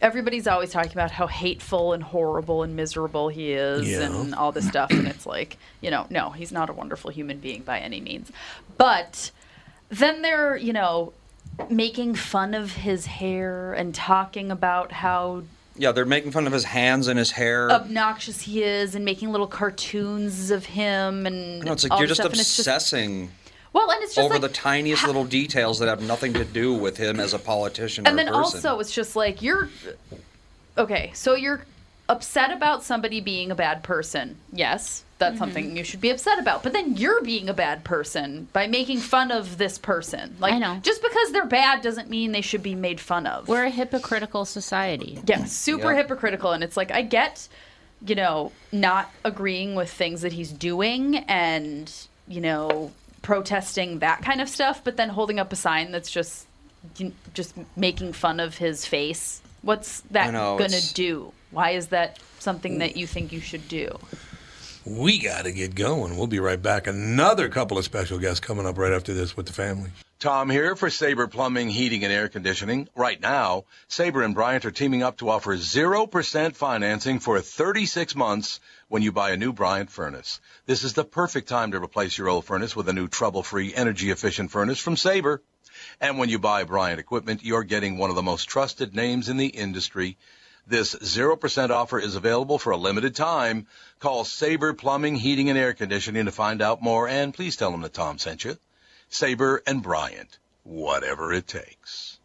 Everybody's 0.00 0.46
always 0.46 0.70
talking 0.70 0.92
about 0.92 1.10
how 1.10 1.26
hateful 1.26 1.92
and 1.92 2.02
horrible 2.04 2.62
and 2.62 2.76
miserable 2.76 3.28
he 3.28 3.52
is 3.52 3.88
Yeah. 3.88 4.02
and 4.02 4.32
all 4.34 4.52
this 4.52 4.68
stuff. 4.68 4.90
And 4.92 5.08
it's 5.08 5.26
like, 5.26 5.56
you 5.80 5.90
know, 5.90 6.06
no, 6.08 6.30
he's 6.30 6.52
not 6.52 6.70
a 6.70 6.72
wonderful 6.72 7.10
human 7.10 7.38
being 7.38 7.62
by 7.62 7.80
any 7.80 8.00
means. 8.00 8.30
But 8.76 9.32
then 9.88 10.22
they're, 10.22 10.56
you 10.56 10.72
know, 10.72 11.12
making 11.70 12.14
fun 12.14 12.54
of 12.54 12.72
his 12.72 13.06
hair 13.06 13.72
and 13.74 13.94
talking 13.94 14.50
about 14.50 14.92
how 14.92 15.42
Yeah, 15.76 15.92
they're 15.92 16.04
making 16.04 16.30
fun 16.32 16.46
of 16.46 16.52
his 16.52 16.64
hands 16.64 17.08
and 17.08 17.18
his 17.18 17.30
hair. 17.32 17.70
obnoxious 17.70 18.42
he 18.42 18.62
is 18.62 18.94
and 18.94 19.04
making 19.04 19.30
little 19.30 19.46
cartoons 19.46 20.50
of 20.50 20.64
him 20.64 21.26
and 21.26 21.64
no, 21.64 21.72
it's 21.72 21.88
like 21.88 21.98
you're 21.98 22.08
just 22.08 22.20
stuff, 22.20 22.32
obsessing 22.32 23.30
well, 23.74 23.90
and 23.90 24.02
it's 24.02 24.14
just 24.14 24.24
over 24.24 24.34
like, 24.34 24.42
the 24.42 24.48
tiniest 24.48 25.06
little 25.06 25.24
details 25.26 25.78
that 25.78 25.88
have 25.88 26.02
nothing 26.02 26.32
to 26.32 26.44
do 26.44 26.72
with 26.74 26.96
him 26.96 27.20
as 27.20 27.34
a 27.34 27.38
politician 27.38 28.06
and 28.06 28.14
or 28.14 28.16
then 28.16 28.26
person. 28.26 28.40
also 28.40 28.78
it's 28.80 28.92
just 28.92 29.14
like 29.14 29.42
you're 29.42 29.68
okay 30.76 31.10
so 31.14 31.34
you're 31.34 31.64
upset 32.08 32.50
about 32.50 32.82
somebody 32.82 33.20
being 33.20 33.50
a 33.50 33.54
bad 33.54 33.82
person 33.82 34.36
yes 34.52 35.04
that's 35.18 35.32
Mm-hmm. 35.34 35.38
something 35.38 35.76
you 35.76 35.84
should 35.84 36.00
be 36.00 36.10
upset 36.10 36.38
about 36.38 36.62
but 36.62 36.72
then 36.72 36.96
you're 36.96 37.22
being 37.22 37.48
a 37.48 37.54
bad 37.54 37.82
person 37.84 38.48
by 38.52 38.66
making 38.66 38.98
fun 38.98 39.30
of 39.30 39.58
this 39.58 39.76
person 39.78 40.36
like 40.38 40.54
I 40.54 40.58
know. 40.58 40.78
just 40.82 41.02
because 41.02 41.32
they're 41.32 41.44
bad 41.46 41.82
doesn't 41.82 42.08
mean 42.08 42.32
they 42.32 42.40
should 42.40 42.62
be 42.62 42.74
made 42.74 43.00
fun 43.00 43.26
of 43.26 43.48
We're 43.48 43.64
a 43.64 43.70
hypocritical 43.70 44.44
society. 44.44 45.18
yeah 45.26 45.44
super 45.44 45.90
Yeah. 45.92 45.98
hypocritical 45.98 46.52
and 46.52 46.62
it's 46.62 46.76
like 46.76 46.90
i 46.92 47.02
get 47.02 47.48
you 48.06 48.14
know 48.14 48.52
not 48.70 49.10
agreeing 49.24 49.74
with 49.74 49.90
things 49.90 50.22
that 50.22 50.32
he's 50.32 50.52
doing 50.52 51.16
and 51.28 51.92
you 52.28 52.40
know 52.40 52.92
protesting 53.22 53.98
that 53.98 54.22
kind 54.22 54.40
of 54.40 54.48
stuff 54.48 54.82
but 54.84 54.96
then 54.96 55.08
holding 55.08 55.38
up 55.40 55.52
a 55.52 55.56
sign 55.56 55.90
that's 55.90 56.10
just 56.10 56.46
just 57.34 57.54
making 57.76 58.12
fun 58.12 58.38
of 58.40 58.56
his 58.58 58.86
face 58.86 59.42
what's 59.62 60.00
that 60.12 60.32
know, 60.32 60.52
gonna 60.56 60.66
it's- 60.66 60.92
do 60.92 61.32
why 61.50 61.70
is 61.70 61.88
that 61.88 62.18
something 62.38 62.78
that 62.78 62.96
you 62.96 63.06
think 63.06 63.32
you 63.32 63.40
should 63.40 63.66
do 63.68 63.98
We 64.88 65.18
got 65.18 65.44
to 65.44 65.52
get 65.52 65.74
going. 65.74 66.16
We'll 66.16 66.28
be 66.28 66.40
right 66.40 66.60
back. 66.60 66.86
Another 66.86 67.50
couple 67.50 67.76
of 67.76 67.84
special 67.84 68.18
guests 68.18 68.40
coming 68.40 68.64
up 68.64 68.78
right 68.78 68.92
after 68.92 69.12
this 69.12 69.36
with 69.36 69.44
the 69.44 69.52
family. 69.52 69.90
Tom 70.18 70.48
here 70.48 70.76
for 70.76 70.88
Sabre 70.88 71.28
Plumbing, 71.28 71.68
Heating, 71.68 72.04
and 72.04 72.12
Air 72.12 72.30
Conditioning. 72.30 72.88
Right 72.96 73.20
now, 73.20 73.64
Sabre 73.88 74.22
and 74.22 74.34
Bryant 74.34 74.64
are 74.64 74.70
teaming 74.70 75.02
up 75.02 75.18
to 75.18 75.28
offer 75.28 75.54
0% 75.56 76.56
financing 76.56 77.20
for 77.20 77.38
36 77.38 78.16
months 78.16 78.60
when 78.88 79.02
you 79.02 79.12
buy 79.12 79.32
a 79.32 79.36
new 79.36 79.52
Bryant 79.52 79.90
furnace. 79.90 80.40
This 80.64 80.84
is 80.84 80.94
the 80.94 81.04
perfect 81.04 81.50
time 81.50 81.72
to 81.72 81.82
replace 81.82 82.16
your 82.16 82.30
old 82.30 82.46
furnace 82.46 82.74
with 82.74 82.88
a 82.88 82.94
new 82.94 83.08
trouble-free, 83.08 83.74
energy-efficient 83.74 84.50
furnace 84.50 84.80
from 84.80 84.96
Sabre. 84.96 85.42
And 86.00 86.18
when 86.18 86.30
you 86.30 86.38
buy 86.38 86.64
Bryant 86.64 86.98
equipment, 86.98 87.44
you're 87.44 87.62
getting 87.62 87.98
one 87.98 88.08
of 88.08 88.16
the 88.16 88.22
most 88.22 88.48
trusted 88.48 88.96
names 88.96 89.28
in 89.28 89.36
the 89.36 89.48
industry. 89.48 90.16
This 90.68 90.94
0% 90.94 91.70
offer 91.70 91.98
is 91.98 92.14
available 92.14 92.58
for 92.58 92.72
a 92.72 92.76
limited 92.76 93.16
time. 93.16 93.66
Call 94.00 94.24
Sabre 94.24 94.74
Plumbing, 94.74 95.16
Heating, 95.16 95.48
and 95.48 95.58
Air 95.58 95.72
Conditioning 95.72 96.26
to 96.26 96.30
find 96.30 96.60
out 96.60 96.82
more, 96.82 97.08
and 97.08 97.32
please 97.32 97.56
tell 97.56 97.70
them 97.70 97.80
that 97.80 97.94
Tom 97.94 98.18
sent 98.18 98.44
you. 98.44 98.58
Sabre 99.08 99.62
and 99.66 99.82
Bryant, 99.82 100.38
whatever 100.64 101.32
it 101.32 101.46
takes. 101.46 102.18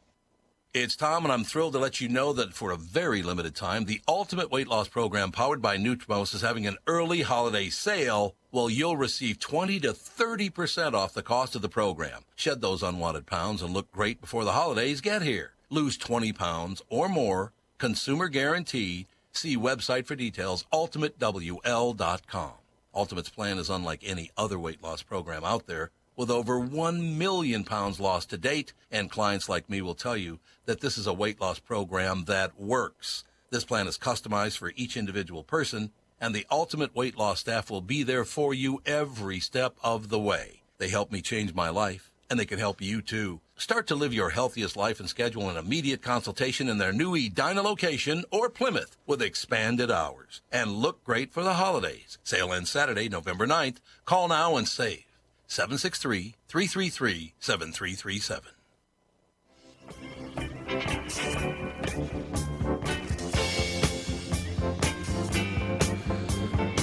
It's 0.74 0.98
Tom, 0.98 1.24
and 1.24 1.32
I'm 1.32 1.46
thrilled 1.46 1.72
to 1.74 1.80
let 1.80 2.02
you 2.02 2.10
know 2.10 2.34
that 2.34 2.54
for 2.54 2.72
a 2.72 2.76
very 2.76 3.22
limited 3.22 3.56
time, 3.56 3.86
the 3.86 4.02
Ultimate 4.10 4.52
Weight 4.52 4.68
Loss 4.68 4.90
Program 4.90 5.32
powered 5.32 5.62
by 5.62 5.78
Nutrimost 5.78 6.36
is 6.36 6.42
having 6.42 6.68
an 6.68 6.76
early 6.86 7.22
holiday 7.22 7.70
sale. 7.70 8.36
Well, 8.52 8.70
you'll 8.70 8.98
receive 8.98 9.40
20 9.40 9.80
to 9.80 9.94
30% 9.94 10.94
off 10.94 11.14
the 11.14 11.24
cost 11.24 11.56
of 11.56 11.62
the 11.62 11.70
program. 11.70 12.24
Shed 12.36 12.60
those 12.60 12.84
unwanted 12.84 13.26
pounds 13.26 13.62
and 13.62 13.74
look 13.74 13.90
great 13.94 14.20
before 14.20 14.44
the 14.44 14.52
holidays 14.52 15.00
get 15.00 15.22
here. 15.22 15.54
Lose 15.70 15.96
20 15.96 16.34
pounds 16.34 16.82
or 16.90 17.08
more, 17.08 17.54
consumer 17.84 18.30
guaranteed. 18.30 19.08
See 19.34 19.58
website 19.58 20.06
for 20.06 20.16
details, 20.16 20.64
ultimatewl.com. 20.72 22.52
Ultimate's 22.96 23.30
plan 23.30 23.58
is 23.58 23.70
unlike 23.70 24.04
any 24.06 24.32
other 24.38 24.58
weight 24.58 24.82
loss 24.82 25.04
program 25.04 25.44
out 25.44 25.68
there, 25.68 25.92
with 26.16 26.32
over 26.32 26.58
1 26.58 27.18
million 27.18 27.66
pounds 27.66 28.00
lost 28.00 28.30
to 28.30 28.38
date, 28.38 28.72
and 28.90 29.12
clients 29.12 29.50
like 29.50 29.70
me 29.70 29.82
will 29.82 29.96
tell 29.96 30.16
you 30.16 30.40
that 30.64 30.80
this 30.80 30.98
is 30.98 31.08
a 31.08 31.14
weight 31.14 31.42
loss 31.42 31.60
program 31.60 32.24
that 32.24 32.58
works. 32.58 33.26
This 33.50 33.66
plan 33.66 33.88
is 33.88 33.98
customized 33.98 34.60
for 34.60 34.72
each 34.78 34.96
individual 34.96 35.44
person, 35.44 35.92
and 36.22 36.34
the 36.34 36.48
Ultimate 36.50 36.96
Weight 36.96 37.18
Loss 37.18 37.42
staff 37.42 37.70
will 37.70 37.82
be 37.82 38.02
there 38.02 38.24
for 38.24 38.54
you 38.54 38.82
every 38.86 39.42
step 39.42 39.76
of 39.84 40.08
the 40.08 40.20
way. 40.20 40.62
They 40.78 40.88
helped 40.88 41.12
me 41.12 41.22
change 41.22 41.54
my 41.54 41.68
life, 41.68 42.13
and 42.34 42.40
they 42.40 42.46
can 42.48 42.58
help 42.58 42.82
you 42.82 43.00
too. 43.00 43.42
Start 43.56 43.86
to 43.86 43.94
live 43.94 44.12
your 44.12 44.32
healthiest 44.32 44.76
life 44.76 45.00
and 45.00 45.08
schedule 45.08 45.52
an 45.52 45.56
immediate 45.56 46.02
consultation 46.02 46.68
in 46.68 46.80
their 46.80 46.92
new 46.92 47.14
Edina 47.14 47.62
location 47.62 48.26
or 48.32 48.50
Plymouth 48.50 48.98
with 49.06 49.22
expanded 49.22 49.92
hours. 49.92 50.42
And 50.52 50.72
look 50.72 51.04
great 51.04 51.32
for 51.32 51.44
the 51.44 51.54
holidays. 51.54 52.18
Sale 52.24 52.52
ends 52.52 52.72
Saturday, 52.72 53.08
November 53.08 53.46
9th. 53.46 53.78
Call 54.06 54.30
now 54.30 54.58
and 54.58 54.68
save. 54.68 55.06
763 55.46 56.34
333 56.48 57.36
7337. 57.40 58.50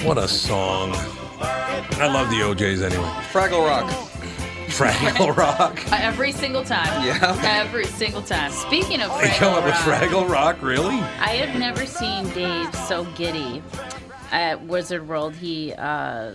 What 0.07 0.17
a 0.17 0.29
song. 0.29 0.91
I 1.43 2.07
love 2.07 2.29
the 2.29 2.41
O'Jays 2.41 2.81
anyway. 2.81 3.03
Fraggle 3.33 3.67
Rock. 3.67 4.10
Fraggle 4.77 5.35
Rock. 5.35 5.79
Uh, 5.91 5.97
every 6.01 6.31
single 6.31 6.63
time 6.63 7.05
Yeah. 7.05 7.39
every 7.43 7.85
single 7.85 8.21
time 8.21 8.51
Speaking 8.51 9.01
of 9.01 9.09
They 9.21 9.29
come 9.29 9.53
Fraggle 9.53 9.57
up 9.57 9.63
with 9.65 9.87
Rock, 9.87 10.01
Fraggle 10.01 10.29
Rock, 10.29 10.61
really? 10.61 10.95
I 11.19 11.35
have 11.41 11.59
never 11.59 11.85
seen 11.85 12.29
Dave 12.29 12.73
so 12.75 13.05
giddy 13.15 13.61
at 14.31 14.63
Wizard 14.63 15.07
World. 15.07 15.35
He 15.35 15.73
uh, 15.73 16.33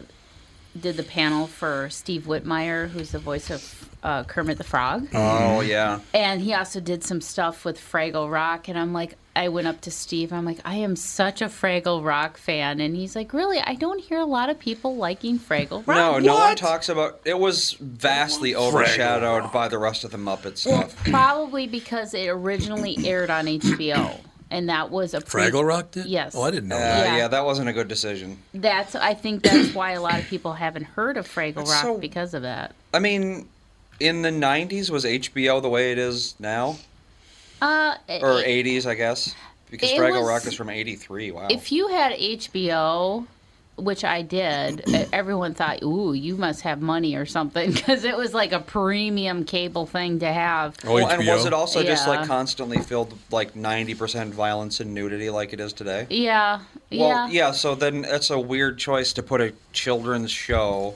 did 0.80 0.96
the 0.96 1.02
panel 1.02 1.46
for 1.46 1.88
Steve 1.90 2.24
Whitmire, 2.26 2.88
who's 2.90 3.10
the 3.12 3.18
voice 3.18 3.50
of 3.50 3.88
uh, 4.02 4.24
Kermit 4.24 4.58
the 4.58 4.64
Frog. 4.64 5.08
Oh 5.14 5.60
yeah. 5.60 6.00
And 6.14 6.40
he 6.40 6.52
also 6.54 6.78
did 6.80 7.02
some 7.02 7.20
stuff 7.20 7.64
with 7.64 7.78
Fraggle 7.80 8.30
Rock. 8.30 8.68
And 8.68 8.78
I'm 8.78 8.92
like, 8.92 9.14
I 9.36 9.48
went 9.48 9.66
up 9.66 9.80
to 9.82 9.90
Steve. 9.90 10.32
I'm 10.32 10.44
like, 10.44 10.58
I 10.64 10.76
am 10.76 10.96
such 10.96 11.42
a 11.42 11.46
Fraggle 11.46 12.04
Rock 12.04 12.36
fan. 12.38 12.80
And 12.80 12.96
he's 12.96 13.14
like, 13.14 13.32
Really? 13.32 13.58
I 13.60 13.74
don't 13.74 14.00
hear 14.00 14.18
a 14.18 14.24
lot 14.24 14.48
of 14.50 14.58
people 14.58 14.96
liking 14.96 15.38
Fraggle 15.38 15.86
Rock. 15.86 15.96
No, 15.96 16.18
no 16.18 16.34
one 16.34 16.56
talks 16.56 16.88
about. 16.88 17.20
It 17.24 17.38
was 17.38 17.72
vastly 17.80 18.54
overshadowed 18.54 19.52
by 19.52 19.68
the 19.68 19.78
rest 19.78 20.04
of 20.04 20.10
the 20.10 20.18
Muppet 20.18 20.64
Well, 20.66 20.88
stuff. 20.88 21.04
probably 21.10 21.66
because 21.66 22.14
it 22.14 22.28
originally 22.28 22.96
aired 23.06 23.30
on 23.30 23.46
HBO. 23.46 24.20
And 24.50 24.68
that 24.68 24.90
was 24.90 25.12
a 25.12 25.20
pre- 25.20 25.42
Fraggle 25.42 25.66
Rock 25.66 25.90
did? 25.90 26.06
Yes. 26.06 26.34
Oh, 26.36 26.42
I 26.42 26.50
didn't 26.52 26.68
know 26.68 26.76
Uh, 26.76 26.80
that. 26.80 27.06
Yeah. 27.08 27.16
yeah. 27.16 27.28
that 27.28 27.44
wasn't 27.44 27.68
a 27.68 27.72
good 27.72 27.88
decision. 27.88 28.38
That's 28.54 28.94
I 28.94 29.12
think 29.14 29.42
that's 29.42 29.74
why 29.74 29.92
a 29.92 30.00
lot 30.00 30.18
of 30.20 30.26
people 30.28 30.52
haven't 30.52 30.84
heard 30.84 31.16
of 31.16 31.26
Fraggle 31.26 31.56
That's 31.56 31.70
Rock 31.70 31.82
so- 31.82 31.98
because 31.98 32.32
of 32.32 32.42
that. 32.42 32.74
I 32.94 33.00
mean, 33.00 33.48
in 33.98 34.22
the 34.22 34.30
'90s, 34.30 34.88
was 34.88 35.04
HBO 35.04 35.60
the 35.60 35.68
way 35.68 35.90
it 35.90 35.98
is 35.98 36.36
now, 36.38 36.76
Uh, 37.66 37.96
or 38.22 38.40
it- 38.40 38.46
'80s, 38.46 38.86
I 38.86 38.94
guess, 38.94 39.34
because 39.70 39.90
Fraggle 39.90 40.20
was- 40.20 40.28
Rock 40.28 40.46
is 40.46 40.54
from 40.54 40.70
'83. 40.70 41.30
Wow. 41.32 41.48
if 41.50 41.72
you 41.72 41.88
had 41.88 42.12
HBO, 42.12 43.26
which 43.76 44.04
I 44.04 44.22
did, 44.22 44.84
everyone 45.12 45.54
thought, 45.54 45.82
"Ooh, 45.82 46.12
you 46.12 46.36
must 46.36 46.62
have 46.62 46.80
money 46.80 47.14
or 47.16 47.26
something," 47.26 47.72
because 47.72 48.04
it 48.04 48.16
was 48.16 48.32
like 48.32 48.52
a 48.52 48.60
premium 48.60 49.44
cable 49.44 49.84
thing 49.86 50.20
to 50.20 50.32
have. 50.32 50.76
Oh, 50.84 50.94
well, 50.94 51.08
and 51.08 51.26
was 51.26 51.44
it 51.44 51.52
also 51.52 51.82
just 51.82 52.06
like 52.08 52.26
constantly 52.26 52.78
filled 52.78 53.10
with, 53.12 53.32
like 53.32 53.54
90% 53.54 54.30
violence 54.30 54.80
and 54.80 54.94
nudity 54.94 55.28
like 55.30 55.52
it 55.52 55.60
is 55.60 55.72
today? 55.72 56.06
Yeah, 56.10 56.60
Well, 56.92 57.08
yeah, 57.08 57.28
yeah, 57.28 57.50
so 57.52 57.74
then 57.74 58.04
it's 58.06 58.30
a 58.30 58.38
weird 58.40 58.78
choice 58.78 59.12
to 59.14 59.22
put 59.22 59.40
a 59.40 59.52
children's 59.72 60.30
show 60.30 60.94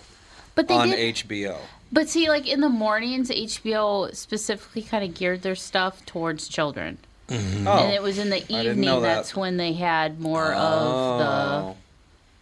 but 0.54 0.68
they 0.68 0.74
on 0.74 0.90
did. 0.90 1.14
HBO. 1.16 1.56
But 1.92 2.08
see, 2.08 2.28
like 2.28 2.46
in 2.46 2.60
the 2.60 2.68
mornings, 2.68 3.30
HBO 3.30 4.14
specifically 4.14 4.82
kind 4.82 5.02
of 5.04 5.14
geared 5.14 5.42
their 5.42 5.56
stuff 5.56 6.04
towards 6.06 6.46
children, 6.48 6.98
Oh, 7.30 7.34
and 7.34 7.92
it 7.92 8.02
was 8.02 8.18
in 8.18 8.30
the 8.30 8.42
evening 8.52 8.80
that. 8.82 9.00
that's 9.00 9.34
when 9.36 9.56
they 9.56 9.72
had 9.72 10.20
more 10.20 10.52
Oh. 10.54 10.58
of 10.58 11.18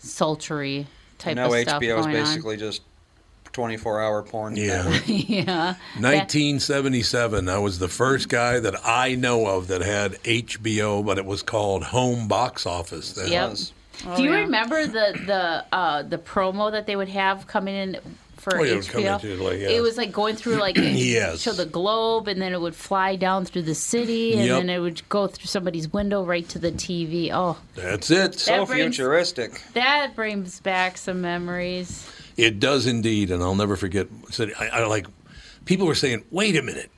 the 0.01 0.07
sultry 0.07 0.87
type 1.19 1.37
now 1.37 1.47
of 1.53 1.61
stuff 1.61 1.83
HBO 1.83 1.99
is 1.99 2.07
going 2.07 2.17
on. 2.19 2.25
basically 2.25 2.57
just 2.57 2.83
24 3.53 4.01
hour 4.03 4.23
porn. 4.23 4.55
Yeah. 4.57 4.89
yeah. 5.07 5.75
1977. 5.99 7.49
I 7.49 7.59
was 7.59 7.79
the 7.79 7.89
first 7.89 8.29
guy 8.29 8.61
that 8.61 8.75
I 8.85 9.15
know 9.15 9.47
of 9.47 9.67
that 9.69 9.81
had 9.83 10.13
HBO, 10.25 11.05
but 11.05 11.19
it 11.19 11.25
was 11.25 11.43
called 11.43 11.85
Home 11.85 12.29
Box 12.29 12.67
Office. 12.67 13.13
then. 13.13 13.33
Yep. 13.33 13.51
Was. 13.51 13.73
Do 14.17 14.23
you 14.23 14.31
yeah. 14.31 14.37
remember 14.41 14.87
the 14.87 15.19
the 15.27 15.65
uh, 15.77 16.03
the 16.03 16.19
promo 16.19 16.71
that 16.71 16.87
they 16.87 16.95
would 16.95 17.09
have 17.09 17.47
coming 17.49 17.75
in 17.75 17.97
for 18.51 18.59
Oh, 18.61 18.63
yeah, 18.63 18.75
it 18.75 18.85
HBO? 18.85 19.15
into, 19.23 19.43
like, 19.43 19.59
yeah. 19.61 19.69
It 19.69 19.81
was 19.83 19.97
like 19.97 20.13
going 20.13 20.37
through 20.37 20.57
like 20.57 20.77
Yes. 20.79 21.41
show 21.41 21.53
the 21.53 21.67
globe, 21.67 22.29
and 22.29 22.41
then 22.41 22.53
it 22.53 22.61
would 22.61 22.75
fly 22.75 23.17
down 23.17 23.45
through 23.45 23.63
the 23.63 23.75
city, 23.75 24.35
and 24.35 24.45
Yep. 24.47 24.59
then 24.61 24.71
it 24.71 24.79
would 24.79 25.09
go 25.09 25.27
through 25.27 25.47
somebody's 25.47 25.93
window 25.93 26.25
right 26.25 26.49
to 26.51 26.59
the 26.59 26.73
TV. 26.73 27.31
Oh, 27.33 27.57
That's 27.75 28.11
it. 28.11 28.35
So 28.39 28.67
brings- 28.67 28.97
futuristic. 28.97 29.61
that 29.75 30.15
brings 30.15 30.61
back 30.61 30.97
some 30.99 31.21
memories. 31.21 32.09
It 32.37 32.61
does 32.61 32.87
indeed, 32.87 33.31
and 33.31 33.43
I'll 33.43 33.55
never 33.57 33.77
forget. 33.77 34.07
said- 34.31 34.53
I, 34.59 34.69
I 34.69 34.85
like 34.87 35.07
people 35.65 35.87
were 35.87 35.95
saying, 35.97 36.25
"Wait 36.31 36.55
a 36.57 36.63
minute, 36.63 36.91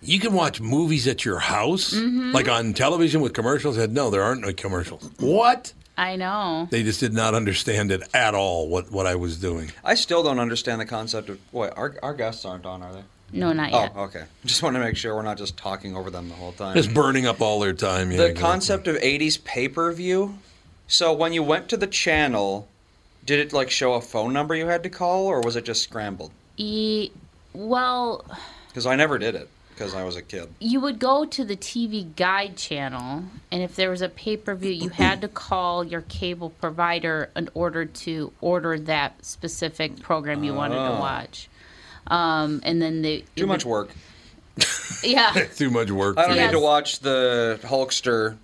you 0.00 0.20
can 0.20 0.32
watch 0.32 0.60
movies 0.60 1.06
at 1.08 1.24
your 1.24 1.38
house, 1.40 1.92
Mm-hmm. 1.94 2.32
like 2.32 2.48
on 2.48 2.74
television 2.74 3.20
with 3.20 3.32
commercials." 3.32 3.76
I 3.76 3.82
said, 3.82 3.92
"No, 3.92 4.10
there 4.10 4.22
aren't 4.22 4.42
no 4.42 4.52
commercials." 4.52 5.10
What? 5.18 5.72
I 5.96 6.16
know. 6.16 6.66
They 6.70 6.82
just 6.82 7.00
did 7.00 7.12
not 7.12 7.34
understand 7.34 7.92
it 7.92 8.02
at 8.12 8.34
all. 8.34 8.68
What 8.68 8.90
what 8.90 9.06
I 9.06 9.14
was 9.14 9.38
doing. 9.38 9.70
I 9.84 9.94
still 9.94 10.22
don't 10.22 10.38
understand 10.38 10.80
the 10.80 10.86
concept 10.86 11.28
of. 11.28 11.52
boy, 11.52 11.68
our, 11.68 11.94
our 12.02 12.14
guests 12.14 12.44
aren't 12.44 12.66
on, 12.66 12.82
are 12.82 12.92
they? 12.92 13.02
No, 13.32 13.52
not 13.52 13.72
oh, 13.72 13.80
yet. 13.80 13.92
Oh, 13.94 14.02
okay. 14.04 14.24
Just 14.44 14.62
want 14.62 14.76
to 14.76 14.80
make 14.80 14.96
sure 14.96 15.14
we're 15.14 15.22
not 15.22 15.38
just 15.38 15.56
talking 15.56 15.96
over 15.96 16.10
them 16.10 16.28
the 16.28 16.34
whole 16.34 16.52
time. 16.52 16.76
Just 16.76 16.94
burning 16.94 17.26
up 17.26 17.40
all 17.40 17.58
their 17.58 17.72
time. 17.72 18.10
Yeah, 18.10 18.18
the 18.18 18.24
exactly. 18.26 18.42
concept 18.42 18.88
of 18.88 18.96
80s 18.96 19.42
pay 19.42 19.68
per 19.68 19.92
view. 19.92 20.38
So 20.86 21.12
when 21.12 21.32
you 21.32 21.42
went 21.42 21.68
to 21.70 21.76
the 21.76 21.86
channel, 21.86 22.68
did 23.24 23.40
it 23.40 23.52
like 23.52 23.70
show 23.70 23.94
a 23.94 24.00
phone 24.00 24.32
number 24.32 24.54
you 24.54 24.66
had 24.66 24.82
to 24.82 24.90
call, 24.90 25.26
or 25.26 25.40
was 25.40 25.56
it 25.56 25.64
just 25.64 25.82
scrambled? 25.82 26.30
E, 26.56 27.10
well, 27.52 28.24
Because 28.68 28.86
I 28.86 28.96
never 28.96 29.18
did 29.18 29.34
it 29.34 29.48
because 29.74 29.94
I 29.94 30.04
was 30.04 30.16
a 30.16 30.22
kid. 30.22 30.48
you 30.60 30.80
would 30.80 30.98
go 30.98 31.24
to 31.24 31.44
the 31.44 31.56
TV 31.56 32.14
guide 32.16 32.56
channel, 32.56 33.24
and 33.50 33.62
if 33.62 33.74
there 33.76 33.90
was 33.90 34.02
a 34.02 34.08
pay 34.08 34.36
per 34.36 34.54
view, 34.54 34.70
you 34.70 34.88
had 34.90 35.20
to 35.22 35.28
call 35.28 35.84
your 35.84 36.02
cable 36.02 36.50
provider 36.50 37.30
in 37.36 37.48
order 37.54 37.84
to 37.84 38.32
order 38.40 38.78
that 38.78 39.24
specific 39.24 40.00
program 40.00 40.44
you 40.44 40.54
wanted 40.54 40.76
to 40.76 40.80
Oh. 40.96 41.00
watch. 41.00 41.48
Um, 42.06 42.60
and 42.64 42.80
then 42.82 43.02
the 43.02 43.24
Too 43.36 43.46
much 43.46 43.64
work. 43.64 43.90
Yeah, 45.02 45.32
Too 45.56 45.70
much 45.70 45.90
work. 45.90 46.16
I 46.18 46.22
for 46.22 46.28
don't 46.28 46.36
you. 46.38 46.44
need 46.44 46.52
to 46.52 46.60
watch 46.60 47.00
the 47.00 47.58
Hulkster 47.62 48.36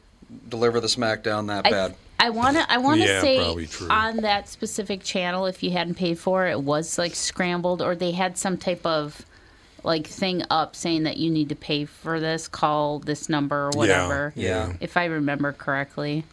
deliver 0.49 0.81
the 0.81 0.87
SmackDown 0.89 1.47
that 1.49 1.67
I, 1.67 1.71
bad. 1.71 1.95
I 2.19 2.31
wanna 2.31 2.67
I 2.69 2.79
wanna 2.79 3.05
Yeah, 3.05 3.21
say 3.21 3.39
on 3.89 4.19
that 4.19 4.49
specific 4.49 5.03
channel, 5.03 5.47
if 5.47 5.63
you 5.63 5.71
hadn't 5.71 5.95
paid 5.95 6.19
for 6.19 6.47
it, 6.47 6.53
it 6.53 6.63
was 6.63 6.99
like 6.99 7.15
scrambled, 7.15 7.81
or 7.81 7.95
they 7.95 8.11
had 8.13 8.37
some 8.37 8.57
type 8.59 8.85
of 8.85 9.25
like 9.85 10.07
thing 10.07 10.43
up 10.51 10.77
saying 10.77 11.05
that 11.05 11.17
you 11.17 11.31
need 11.31 11.49
to 11.49 11.55
pay 11.55 11.85
for 11.85 12.21
this, 12.21 12.49
call 12.49 12.99
this 12.99 13.29
number 13.29 13.67
or 13.67 13.71
whatever. 13.71 14.33
Yeah. 14.37 14.69
yeah. 14.69 14.73
If 14.81 14.97
I 14.97 15.07
remember 15.07 15.53
correctly. 15.53 16.25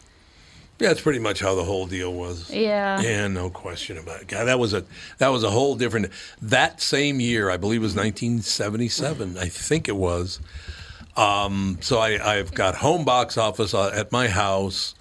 Yeah, 0.78 0.88
that's 0.88 1.00
pretty 1.00 1.18
much 1.18 1.40
how 1.40 1.56
the 1.56 1.64
whole 1.64 1.86
deal 1.86 2.12
was. 2.12 2.50
Yeah. 2.50 3.00
Yeah, 3.00 3.26
no 3.26 3.50
question 3.50 3.98
about 3.98 4.22
it. 4.22 4.28
God, 4.28 4.44
that 4.44 4.60
was 4.60 4.74
a 4.74 4.84
that 5.18 5.28
was 5.28 5.42
a 5.42 5.50
whole 5.50 5.74
different. 5.74 6.10
That 6.40 6.80
same 6.80 7.18
year, 7.18 7.50
I 7.50 7.56
believe, 7.56 7.80
it 7.80 7.82
was 7.82 7.96
1977. 7.96 9.38
I 9.38 9.48
think 9.48 9.88
it 9.88 9.96
was. 9.96 10.40
Um, 11.16 11.78
so 11.80 11.98
I, 11.98 12.36
I've 12.36 12.54
got 12.54 12.76
home 12.76 13.04
box 13.04 13.36
office 13.36 13.74
uh, 13.74 13.90
at 13.92 14.12
my 14.12 14.28
house. 14.28 14.94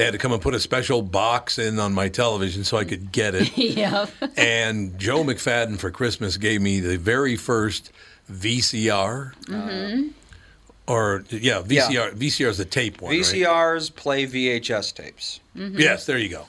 They 0.00 0.06
had 0.06 0.12
to 0.12 0.18
come 0.18 0.32
and 0.32 0.40
put 0.40 0.54
a 0.54 0.60
special 0.60 1.02
box 1.02 1.58
in 1.58 1.78
on 1.78 1.92
my 1.92 2.08
television 2.08 2.64
so 2.64 2.78
I 2.78 2.84
could 2.86 3.12
get 3.12 3.34
it. 3.34 3.54
yeah. 3.58 4.06
and 4.34 4.98
Joe 4.98 5.22
McFadden 5.22 5.78
for 5.78 5.90
Christmas 5.90 6.38
gave 6.38 6.62
me 6.62 6.80
the 6.80 6.96
very 6.96 7.36
first 7.36 7.92
VCR. 8.32 9.34
Mm-hmm. 9.44 10.08
Or 10.86 11.24
yeah, 11.28 11.62
Yeah. 11.68 11.88
VCR. 11.88 12.14
VCR 12.14 12.48
is 12.48 12.56
the 12.56 12.64
tape 12.64 13.02
one. 13.02 13.10
right? 13.10 13.20
VCRs 13.20 13.94
play 13.94 14.26
VHS 14.26 14.94
tapes. 14.94 15.40
Mm-hmm. 15.54 15.78
Yes, 15.78 16.06
there 16.06 16.16
you 16.16 16.30
go. 16.30 16.46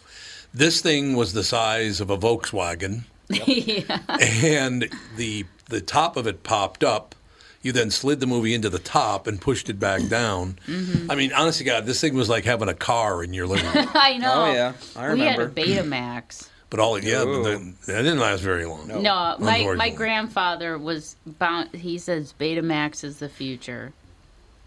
This 0.53 0.79
thing 0.79 1.17
was 1.17 1.33
the 1.33 1.43
size 1.43 1.99
of 1.99 2.09
a 2.09 2.17
Volkswagen, 2.17 3.01
yeah. 3.29 3.99
and 4.43 4.89
the 5.17 5.45
the 5.67 5.81
top 5.81 6.15
of 6.15 6.25
it 6.25 6.43
popped 6.43 6.85
up. 6.85 7.15
You 7.61 7.71
then 7.71 7.91
slid 7.91 8.19
the 8.19 8.27
movie 8.27 8.53
into 8.53 8.69
the 8.69 8.79
top 8.79 9.27
and 9.27 9.39
pushed 9.39 9.69
it 9.69 9.79
back 9.79 10.07
down. 10.07 10.57
Mm-hmm. 10.67 11.11
I 11.11 11.15
mean, 11.15 11.31
honestly, 11.33 11.65
God, 11.65 11.85
this 11.85 12.01
thing 12.01 12.15
was 12.15 12.27
like 12.27 12.43
having 12.43 12.69
a 12.69 12.73
car 12.73 13.23
in 13.23 13.33
your 13.33 13.45
living 13.45 13.71
room. 13.71 13.87
I 13.93 14.17
know. 14.17 14.33
Oh, 14.33 14.51
yeah. 14.51 14.73
I 14.95 15.05
remember. 15.05 15.13
We 15.15 15.21
had 15.21 15.39
a 15.39 15.73
remember. 15.83 15.95
Betamax. 15.95 16.49
But 16.71 16.79
all 16.79 16.97
yeah, 16.97 17.25
but 17.25 17.43
the, 17.43 17.73
that 17.87 18.01
didn't 18.03 18.19
last 18.19 18.39
very 18.39 18.65
long. 18.65 18.87
No, 18.87 19.35
my 19.39 19.73
my 19.75 19.89
grandfather 19.89 20.77
was 20.77 21.17
bound. 21.25 21.75
He 21.75 21.97
says 21.97 22.33
Betamax 22.39 23.03
is 23.03 23.19
the 23.19 23.27
future. 23.27 23.91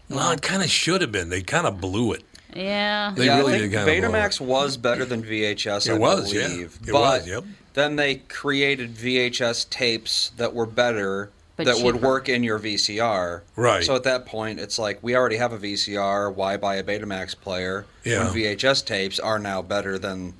Well, 0.07 0.31
it 0.31 0.43
kind 0.43 0.61
of 0.61 0.69
should 0.69 1.01
have 1.01 1.11
been. 1.11 1.29
They 1.29 1.41
kind 1.41 1.65
of 1.65 1.81
blew 1.81 2.13
it. 2.13 2.23
Yeah. 2.55 3.11
They 3.15 3.25
yeah, 3.25 3.37
really 3.37 3.55
I 3.55 3.59
think 3.59 3.71
did 3.71 3.77
kind 3.85 4.05
of 4.05 4.11
Betamax 4.11 4.39
was 4.39 4.77
better 4.77 5.03
than 5.03 5.23
VHS. 5.23 5.89
I 5.89 5.95
It 5.95 5.99
was, 5.99 6.33
yeah. 6.33 6.47
It 6.47 6.71
but 6.85 6.93
was, 6.93 7.27
yep. 7.27 7.43
then 7.73 7.95
they 7.95 8.15
created 8.15 8.95
VHS 8.95 9.69
tapes 9.69 10.31
that 10.37 10.53
were 10.53 10.65
better. 10.65 11.31
But 11.57 11.67
that 11.67 11.79
would 11.83 12.01
work 12.01 12.27
in 12.27 12.43
your 12.43 12.59
VCR. 12.59 13.41
Right. 13.55 13.83
So 13.83 13.95
at 13.95 14.03
that 14.03 14.25
point, 14.25 14.59
it's 14.59 14.77
like 14.77 14.99
we 15.01 15.15
already 15.15 15.37
have 15.37 15.53
a 15.53 15.57
VCR. 15.57 16.33
Why 16.33 16.57
buy 16.57 16.75
a 16.75 16.83
Betamax 16.83 17.33
player 17.39 17.85
Yeah. 18.03 18.25
when 18.25 18.33
VHS 18.33 18.85
tapes 18.85 19.19
are 19.19 19.39
now 19.39 19.61
better 19.61 19.97
than 19.97 20.33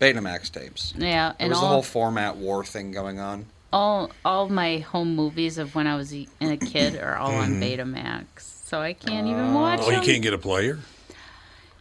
Betamax 0.00 0.50
tapes? 0.50 0.92
Yeah, 0.96 1.28
There 1.28 1.34
and 1.38 1.50
was 1.50 1.60
the 1.60 1.66
whole 1.66 1.82
format 1.82 2.36
war 2.36 2.64
thing 2.64 2.90
going 2.90 3.20
on. 3.20 3.46
all 3.72 4.10
all 4.24 4.48
my 4.48 4.78
home 4.78 5.14
movies 5.14 5.56
of 5.56 5.76
when 5.76 5.86
I 5.86 5.94
was 5.94 6.12
a 6.12 6.26
a 6.40 6.56
kid 6.56 6.96
are 7.00 7.16
all 7.16 7.32
on 7.34 7.60
Betamax, 7.60 8.26
so 8.64 8.80
I 8.80 8.92
can't 8.94 9.28
even 9.28 9.54
watch 9.54 9.78
Mm-hmm. 9.80 9.90
Oh, 9.94 10.00
you 10.00 10.02
can't 10.02 10.22
get 10.22 10.34
a 10.34 10.38
player. 10.38 10.80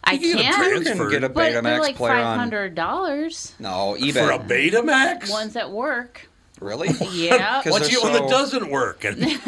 I 0.04 0.14
you 0.14 0.36
can 0.36 0.38
get 0.38 0.52
a 0.52 0.54
can, 0.54 0.84
You 0.84 0.96
can 0.96 1.10
get 1.10 1.24
a 1.24 1.30
but 1.30 1.52
they're 1.52 1.62
Betamax 1.64 1.80
like 1.80 1.96
player 1.96 2.14
five 2.14 2.26
on. 2.26 2.40
hundred 2.40 2.76
dollars. 2.76 3.54
No, 3.58 3.96
eBay. 4.00 4.14
For 4.14 4.32
a 4.32 4.38
Betamax? 4.40 5.32
Ones 5.32 5.56
at 5.56 5.72
work. 5.72 6.29
Really? 6.60 6.90
Yeah. 7.12 7.62
What's 7.66 7.90
they're 7.90 8.00
the 8.00 8.04
one 8.04 8.14
that 8.14 8.30
doesn't 8.30 8.70
work? 8.70 9.04
And 9.06 9.18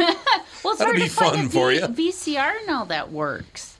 Well, 0.63 0.73
it's 0.73 0.79
That'll 0.79 0.85
hard 0.85 0.95
be 0.95 1.03
to 1.03 1.09
find 1.09 1.35
fun 1.35 1.45
a 1.45 1.49
for 1.49 1.69
V- 1.71 1.79
ya. 1.79 1.87
VCR 1.87 2.67
now 2.67 2.85
that 2.85 3.11
works. 3.11 3.77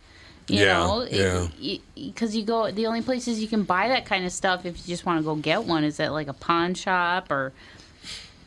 You 0.48 0.60
Yeah, 0.66 0.74
know, 0.80 1.08
yeah. 1.10 1.78
because 1.96 2.36
you 2.36 2.44
go. 2.44 2.72
The 2.72 2.88
only 2.88 3.02
places 3.04 3.40
you 3.40 3.48
can 3.48 3.64
buy 3.64 3.88
that 3.90 4.06
kind 4.06 4.26
of 4.26 4.32
stuff, 4.32 4.66
if 4.66 4.76
you 4.80 4.84
just 4.94 5.06
want 5.06 5.20
to 5.20 5.24
go 5.24 5.36
get 5.36 5.64
one, 5.66 5.84
is 5.84 6.00
at 6.00 6.12
like 6.12 6.28
a 6.28 6.34
pawn 6.34 6.74
shop 6.74 7.32
or. 7.32 7.54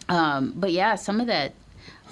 Um, 0.09 0.53
but 0.57 0.72
yeah, 0.72 0.97
some 0.97 1.20
of 1.20 1.28
that 1.28 1.53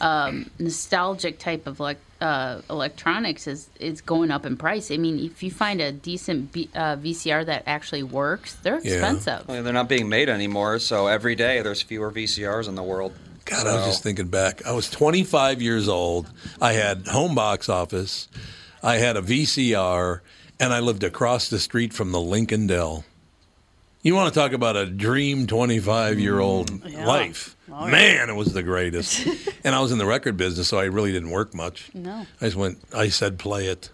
um, 0.01 0.49
nostalgic 0.59 1.39
type 1.39 1.67
of 1.67 1.79
like 1.81 1.99
uh, 2.23 2.61
electronics 2.71 3.47
is 3.47 3.69
is 3.81 4.01
going 4.01 4.31
up 4.31 4.47
in 4.47 4.57
price. 4.57 4.91
I 4.91 4.97
mean, 4.97 5.19
if 5.19 5.43
you 5.43 5.51
find 5.51 5.81
a 5.81 5.91
decent 5.93 6.53
B, 6.53 6.71
uh, 6.75 6.97
VCR 6.97 7.45
that 7.47 7.65
actually 7.67 8.03
works, 8.05 8.55
they're 8.63 8.81
Yeah. 8.83 8.93
expensive. 8.95 9.49
Well, 9.49 9.63
they're 9.63 9.73
not 9.73 9.89
being 9.89 10.09
made 10.09 10.29
anymore, 10.29 10.79
so 10.79 11.09
every 11.09 11.35
day 11.35 11.61
there's 11.63 11.83
fewer 11.83 12.11
VCRs 12.11 12.69
in 12.69 12.77
the 12.77 12.83
world. 12.83 13.13
God, 13.45 13.67
I 13.67 13.75
was 13.75 13.87
just 13.87 14.03
thinking 14.05 14.29
back. 14.29 14.65
I 14.65 14.71
was 14.73 14.89
25 14.89 15.61
years 15.61 15.89
old. 15.89 16.31
I 16.61 16.75
had 16.75 17.09
home 17.09 17.35
box 17.35 17.69
office. 17.69 18.29
I 18.85 18.97
had 18.97 19.17
a 19.17 19.21
VCR, 19.21 20.21
and 20.61 20.73
I 20.73 20.79
lived 20.79 21.03
across 21.03 21.49
the 21.49 21.59
street 21.59 21.93
from 21.93 22.13
the 22.13 22.21
Lincoln 22.21 22.69
Del. 22.69 23.05
You 24.03 24.15
want 24.15 24.33
to 24.33 24.39
talk 24.41 24.53
about 24.53 24.77
a 24.77 24.87
dream 24.87 25.47
25 25.49 26.19
year 26.21 26.39
old 26.41 26.85
life? 26.95 27.57
Man, 27.73 28.29
it 28.31 28.35
was 28.37 28.53
the 28.53 28.63
greatest. 28.63 29.27
and 29.65 29.75
I 29.75 29.81
was 29.81 29.93
in 29.93 29.99
the 29.99 30.07
record 30.07 30.37
business, 30.37 30.69
so 30.69 30.79
I 30.79 30.85
really 30.85 31.11
didn't 31.13 31.31
work 31.31 31.55
much. 31.55 31.91
No. 31.95 32.27
I 32.41 32.45
just 32.45 32.57
went, 32.57 32.79
I 32.95 33.09
said, 33.09 33.39
play 33.39 33.67
it. 33.67 33.91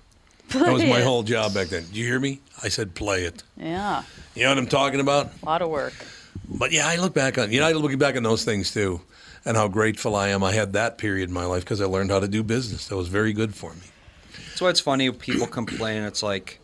that 0.50 0.72
was 0.72 0.84
my 0.84 1.00
whole 1.00 1.22
job 1.22 1.54
back 1.54 1.68
then. 1.68 1.84
Do 1.92 1.98
you 1.98 2.04
hear 2.06 2.18
me? 2.20 2.40
I 2.62 2.68
said, 2.68 2.94
play 2.94 3.24
it. 3.24 3.42
Yeah, 3.56 4.02
You 4.34 4.44
know 4.44 4.50
what 4.50 4.58
I'm 4.58 4.66
talking 4.66 5.00
about? 5.00 5.30
a 5.42 5.46
lot 5.46 5.62
of 5.62 5.70
work. 5.70 5.94
But 6.48 6.72
yeah, 6.72 6.86
I 6.88 6.96
look 6.96 7.14
back 7.14 7.36
on 7.36 7.52
you 7.52 7.60
know 7.60 7.66
I 7.66 7.72
look 7.72 7.96
back 7.98 8.16
on 8.16 8.22
those 8.22 8.42
things 8.44 8.72
too, 8.72 9.02
and 9.44 9.54
how 9.56 9.68
grateful 9.68 10.16
I 10.16 10.28
am. 10.28 10.42
I 10.42 10.52
had 10.52 10.72
that 10.72 10.96
period 10.96 11.28
in 11.28 11.34
my 11.34 11.44
life 11.44 11.62
because 11.62 11.80
I 11.82 11.84
learned 11.84 12.10
how 12.10 12.20
to 12.20 12.28
do 12.28 12.42
business. 12.42 12.88
That 12.88 12.96
was 12.96 13.08
very 13.08 13.32
good 13.34 13.54
for 13.54 13.74
me. 13.74 13.82
That's 14.48 14.60
why 14.62 14.70
it's 14.70 14.80
funny. 14.80 15.10
People 15.10 15.46
complain. 15.46 16.04
It's 16.04 16.22
like, 16.22 16.58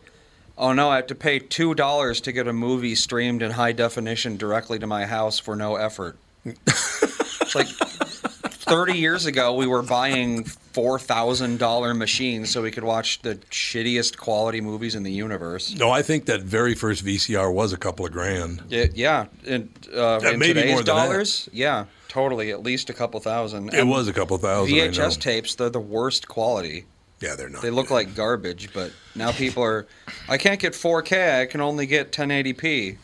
oh 0.57 0.73
no, 0.73 0.89
I 0.89 0.95
have 0.95 1.07
to 1.07 1.15
pay 1.15 1.37
two 1.37 1.75
dollars 1.75 2.19
to 2.21 2.31
get 2.31 2.47
a 2.47 2.53
movie 2.53 2.95
streamed 2.95 3.43
in 3.43 3.51
high 3.51 3.73
definition 3.73 4.37
directly 4.37 4.79
to 4.79 4.87
my 4.87 5.05
house 5.05 5.37
for 5.37 5.55
no 5.55 5.75
effort. 5.75 6.17
It's 6.45 7.55
like 7.55 7.67
thirty 7.67 8.97
years 8.97 9.25
ago, 9.25 9.53
we 9.55 9.67
were 9.67 9.81
buying 9.81 10.43
four 10.43 10.99
thousand 10.99 11.57
dollar 11.59 11.93
machines 11.93 12.49
so 12.51 12.61
we 12.61 12.71
could 12.71 12.83
watch 12.83 13.21
the 13.21 13.35
shittiest 13.51 14.17
quality 14.17 14.61
movies 14.61 14.95
in 14.95 15.03
the 15.03 15.11
universe. 15.11 15.73
No, 15.75 15.89
I 15.91 16.01
think 16.01 16.25
that 16.25 16.41
very 16.41 16.75
first 16.75 17.05
VCR 17.05 17.53
was 17.53 17.73
a 17.73 17.77
couple 17.77 18.05
of 18.05 18.11
grand. 18.11 18.61
It, 18.69 18.95
yeah, 18.95 19.27
in, 19.45 19.71
uh, 19.95 20.19
in 20.23 20.39
maybe 20.39 20.53
today's 20.55 20.71
more 20.71 20.83
than 20.83 20.95
that. 20.95 21.07
dollars, 21.07 21.49
yeah, 21.53 21.85
totally, 22.07 22.51
at 22.51 22.61
least 22.63 22.89
a 22.89 22.93
couple 22.93 23.19
thousand. 23.19 23.69
It 23.69 23.79
And 23.79 23.89
was 23.89 24.07
a 24.07 24.13
couple 24.13 24.37
thousand. 24.37 24.75
VHS 24.75 25.19
tapes. 25.19 25.55
They're 25.55 25.69
the 25.69 25.79
worst 25.79 26.27
quality. 26.27 26.85
Yeah, 27.21 27.35
they're 27.35 27.49
not. 27.49 27.61
They 27.61 27.69
look 27.71 27.89
like 27.89 28.13
garbage, 28.13 28.73
but 28.73 28.91
now 29.15 29.31
people 29.31 29.63
are. 29.63 29.87
I 30.27 30.37
can't 30.37 30.59
get 30.59 30.73
4K. 30.73 31.39
I 31.41 31.45
can 31.45 31.61
only 31.61 31.85
get 31.85 32.11
1080p. 32.11 32.97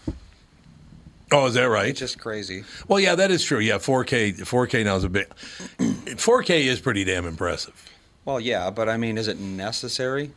Oh, 1.32 1.46
is 1.46 1.54
that 1.54 1.64
right? 1.64 1.90
It's 1.90 2.00
just 2.00 2.20
crazy. 2.20 2.64
Well, 2.88 3.00
yeah, 3.00 3.16
that 3.16 3.32
is 3.32 3.44
true. 3.44 3.60
Yeah, 3.60 3.76
4K, 3.76 4.40
4K 4.40 4.84
now 4.84 4.98
is 4.98 5.04
a 5.04 5.10
bit. 5.10 5.30
4K 5.80 6.66
is 6.66 6.82
pretty 6.82 7.04
damn 7.06 7.26
impressive. 7.26 7.90
Well, 8.26 8.40
yeah, 8.40 8.70
but 8.70 8.90
I 8.90 8.98
mean, 8.98 9.18
is 9.18 9.28
it 9.28 9.40
necessary? 9.40 10.32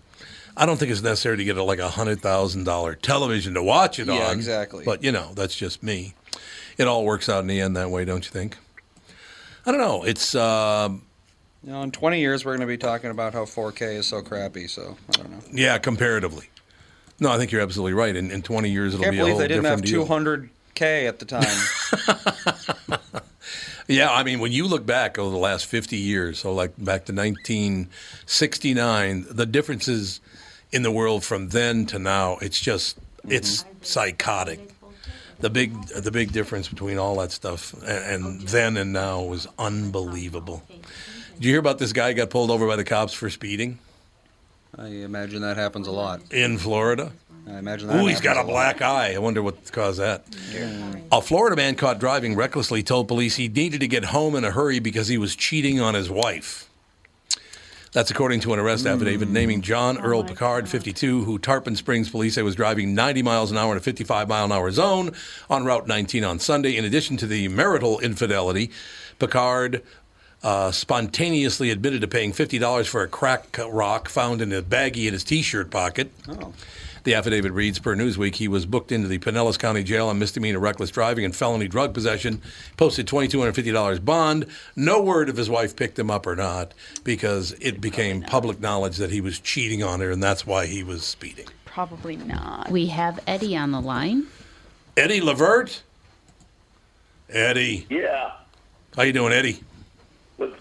I 0.57 0.67
don't 0.67 0.77
think 0.77 0.93
it's 0.93 1.03
necessary 1.03 1.37
to 1.37 1.45
get 1.45 1.57
a, 1.57 1.63
like 1.63 1.81
a 1.81 1.89
hundred 1.89 2.21
thousand 2.21 2.65
dollar 2.65 2.95
television 2.95 3.55
to 3.55 3.63
watch 3.63 3.99
it 3.99 4.07
yeah, 4.07 4.29
on. 4.29 4.37
exactly. 4.37 4.85
But 4.85 5.03
you 5.03 5.11
know, 5.11 5.33
that's 5.35 5.57
just 5.57 5.83
me. 5.83 6.15
It 6.79 6.87
all 6.87 7.05
works 7.05 7.29
out 7.29 7.41
in 7.41 7.49
the 7.49 7.61
end 7.61 7.77
that 7.77 7.91
way, 7.91 8.05
don't 8.05 8.25
you 8.25 8.31
think? 8.31 8.57
I 9.67 9.73
don't 9.73 9.81
know. 9.81 10.05
It's. 10.05 10.35
Uh, 10.35 10.91
you 11.65 11.73
know, 11.73 11.83
in 11.83 11.91
20 11.91 12.21
years, 12.21 12.45
we're 12.45 12.53
going 12.53 12.61
to 12.61 12.67
be 12.67 12.77
talking 12.77 13.11
about 13.11 13.33
how 13.33 13.47
4K 13.47 13.97
is 13.97 14.07
so 14.07 14.21
crappy. 14.21 14.69
So 14.69 14.97
I 15.09 15.13
don't 15.13 15.31
know. 15.31 15.39
Yeah, 15.51 15.79
comparatively. 15.79 16.51
No, 17.21 17.31
I 17.31 17.39
think 17.39 17.53
you're 17.53 17.63
absolutely 17.63 17.95
right. 17.95 18.15
In, 18.15 18.31
in 18.31 18.43
20 18.43 18.71
years, 18.71 18.93
it'll 18.93 19.03
I 19.03 19.07
can't 19.07 19.17
be 19.17 19.21
a 19.21 19.27
whole 19.27 19.39
they 19.39 19.49
didn't 19.49 19.65
have 19.65 19.83
200 19.83 20.51
k 20.75 21.07
at 21.07 21.19
the 21.19 21.25
time. 21.25 21.57
yeah, 23.89 24.13
I 24.13 24.23
mean, 24.23 24.41
when 24.41 24.53
you 24.53 24.67
look 24.67 24.85
back 24.87 25.19
over 25.19 25.31
the 25.31 25.39
last 25.39 25.67
50 25.67 25.97
years, 25.97 26.41
so 26.41 26.53
like 26.53 26.73
back 26.77 27.07
to 27.07 27.13
1969, 27.13 29.27
the 29.31 29.47
differences 29.47 30.21
in 30.73 30.83
the 30.83 30.91
world 30.91 31.25
from 31.25 31.51
then 31.51 31.87
to 31.87 31.99
now, 31.99 32.37
it's 32.41 32.61
just 32.61 32.99
it's 33.29 33.63
mm-hmm. 33.63 33.73
psychotic. 33.83 34.71
The 35.41 35.51
big 35.51 35.89
the 35.89 36.11
big 36.11 36.33
difference 36.33 36.69
between 36.69 36.99
all 36.99 37.17
that 37.17 37.33
stuff 37.33 37.75
and, 37.83 38.25
and 38.25 38.41
then 38.49 38.77
and 38.77 38.93
now 38.93 39.23
was 39.23 39.47
unbelievable. 39.59 40.63
Did 41.35 41.45
you 41.45 41.51
hear 41.51 41.61
about 41.61 41.79
this 41.79 41.93
guy 41.93 42.13
got 42.13 42.31
pulled 42.31 42.51
over 42.51 42.67
by 42.67 42.77
the 42.77 42.85
cops 42.85 43.13
for 43.13 43.29
speeding? 43.29 43.79
I 44.77 44.87
imagine 44.87 45.43
that 45.43 45.57
happens 45.57 45.87
a 45.87 45.93
lot 45.93 46.33
in 46.33 46.59
Florida. 46.59 47.13
I 47.47 47.59
imagine 47.59 47.89
that. 47.89 48.03
Ooh, 48.03 48.07
he's 48.07 48.21
got 48.21 48.33
a 48.33 48.37
happens 48.37 48.53
black 48.53 48.83
eye. 48.83 49.15
I 49.15 49.19
wonder 49.19 49.43
what 49.43 49.71
caused 49.71 50.01
that. 50.01 50.25
A 51.13 51.21
Florida 51.21 51.57
man 51.57 51.75
caught 51.75 51.99
driving 51.99 52.37
recklessly 52.37 52.83
told 52.83 53.09
police 53.09 53.37
he 53.37 53.49
needed 53.49 53.81
to 53.81 53.89
get 53.89 54.07
home 54.07 54.35
in 54.35 54.45
a 54.45 54.51
hurry 54.51 54.79
because 54.79 55.09
he 55.09 55.19
was 55.19 55.37
cheating 55.37 55.81
on 55.81 55.95
his 55.95 56.11
wife. 56.11 56.71
That's 57.93 58.11
according 58.11 58.41
to 58.41 58.53
an 58.53 58.59
arrest 58.59 58.87
affidavit 58.87 59.29
naming 59.29 59.61
John 59.61 59.99
Earl 59.99 60.25
Picard, 60.25 60.69
52, 60.69 61.23
who 61.23 61.39
Tarpon 61.39 61.77
Springs 61.77 62.11
police 62.11 62.35
say 62.35 62.43
was 62.43 62.57
driving 62.57 62.93
90 62.93 63.23
miles 63.23 63.53
an 63.53 63.57
hour 63.57 63.71
in 63.71 63.79
a 63.79 63.81
55 63.81 64.29
mile 64.29 64.47
an 64.47 64.51
hour 64.51 64.73
zone 64.73 65.13
on 65.49 65.65
Route 65.65 65.87
19 65.87 66.25
on 66.25 66.41
Sunday. 66.41 66.77
In 66.77 66.85
addition 66.85 67.17
to 67.19 67.27
the 67.27 67.47
marital 67.47 68.01
infidelity, 68.01 68.73
Picard 69.21 69.81
uh, 70.43 70.73
spontaneously 70.73 71.71
admitted 71.71 72.01
to 72.01 72.09
paying 72.09 72.33
$50 72.33 72.87
for 72.89 73.03
a 73.03 73.09
crack 73.09 73.57
rock 73.71 74.09
found 74.09 74.43
in 74.43 74.53
a 74.53 74.61
baggie 74.61 75.07
in 75.07 75.13
his 75.13 75.23
t 75.23 75.41
shirt 75.41 75.71
pocket. 75.71 76.11
Oh. 76.29 76.53
The 77.05 77.15
affidavit 77.15 77.53
reads 77.53 77.79
Per 77.79 77.95
Newsweek, 77.95 78.35
he 78.37 78.49
was 78.49 78.65
booked 78.65 78.91
into 78.91 79.09
the 79.09 79.19
Pinellas 79.19 79.59
County 79.59 79.83
Jail 79.83 80.09
on 80.09 80.19
misdemeanor 80.19 80.59
reckless 80.59 80.91
driving 80.91 81.27
and 81.27 81.37
felony 81.37 81.69
drug 81.69 81.93
possession, 81.93 82.41
posted 82.79 83.07
$2,250 83.07 84.03
bond. 84.03 84.47
No 84.75 85.03
word 85.03 85.29
if 85.29 85.37
his 85.37 85.51
wife 85.51 85.77
picked 85.77 85.99
him 85.99 86.11
up 86.11 86.27
or 86.27 86.35
not 86.35 86.73
because 87.05 87.53
it 87.61 87.79
became 87.81 88.23
public 88.23 88.59
knowledge 88.59 88.97
that 88.97 89.11
he 89.11 89.21
was 89.21 89.39
cheating 89.39 89.83
on 89.83 90.01
her 90.01 90.11
and 90.11 90.23
that's 90.23 90.47
why 90.47 90.65
he 90.65 90.83
was 90.83 91.05
speeding. 91.05 91.47
Probably 91.67 92.17
not. 92.17 92.71
We 92.71 92.87
have 92.87 93.21
Eddie 93.27 93.57
on 93.57 93.71
the 93.71 93.81
line. 93.81 94.27
Eddie 94.97 95.21
Levert? 95.21 95.83
Eddie. 97.29 97.87
Yeah. 97.91 98.33
How 98.97 99.03
you 99.03 99.13
doing, 99.13 99.33
Eddie? 99.33 99.61
What's, 100.39 100.55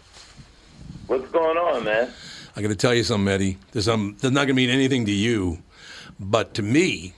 what's 1.08 1.32
going 1.32 1.58
on, 1.58 1.86
man? 1.86 2.12
I 2.56 2.62
got 2.62 2.68
to 2.68 2.76
tell 2.76 2.94
you 2.94 3.04
something, 3.04 3.32
Eddie. 3.32 3.58
There's, 3.72 3.88
um, 3.88 4.18
there's 4.20 4.34
not 4.34 4.42
going 4.42 4.50
to 4.50 4.54
mean 4.56 4.70
anything 4.70 5.06
to 5.06 5.12
you, 5.12 5.60
but 6.20 6.54
to 6.56 6.62
me, 6.62 7.14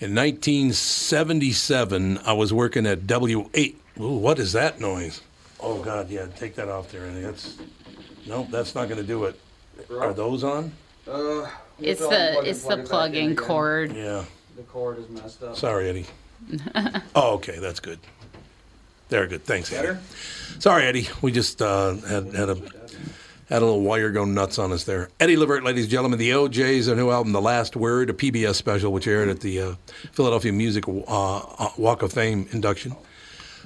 in 0.00 0.14
1977, 0.14 2.18
I 2.18 2.32
was 2.32 2.52
working 2.52 2.86
at 2.86 3.00
W8. 3.00 3.74
Ooh, 4.00 4.16
what 4.16 4.38
is 4.38 4.52
that 4.52 4.80
noise? 4.80 5.20
Oh 5.60 5.82
God, 5.82 6.08
yeah, 6.08 6.26
take 6.36 6.54
that 6.54 6.68
off 6.68 6.92
there, 6.92 7.06
Eddie. 7.06 7.22
That's 7.22 7.58
nope, 8.26 8.48
that's 8.50 8.74
not 8.74 8.88
going 8.88 9.00
to 9.00 9.06
do 9.06 9.24
it. 9.24 9.38
Are 9.90 10.12
those 10.12 10.44
on? 10.44 10.72
Uh, 11.06 11.48
It's 11.80 12.00
the 12.00 12.40
it's 12.44 12.64
the 12.64 12.78
plug-in 12.78 13.36
cord. 13.36 13.94
Yeah. 13.94 14.24
The 14.56 14.62
cord 14.64 14.98
is 14.98 15.08
messed 15.08 15.42
up. 15.42 15.56
Sorry, 15.56 15.88
Eddie. 15.88 16.06
Oh, 17.14 17.34
okay, 17.34 17.58
that's 17.58 17.80
good. 17.80 17.98
They're 19.08 19.26
good. 19.26 19.44
Thanks, 19.44 19.72
Eddie. 19.72 19.88
Better? 19.88 20.00
Sorry, 20.60 20.84
Eddie. 20.84 21.08
We 21.22 21.32
just 21.32 21.60
uh, 21.60 21.94
had 21.96 22.32
had 22.34 22.50
a 22.50 22.56
had 23.48 23.62
a 23.62 23.64
little 23.64 23.80
wire 23.80 24.10
go 24.10 24.24
nuts 24.24 24.58
on 24.58 24.72
us 24.72 24.84
there. 24.84 25.08
Eddie 25.18 25.36
Levert, 25.36 25.64
ladies 25.64 25.84
and 25.84 25.90
gentlemen, 25.90 26.18
the 26.18 26.34
O'Jays 26.34 26.86
their 26.86 26.96
new 26.96 27.10
album, 27.10 27.32
The 27.32 27.40
Last 27.40 27.76
Word, 27.76 28.10
a 28.10 28.12
PBS 28.12 28.56
special, 28.56 28.92
which 28.92 29.06
aired 29.06 29.28
at 29.28 29.40
the 29.40 29.60
uh, 29.60 29.74
Philadelphia 30.12 30.52
Music 30.52 30.86
uh, 30.86 31.38
uh, 31.38 31.70
Walk 31.78 32.02
of 32.02 32.12
Fame 32.12 32.46
induction 32.52 32.94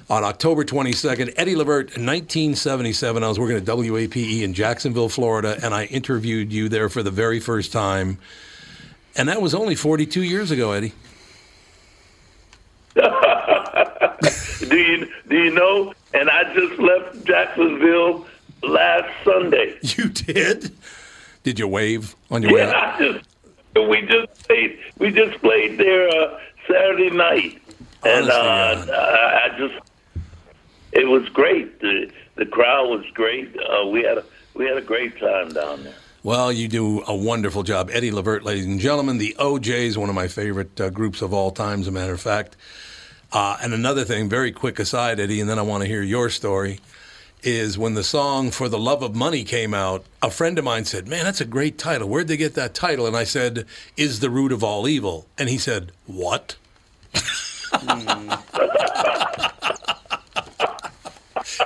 on 0.09 0.23
October 0.23 0.63
22nd. 0.63 1.33
Eddie 1.35 1.55
Levert, 1.55 1.87
1977. 1.97 3.23
I 3.23 3.27
was 3.27 3.37
working 3.37 3.57
at 3.57 3.63
WAPE 3.65 4.41
in 4.41 4.53
Jacksonville, 4.53 5.09
Florida, 5.09 5.59
and 5.61 5.73
I 5.73 5.85
interviewed 5.85 6.53
you 6.53 6.69
there 6.69 6.87
for 6.87 7.03
the 7.03 7.11
very 7.11 7.41
first 7.41 7.73
time. 7.73 8.19
And 9.15 9.27
that 9.27 9.41
was 9.41 9.53
only 9.53 9.75
42 9.75 10.23
years 10.23 10.49
ago, 10.49 10.71
Eddie. 10.71 10.93
Do 14.69 14.77
you 14.77 15.11
do 15.27 15.35
you 15.35 15.51
know? 15.51 15.93
And 16.13 16.29
I 16.29 16.53
just 16.53 16.79
left 16.79 17.25
Jacksonville 17.25 18.25
last 18.63 19.09
Sunday. 19.23 19.77
You 19.97 20.09
did? 20.09 20.71
Did 21.43 21.59
you 21.59 21.67
wave 21.67 22.15
on 22.31 22.41
your 22.41 22.53
way 22.53 22.61
Yeah, 22.61 22.69
out? 22.69 23.01
I 23.01 23.11
just 23.11 23.25
we 23.89 24.01
just 24.01 24.47
played 24.47 24.79
we 24.97 25.11
just 25.11 25.39
played 25.41 25.77
there 25.77 26.07
uh, 26.09 26.39
Saturday 26.67 27.09
night, 27.09 27.61
and 28.03 28.29
uh, 28.29 28.33
I, 28.33 29.49
I 29.51 29.57
just 29.57 29.73
it 30.93 31.07
was 31.07 31.27
great. 31.29 31.79
The 31.79 32.09
the 32.35 32.45
crowd 32.45 32.89
was 32.89 33.05
great. 33.13 33.55
Uh, 33.59 33.87
we 33.87 34.03
had 34.03 34.19
a 34.19 34.23
we 34.53 34.65
had 34.65 34.77
a 34.77 34.81
great 34.81 35.19
time 35.19 35.49
down 35.53 35.83
there. 35.83 35.95
Well, 36.23 36.53
you 36.53 36.69
do 36.69 37.03
a 37.05 37.13
wonderful 37.15 37.63
job. 37.63 37.89
Eddie 37.91 38.11
Levert, 38.11 38.43
ladies 38.43 38.65
and 38.65 38.79
gentlemen. 38.79 39.17
The 39.17 39.35
O'Jays, 39.37 39.97
one 39.97 40.07
of 40.07 40.15
my 40.15 40.29
favorite 40.29 40.79
uh, 40.79 40.89
groups 40.89 41.21
of 41.21 41.33
all 41.33 41.51
time, 41.51 41.81
as 41.81 41.87
a 41.87 41.91
matter 41.91 42.13
of 42.13 42.21
fact. 42.21 42.55
Uh, 43.33 43.57
and 43.61 43.73
another 43.73 44.05
thing, 44.05 44.29
very 44.29 44.51
quick 44.53 44.79
aside, 44.79 45.19
Eddie, 45.19 45.41
and 45.41 45.49
then 45.49 45.59
I 45.59 45.63
want 45.63 45.81
to 45.83 45.87
hear 45.89 46.01
your 46.01 46.29
story, 46.29 46.79
is 47.43 47.77
when 47.77 47.93
the 47.93 48.03
song 48.03 48.51
For 48.51 48.69
the 48.69 48.79
Love 48.79 49.01
of 49.03 49.15
Money 49.15 49.43
came 49.43 49.73
out, 49.73 50.05
a 50.21 50.29
friend 50.31 50.57
of 50.57 50.65
mine 50.65 50.85
said, 50.85 51.07
Man, 51.07 51.25
that's 51.25 51.41
a 51.41 51.45
great 51.45 51.77
title. 51.77 52.07
Where'd 52.09 52.27
they 52.27 52.37
get 52.37 52.53
that 52.55 52.73
title? 52.73 53.05
And 53.05 53.15
I 53.15 53.23
said, 53.25 53.65
Is 53.97 54.19
the 54.19 54.29
root 54.29 54.51
of 54.51 54.63
all 54.63 54.87
evil. 54.87 55.27
And 55.37 55.49
he 55.49 55.57
said, 55.57 55.91
What? 56.07 56.55
Hmm. 57.75 58.31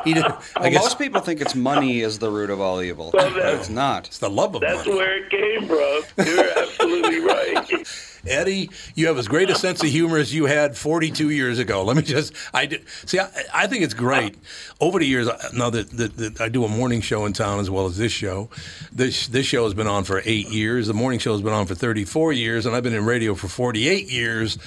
he 0.04 0.14
didn't, 0.14 0.34
I 0.56 0.62
Well, 0.62 0.72
guess 0.72 0.84
most 0.84 0.98
people 1.00 1.22
think 1.22 1.42
it's 1.42 1.54
money 1.56 2.02
is 2.02 2.20
the 2.20 2.30
root 2.32 2.50
of 2.50 2.60
all 2.60 2.82
evil, 2.82 3.12
Well, 3.14 3.30
but 3.32 3.42
that- 3.42 3.54
it's 3.56 3.70
not. 3.70 4.08
it's 4.08 4.18
the 4.18 4.30
love 4.30 4.56
of 4.56 4.62
That's 4.62 4.86
money. 4.88 4.90
That's 4.90 4.98
where 4.98 5.18
it 5.18 5.30
came 5.30 5.68
from. 5.68 6.26
You're 6.26 6.60
absolutely 6.60 7.20
right. 7.20 7.87
Eddie, 8.28 8.70
you 8.96 9.08
have 9.08 9.18
as 9.18 9.28
great 9.28 9.50
a 9.50 9.56
sense 9.56 9.82
of 9.82 9.90
humor 9.90 10.18
as 10.18 10.34
you 10.34 10.46
had 10.46 10.78
42 10.78 11.30
years 11.30 11.60
ago. 11.60 11.84
Let 11.84 11.96
me 11.96 12.04
just, 12.04 12.34
I 12.54 12.80
see, 13.06 13.20
I, 13.20 13.30
I 13.54 13.68
think 13.68 13.84
it's 13.84 13.94
great. 13.94 14.36
Over 14.80 15.00
the 15.00 15.06
years, 15.06 15.28
now 15.54 15.70
that, 15.70 15.90
that, 15.92 16.18
that 16.18 16.42
I 16.42 16.50
do 16.50 16.64
a 16.66 16.68
morning 16.68 17.02
show 17.02 17.26
in 17.26 17.34
town 17.34 17.60
as 17.60 17.70
well 17.70 17.86
as 17.86 17.98
this 17.98 18.12
show, 18.12 18.50
this 18.92 19.28
this 19.28 19.46
show 19.46 19.64
has 19.64 19.74
been 19.74 19.88
on 19.88 20.04
for 20.04 20.22
eight 20.26 20.50
years. 20.50 20.88
The 20.88 20.94
morning 20.94 21.20
show 21.20 21.32
has 21.34 21.42
been 21.42 21.54
on 21.54 21.66
for 21.66 21.76
34 21.76 22.34
years, 22.34 22.66
and 22.66 22.76
I've 22.76 22.84
been 22.84 22.94
in 22.94 23.06
radio 23.06 23.36
for 23.36 23.48
48 23.48 24.10
years. 24.10 24.58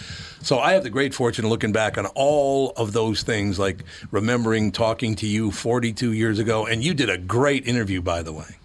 So 0.43 0.59
I 0.59 0.73
have 0.73 0.83
the 0.83 0.91
great 0.91 1.15
fortune 1.15 1.45
of 1.45 1.51
looking 1.51 1.73
back 1.73 1.99
on 1.99 2.07
all 2.15 2.73
of 2.77 2.93
those 2.93 3.23
things, 3.23 3.59
like 3.59 3.85
remembering 4.11 4.73
talking 4.73 5.15
to 5.17 5.27
you 5.27 5.51
42 5.51 6.13
years 6.13 6.39
ago, 6.39 6.67
and 6.67 6.83
you 6.83 6.95
did 6.95 7.11
a 7.11 7.19
great 7.19 7.67
interview, 7.67 8.01
by 8.01 8.23
the 8.23 8.33
way. 8.33 8.57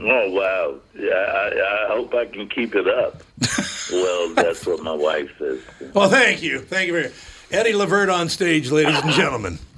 Oh 0.00 0.30
wow! 0.30 0.74
Yeah, 0.98 1.12
I, 1.12 1.84
I 1.84 1.94
hope 1.94 2.14
I 2.14 2.24
can 2.26 2.48
keep 2.48 2.74
it 2.74 2.88
up. 2.88 3.22
well, 3.92 4.34
that's 4.34 4.66
what 4.66 4.82
my 4.82 4.92
wife 4.92 5.30
says. 5.38 5.60
Well, 5.94 6.08
thank 6.08 6.42
you. 6.42 6.60
Thank 6.60 6.88
you 6.88 6.92
very 6.92 7.04
much. 7.04 7.14
Eddie 7.52 7.74
Levert 7.74 8.08
on 8.08 8.28
stage, 8.28 8.70
ladies 8.70 8.98
and 9.00 9.12
gentlemen. 9.12 9.58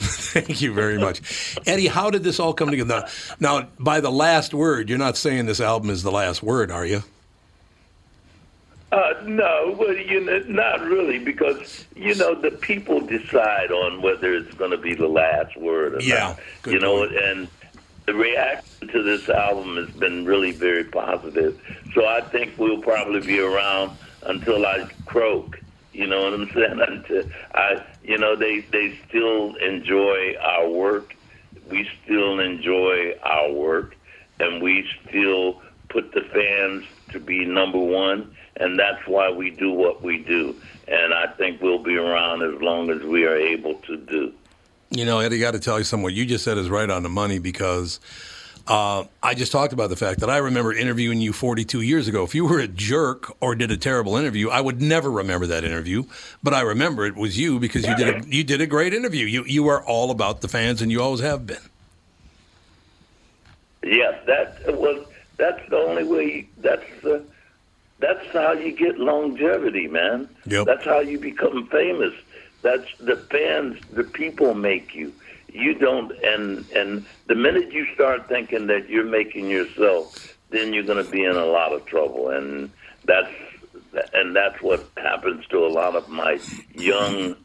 Thank 0.00 0.60
you 0.60 0.72
very 0.72 0.98
much. 0.98 1.56
Eddie, 1.66 1.88
how 1.88 2.10
did 2.10 2.22
this 2.22 2.38
all 2.38 2.52
come 2.52 2.70
together? 2.70 3.08
Now, 3.40 3.60
now, 3.60 3.68
by 3.78 4.00
the 4.00 4.10
last 4.10 4.54
word, 4.54 4.88
you're 4.88 4.98
not 4.98 5.16
saying 5.16 5.46
this 5.46 5.60
album 5.60 5.90
is 5.90 6.02
the 6.02 6.12
last 6.12 6.42
word, 6.42 6.70
are 6.70 6.86
you? 6.86 7.02
Uh, 8.90 9.14
no, 9.24 9.76
well, 9.78 9.94
you 9.94 10.24
know, 10.24 10.38
not 10.46 10.80
really, 10.80 11.18
because 11.18 11.84
you 11.94 12.14
know 12.14 12.34
the 12.34 12.50
people 12.50 13.00
decide 13.00 13.70
on 13.70 14.00
whether 14.00 14.34
it's 14.34 14.54
going 14.54 14.70
to 14.70 14.78
be 14.78 14.94
the 14.94 15.08
last 15.08 15.56
word 15.58 15.94
or 15.94 16.00
Yeah, 16.00 16.36
not. 16.64 16.72
You 16.72 16.78
know, 16.78 17.02
and 17.02 17.48
the 18.08 18.14
reaction 18.14 18.88
to 18.90 19.02
this 19.02 19.28
album 19.28 19.76
has 19.76 19.94
been 20.00 20.24
really 20.24 20.52
very 20.52 20.84
positive. 20.84 21.58
So 21.94 22.06
I 22.06 22.20
think 22.32 22.58
we'll 22.58 22.80
probably 22.80 23.20
be 23.20 23.38
around 23.38 23.98
until 24.22 24.64
I 24.64 24.88
croak. 25.04 25.56
You 25.92 26.06
know 26.06 26.22
what 26.22 26.32
I'm 26.32 26.50
saying? 26.54 26.80
Until 26.88 27.22
I, 27.52 27.84
you 28.02 28.16
know, 28.18 28.34
they 28.34 28.66
they 28.72 28.98
still 29.08 29.54
enjoy 29.56 30.34
our 30.42 30.70
work. 30.70 31.12
We 31.70 31.86
still 32.02 32.40
enjoy 32.40 33.12
our 33.24 33.52
work, 33.52 33.94
and 34.40 34.62
we 34.62 34.86
still 35.06 35.60
put 35.90 36.12
the 36.14 36.22
fans 36.32 36.84
to 37.12 37.20
be 37.20 37.44
number 37.44 37.78
one, 37.78 38.32
and 38.56 38.78
that's 38.78 39.06
why 39.06 39.30
we 39.30 39.50
do 39.50 39.70
what 39.72 40.02
we 40.02 40.24
do. 40.24 40.58
And 40.86 41.12
I 41.12 41.26
think 41.36 41.60
we'll 41.60 41.82
be 41.82 41.96
around 41.96 42.42
as 42.42 42.60
long 42.62 42.90
as 42.90 43.02
we 43.06 43.24
are 43.24 43.36
able 43.36 43.80
to 43.86 43.96
do. 43.98 44.32
You 44.90 45.04
know, 45.04 45.20
Eddie, 45.20 45.38
got 45.38 45.52
to 45.52 45.60
tell 45.60 45.78
you 45.78 45.84
something. 45.84 46.02
What 46.02 46.14
you 46.14 46.24
just 46.24 46.44
said 46.44 46.58
is 46.58 46.70
right 46.70 46.88
on 46.88 47.02
the 47.02 47.08
money 47.08 47.38
because 47.38 48.00
uh, 48.68 49.04
I 49.22 49.34
just 49.34 49.50
talked 49.50 49.72
about 49.72 49.88
the 49.88 49.96
fact 49.96 50.20
that 50.20 50.28
I 50.28 50.38
remember 50.38 50.72
interviewing 50.72 51.20
you 51.20 51.32
42 51.32 51.80
years 51.80 52.06
ago. 52.06 52.22
If 52.22 52.34
you 52.34 52.46
were 52.46 52.58
a 52.58 52.68
jerk 52.68 53.32
or 53.40 53.54
did 53.54 53.70
a 53.70 53.76
terrible 53.76 54.16
interview, 54.16 54.50
I 54.50 54.60
would 54.60 54.80
never 54.80 55.10
remember 55.10 55.46
that 55.46 55.64
interview. 55.64 56.04
But 56.42 56.54
I 56.54 56.60
remember 56.60 57.06
it 57.06 57.16
was 57.16 57.38
you 57.38 57.58
because 57.58 57.86
you 57.86 57.96
did 57.96 58.08
a, 58.08 58.28
you 58.28 58.44
did 58.44 58.60
a 58.60 58.66
great 58.66 58.92
interview. 58.92 59.26
You 59.26 59.44
you 59.44 59.68
are 59.68 59.82
all 59.84 60.10
about 60.10 60.42
the 60.42 60.48
fans, 60.48 60.82
and 60.82 60.92
you 60.92 61.00
always 61.00 61.20
have 61.20 61.46
been. 61.46 61.62
Yes, 63.82 64.22
that 64.26 64.78
was 64.78 65.06
that's 65.38 65.66
the 65.70 65.76
only 65.76 66.04
way. 66.04 66.48
That's 66.58 66.84
the 67.02 67.24
that's 68.00 68.26
how 68.28 68.52
you 68.52 68.72
get 68.72 68.98
longevity, 68.98 69.88
man. 69.88 70.28
Yep. 70.46 70.66
That's 70.66 70.84
how 70.84 71.00
you 71.00 71.18
become 71.18 71.66
famous. 71.68 72.14
That's 72.62 72.88
the 72.98 73.16
fans, 73.16 73.80
the 73.92 74.04
people 74.04 74.54
make 74.54 74.94
you. 74.94 75.12
You 75.52 75.74
don't, 75.74 76.12
and 76.24 76.70
and 76.72 77.06
the 77.26 77.34
minute 77.34 77.72
you 77.72 77.86
start 77.94 78.28
thinking 78.28 78.66
that 78.66 78.88
you're 78.88 79.04
making 79.04 79.48
yourself, 79.48 80.36
then 80.50 80.72
you're 80.72 80.84
going 80.84 81.02
to 81.02 81.10
be 81.10 81.24
in 81.24 81.36
a 81.36 81.46
lot 81.46 81.72
of 81.72 81.86
trouble, 81.86 82.28
and 82.30 82.70
that's 83.04 83.32
and 84.12 84.36
that's 84.36 84.60
what 84.62 84.84
happens 84.96 85.46
to 85.46 85.64
a 85.64 85.68
lot 85.68 85.96
of 85.96 86.08
my 86.08 86.38
young, 86.74 87.36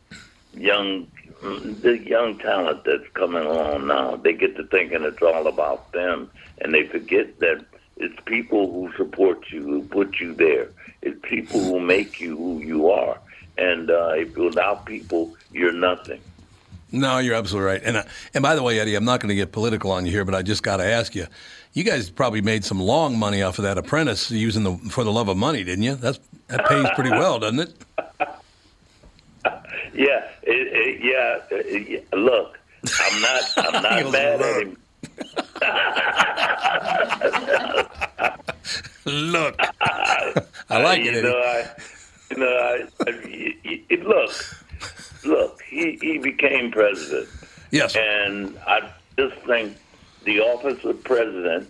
young, 0.54 1.08
the 1.42 2.02
young 2.06 2.38
talent 2.40 2.84
that's 2.84 3.08
coming 3.14 3.44
along 3.44 3.88
now. 3.88 4.16
They 4.18 4.34
get 4.34 4.56
to 4.58 4.66
thinking 4.66 5.04
it's 5.04 5.22
all 5.22 5.48
about 5.48 5.92
them, 5.94 6.30
and 6.60 6.74
they 6.74 6.86
forget 6.86 7.40
that 7.40 7.66
it's 7.98 8.20
people 8.26 8.72
who 8.72 8.92
support 8.98 9.46
you, 9.52 9.62
who 9.64 9.84
put 9.84 10.20
you 10.20 10.34
there. 10.34 10.70
It's 11.02 11.20
people 11.24 11.60
who 11.62 11.80
make 11.80 12.20
you 12.20 12.36
who 12.36 12.60
you 12.60 12.90
are. 12.90 13.20
And 13.58 13.90
uh, 13.92 14.14
if 14.16 14.36
without 14.36 14.86
people, 14.86 15.36
you're 15.52 15.72
nothing. 15.74 16.22
No, 16.92 17.18
you're 17.20 17.36
absolutely 17.36 17.68
right. 17.72 17.82
And 17.84 17.98
uh, 17.98 18.04
and 18.34 18.42
by 18.44 18.56
the 18.56 18.64
way, 18.64 18.80
Eddie, 18.80 18.96
I'm 18.96 19.06
not 19.06 19.20
going 19.20 19.30
to 19.30 19.36
get 19.36 19.52
political 19.52 19.92
on 19.92 20.06
you 20.06 20.12
here, 20.12 20.26
but 20.26 20.36
I 20.36 20.42
just 20.44 20.64
got 20.64 20.78
to 20.78 20.86
ask 20.86 21.16
you. 21.16 21.28
You 21.74 21.84
guys 21.84 22.12
probably 22.12 22.42
made 22.42 22.64
some 22.64 22.80
long 22.80 23.18
money 23.18 23.42
off 23.42 23.58
of 23.58 23.64
that 23.64 23.80
apprentice 23.80 24.30
using 24.30 24.62
the 24.64 24.76
for 24.92 25.04
the 25.04 25.12
love 25.12 25.28
of 25.28 25.38
money, 25.38 25.64
didn't 25.64 25.84
you? 25.84 25.96
That's 25.96 26.20
that 26.48 26.68
pays 26.68 26.86
pretty 26.94 27.10
well, 27.10 27.40
doesn't 27.40 27.60
it? 27.60 27.74
Yeah, 29.96 30.28
it, 30.42 30.68
it, 30.72 31.04
yeah, 31.04 31.40
it. 31.52 32.08
Look, 32.14 32.60
I'm 33.00 33.22
not. 33.22 33.44
I'm 33.58 33.84
not 33.84 34.12
mad 34.12 34.42
at 34.42 34.64
him. 34.64 34.78
Look, 39.06 39.56
I 40.70 40.82
like 40.82 41.00
it. 41.02 41.06
You 41.06 41.12
Eddie. 41.12 41.22
know, 41.24 41.38
I, 41.38 41.70
you 42.36 42.44
know, 42.44 42.48
I, 42.48 42.84
I, 43.08 43.12
y- 43.26 43.56
y- 43.90 43.98
look, 44.04 44.32
look. 45.24 45.62
He 45.64 45.98
he 46.02 46.18
became 46.18 46.72
president. 46.72 47.28
Yes. 47.72 47.96
And 47.96 48.58
I 48.68 48.90
just 49.18 49.36
think 49.46 49.78
the 50.26 50.40
office 50.40 50.84
of 50.86 51.04
president 51.04 51.70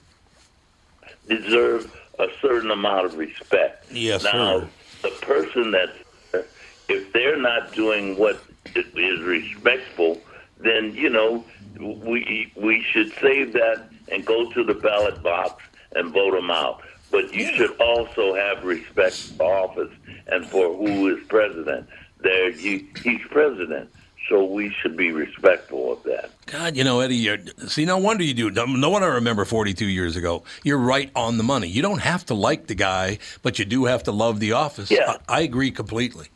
deserves 1.27 1.87
a 2.19 2.27
certain 2.41 2.71
amount 2.71 3.05
of 3.05 3.17
respect. 3.17 3.85
Yes, 3.91 4.23
Now, 4.23 4.59
sir. 4.61 4.69
the 5.03 5.09
person 5.25 5.71
that's 5.71 6.45
if 6.89 7.13
they're 7.13 7.37
not 7.37 7.73
doing 7.73 8.17
what 8.17 8.41
is 8.75 9.21
respectful, 9.21 10.21
then 10.59 10.93
you 10.95 11.09
know 11.09 11.43
we 11.79 12.51
we 12.55 12.83
should 12.83 13.11
save 13.21 13.53
that 13.53 13.89
and 14.11 14.25
go 14.25 14.51
to 14.51 14.63
the 14.63 14.73
ballot 14.73 15.23
box 15.23 15.63
and 15.95 16.11
vote 16.13 16.33
them 16.33 16.51
out. 16.51 16.81
But 17.13 17.31
you 17.31 17.45
should 17.55 17.79
also 17.79 18.33
have 18.33 18.63
respect 18.63 19.13
for 19.37 19.55
office 19.55 19.91
and 20.25 20.43
for 20.47 20.75
who 20.75 21.15
is 21.15 21.23
president. 21.27 21.87
There, 22.21 22.49
you, 22.49 22.87
he's 23.03 23.21
president, 23.29 23.91
so 24.27 24.43
we 24.43 24.71
should 24.81 24.97
be 24.97 25.11
respectful 25.11 25.93
of 25.93 26.01
that. 26.03 26.31
God, 26.47 26.75
you 26.75 26.83
know, 26.83 27.01
Eddie, 27.01 27.17
you're, 27.17 27.37
see, 27.67 27.85
no 27.85 27.99
wonder 27.99 28.23
you 28.23 28.33
do. 28.33 28.49
No 28.49 28.89
wonder 28.89 29.11
I 29.11 29.13
remember 29.13 29.45
42 29.45 29.85
years 29.85 30.15
ago. 30.15 30.43
You're 30.63 30.79
right 30.79 31.11
on 31.15 31.37
the 31.37 31.43
money. 31.43 31.67
You 31.67 31.83
don't 31.83 32.01
have 32.01 32.25
to 32.25 32.33
like 32.33 32.65
the 32.65 32.73
guy, 32.73 33.19
but 33.43 33.59
you 33.59 33.65
do 33.65 33.85
have 33.85 34.01
to 34.03 34.11
love 34.11 34.39
the 34.39 34.53
office. 34.53 34.89
Yeah. 34.89 35.17
I, 35.29 35.37
I 35.37 35.41
agree 35.41 35.69
completely. 35.69 36.29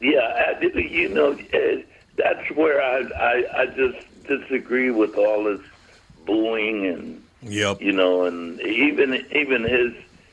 Yeah, 0.00 0.20
I, 0.20 0.58
you 0.62 1.10
know, 1.10 1.38
that's 2.16 2.50
where 2.52 2.80
I, 2.82 3.00
I 3.14 3.62
I 3.62 3.66
just 3.66 4.06
disagree 4.26 4.90
with 4.90 5.18
all 5.18 5.44
this 5.44 5.60
booing 6.24 6.86
and 6.86 7.21
Yep. 7.42 7.80
you 7.80 7.92
know, 7.92 8.24
and 8.24 8.60
even 8.60 9.24
even 9.32 9.64
his 9.64 9.92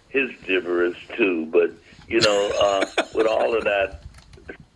his 0.10 0.32
gibberish 0.45 1.07
too. 1.16 1.47
But 1.47 1.72
you 2.07 2.22
know, 2.22 2.51
uh, 2.62 2.86
with 3.16 3.28
all 3.28 3.55
of 3.55 3.64
that 3.64 4.03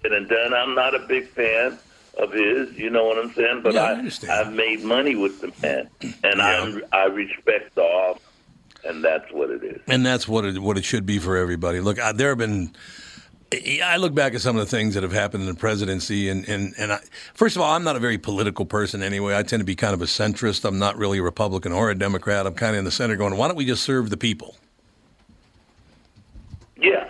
said 0.02 0.12
and 0.12 0.28
done, 0.28 0.54
I'm 0.54 0.76
not 0.76 0.96
a 0.96 1.00
big 1.00 1.28
fan 1.30 1.78
of 2.18 2.32
his. 2.32 2.74
You 2.78 2.90
know 2.90 3.06
what 3.06 3.18
I'm 3.18 3.34
saying? 3.34 3.62
But 3.64 3.74
Yeah, 3.74 3.84
I 3.84 3.90
I, 3.92 3.94
understand. 3.96 4.32
I've 4.32 4.54
made 4.54 4.84
money 4.84 5.16
with 5.16 5.42
the 5.42 5.52
man, 5.62 5.90
and 6.24 6.42
I 6.42 6.80
I 6.92 7.06
respect 7.06 7.76
the 7.76 7.82
office, 7.84 8.24
and 8.84 9.04
that's 9.04 9.32
what 9.32 9.50
it 9.50 9.64
is. 9.64 9.82
And 9.88 10.06
that's 10.06 10.28
what 10.28 10.46
it 10.46 10.60
what 10.60 10.78
it 10.78 10.86
should 10.86 11.06
be 11.06 11.20
for 11.20 11.38
everybody. 11.38 11.80
Look, 11.80 12.00
I, 12.00 12.12
there 12.12 12.30
have 12.30 12.38
been. 12.38 12.76
I 13.84 13.98
look 13.98 14.14
back 14.14 14.34
at 14.34 14.42
some 14.42 14.58
of 14.58 14.66
the 14.70 14.70
things 14.70 14.94
that 14.94 15.04
have 15.04 15.12
happened 15.12 15.44
in 15.44 15.50
the 15.50 15.56
presidency, 15.56 16.30
and 16.30 16.48
and 16.48 16.74
and 16.78 16.94
I, 16.94 17.00
first 17.34 17.56
of 17.56 17.62
all, 17.62 17.74
I'm 17.74 17.84
not 17.84 17.96
a 17.96 18.00
very 18.00 18.18
political 18.18 18.66
person 18.66 19.04
anyway. 19.04 19.36
I 19.36 19.44
tend 19.44 19.62
to 19.62 19.66
be 19.66 19.76
kind 19.76 19.94
of 19.94 20.02
a 20.02 20.06
centrist. 20.06 20.66
I'm 20.66 20.80
not 20.80 20.98
really 20.98 21.20
a 21.20 21.24
Republican 21.24 21.72
or 21.72 21.90
a 21.90 21.96
Democrat. 21.96 22.48
I'm 22.48 22.54
kind 22.54 22.76
of 22.76 22.80
in 22.80 22.86
the 22.86 22.92
center, 22.92 23.16
going, 23.16 23.36
why 23.38 23.48
don't 23.48 23.58
we 23.58 23.66
just 23.66 23.84
serve 23.84 24.10
the 24.10 24.18
people? 24.18 24.56
Yeah. 26.78 27.10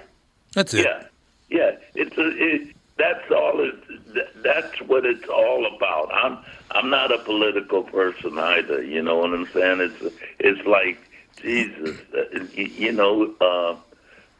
That's 0.53 0.73
it. 0.73 0.85
Yeah, 0.85 1.07
yeah. 1.49 1.71
It's 1.95 2.17
a, 2.17 2.27
it, 2.27 2.75
that's 2.97 3.31
all. 3.31 3.59
It, 3.59 4.43
that's 4.43 4.79
what 4.81 5.05
it's 5.05 5.27
all 5.27 5.65
about. 5.75 6.13
I'm 6.13 6.37
I'm 6.71 6.89
not 6.89 7.11
a 7.11 7.19
political 7.19 7.83
person 7.83 8.37
either. 8.37 8.83
You 8.83 9.01
know 9.01 9.17
what 9.17 9.33
I'm 9.33 9.47
saying? 9.47 9.81
It's 9.81 10.15
it's 10.39 10.67
like 10.67 10.99
Jesus. 11.41 11.97
uh, 12.15 12.43
You, 12.53 12.65
you 12.65 12.91
know, 12.91 13.33
uh, 13.41 13.75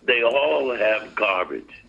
they 0.03 0.23
all 0.23 0.75
have 0.75 1.15
garbage. 1.15 1.82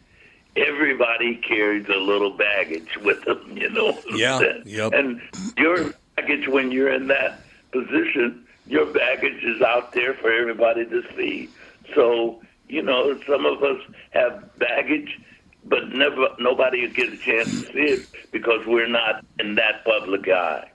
Everybody 0.56 1.36
carries 1.36 1.86
a 1.88 1.98
little 1.98 2.30
baggage 2.30 2.96
with 2.98 3.24
them. 3.24 3.56
You 3.56 3.70
know. 3.70 3.98
Yeah, 4.14 4.40
yep. 4.64 4.92
And 4.92 5.20
your 5.56 5.92
baggage 6.16 6.48
when 6.48 6.70
you're 6.70 6.92
in 6.92 7.08
that 7.08 7.40
position, 7.72 8.46
your 8.66 8.86
baggage 8.86 9.42
is 9.42 9.60
out 9.62 9.92
there 9.92 10.14
for 10.14 10.32
everybody 10.32 10.86
to 10.86 11.02
see. 11.16 11.48
So 11.94 12.40
you 12.68 12.82
know, 12.82 13.18
some 13.26 13.46
of 13.46 13.62
us 13.62 13.80
have 14.10 14.58
baggage, 14.58 15.20
but 15.64 15.88
never 15.90 16.28
nobody 16.38 16.86
will 16.86 16.94
get 16.94 17.12
a 17.12 17.16
chance 17.16 17.48
to 17.48 17.72
see 17.72 17.78
it 17.78 18.06
because 18.30 18.66
we're 18.66 18.88
not 18.88 19.24
in 19.38 19.54
that 19.56 19.84
public 19.84 20.28
eye. 20.28 20.70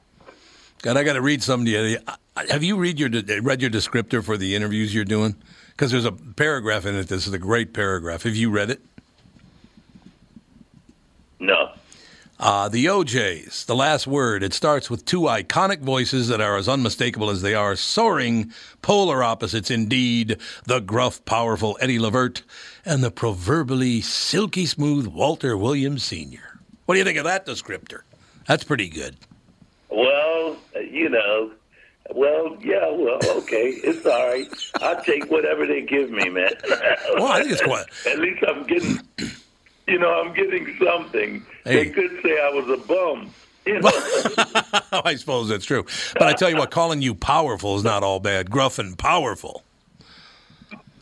God, 0.82 0.96
I 0.96 1.04
got 1.04 1.14
to 1.14 1.22
read 1.22 1.44
something 1.44 1.66
to 1.66 1.90
you. 1.90 1.98
Have 2.50 2.64
you 2.64 2.78
read 2.78 3.00
your 3.00 3.10
read 3.42 3.62
your 3.62 3.72
descriptor 3.72 4.24
for 4.24 4.38
the 4.38 4.56
interviews 4.56 4.94
you're 4.94 5.04
doing? 5.06 5.36
Because 5.72 5.92
there's 5.92 6.06
a 6.06 6.12
paragraph 6.12 6.86
in 6.86 6.96
it. 6.96 7.08
This 7.08 7.28
is 7.28 7.34
a 7.34 7.40
great 7.40 7.74
paragraph. 7.74 8.24
Have 8.24 8.36
you 8.36 8.50
read 8.50 8.70
it? 8.70 8.82
No. 11.40 11.72
Uh, 12.40 12.70
the 12.70 12.88
O'Jays, 12.88 13.66
the 13.66 13.76
last 13.76 14.08
word. 14.08 14.44
It 14.44 14.54
starts 14.54 14.90
with 14.90 15.04
two 15.04 15.22
iconic 15.22 15.82
voices 15.82 16.30
that 16.30 16.40
are 16.40 16.56
as 16.56 16.70
unmistakable 16.70 17.30
as 17.30 17.42
they 17.42 17.54
are 17.54 17.76
soaring, 17.76 18.54
polar 18.82 19.22
opposites 19.22 19.70
indeed. 19.70 20.38
The 20.66 20.80
gruff, 20.80 21.24
powerful 21.26 21.78
Eddie 21.82 22.00
Levert 22.00 22.44
and 22.86 23.04
the 23.04 23.12
proverbially 23.12 24.00
silky 24.00 24.66
smooth 24.66 25.08
Walter 25.08 25.58
Williams 25.58 26.04
Sr. 26.04 26.60
What 26.86 26.96
do 26.96 27.00
you 27.00 27.06
think 27.06 27.18
of 27.18 27.26
that 27.26 27.46
descriptor? 27.46 28.02
That's 28.48 28.64
pretty 28.64 28.88
good. 28.88 29.18
Well, 29.90 30.56
you 30.76 31.10
know, 31.10 31.52
well, 32.12 32.58
yeah, 32.62 32.90
well, 32.90 33.20
okay, 33.38 33.70
it's 33.84 34.06
all 34.06 34.28
right. 34.28 34.48
I'll 34.82 35.04
take 35.04 35.30
whatever 35.30 35.68
they 35.68 35.82
give 35.82 36.10
me, 36.10 36.30
man. 36.30 36.52
Well, 37.16 37.28
I 37.28 37.42
think 37.42 37.52
it's 37.52 37.62
quite. 37.62 37.86
At 38.08 38.20
least 38.20 38.44
I'm 38.48 38.64
getting, 38.66 39.00
you 39.90 40.00
know, 40.00 40.22
I'm 40.22 40.34
getting 40.34 40.78
something. 40.84 41.46
Hey. 41.64 41.86
They 41.86 41.90
could 41.90 42.20
say 42.24 42.40
I 42.42 42.50
was 42.50 42.70
a 42.70 42.78
bum. 42.86 43.32
You 43.66 43.80
know? 43.80 43.92
I 45.04 45.16
suppose 45.16 45.50
that's 45.50 45.66
true. 45.66 45.86
But 46.14 46.24
I 46.24 46.34
tell 46.34 46.50
you 46.50 46.58
what, 46.58 46.72
calling 46.72 47.02
you 47.02 47.14
powerful 47.14 47.76
is 47.76 47.84
not 47.84 48.04
all 48.04 48.20
bad. 48.20 48.50
Gruff 48.50 48.80
and 48.80 48.98
powerful. 48.98 49.64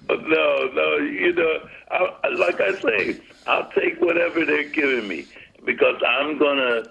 No, 0.10 0.70
no, 0.74 0.98
you 0.98 1.34
know, 1.34 1.68
I, 1.92 2.30
like 2.30 2.62
I 2.62 2.74
say, 2.80 3.20
I'll 3.46 3.70
take 3.72 4.00
whatever 4.00 4.46
they're 4.46 4.70
giving 4.70 5.08
me 5.08 5.26
because 5.66 6.02
I'm 6.08 6.38
gonna 6.38 6.84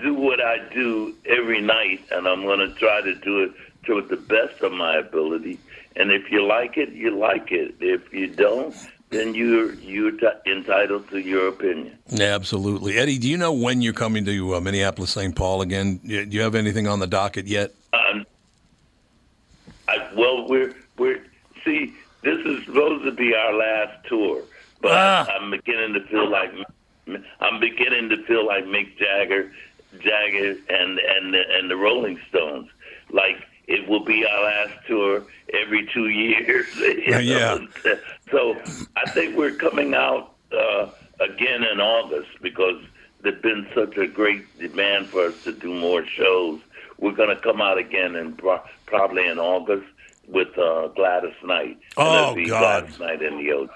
do 0.00 0.14
what 0.14 0.40
I 0.40 0.58
do 0.72 1.14
every 1.24 1.60
night, 1.60 2.04
and 2.10 2.26
I'm 2.26 2.44
gonna 2.44 2.74
try 2.74 3.00
to 3.00 3.14
do 3.14 3.44
it 3.44 3.52
to 3.86 4.02
the 4.02 4.16
best 4.16 4.60
of 4.62 4.72
my 4.72 4.96
ability. 4.96 5.58
And 5.96 6.10
if 6.10 6.30
you 6.30 6.44
like 6.44 6.76
it, 6.76 6.90
you 6.90 7.16
like 7.16 7.52
it. 7.52 7.76
If 7.80 8.12
you 8.12 8.28
don't, 8.28 8.74
then 9.14 9.34
you're 9.34 9.72
you're 9.74 10.10
t- 10.12 10.26
entitled 10.46 11.08
to 11.10 11.18
your 11.18 11.48
opinion. 11.48 11.96
Yeah, 12.08 12.34
absolutely. 12.34 12.98
Eddie, 12.98 13.18
do 13.18 13.28
you 13.28 13.36
know 13.36 13.52
when 13.52 13.80
you're 13.82 13.92
coming 13.92 14.24
to 14.26 14.54
uh, 14.56 14.60
Minneapolis, 14.60 15.10
St. 15.12 15.34
Paul 15.34 15.62
again? 15.62 15.98
Do 16.04 16.14
you 16.28 16.40
have 16.42 16.54
anything 16.54 16.86
on 16.86 16.98
the 17.00 17.06
docket 17.06 17.46
yet? 17.46 17.72
Um, 17.92 18.26
I, 19.88 20.08
well, 20.16 20.48
we're 20.48 20.74
we're 20.98 21.22
see, 21.64 21.94
this 22.22 22.38
is 22.44 22.64
supposed 22.64 23.04
to 23.04 23.12
be 23.12 23.34
our 23.34 23.54
last 23.54 24.06
tour, 24.08 24.42
but 24.80 24.92
Ah. 24.92 25.26
I'm 25.38 25.50
beginning 25.50 25.94
to 25.94 26.00
feel 26.08 26.28
like 26.28 26.52
I'm 27.40 27.60
beginning 27.60 28.08
to 28.10 28.22
feel 28.24 28.46
like 28.46 28.64
Mick 28.64 28.96
Jagger, 28.98 29.52
Jagger, 30.00 30.56
and 30.70 30.98
and 30.98 31.34
the, 31.34 31.42
and 31.56 31.70
the 31.70 31.76
Rolling 31.76 32.18
Stones. 32.28 32.68
Like 33.10 33.36
it 33.66 33.88
will 33.88 34.04
be 34.04 34.26
our 34.26 34.44
last 34.44 34.74
tour 34.86 35.22
every 35.52 35.86
two 35.92 36.08
years. 36.08 36.66
Uh, 37.14 37.18
yeah. 37.18 37.58
So 38.34 38.56
I 38.96 39.08
think 39.10 39.36
we're 39.36 39.54
coming 39.54 39.94
out 39.94 40.34
uh, 40.52 40.88
again 41.20 41.62
in 41.62 41.80
August 41.80 42.30
because 42.42 42.82
there's 43.22 43.40
been 43.40 43.64
such 43.72 43.96
a 43.96 44.08
great 44.08 44.42
demand 44.58 45.06
for 45.06 45.26
us 45.26 45.44
to 45.44 45.52
do 45.52 45.72
more 45.72 46.04
shows. 46.04 46.60
We're 46.98 47.12
going 47.12 47.28
to 47.28 47.40
come 47.40 47.60
out 47.60 47.78
again 47.78 48.16
in 48.16 48.32
pro- 48.32 48.60
probably 48.86 49.28
in 49.28 49.38
August 49.38 49.86
with 50.26 50.58
uh, 50.58 50.88
Gladys 50.88 51.34
Knight. 51.44 51.78
Oh, 51.96 52.34
God. 52.34 52.46
Gladys 52.88 52.98
Knight 52.98 53.22
in 53.22 53.38
the 53.38 53.52
ocean. 53.52 53.74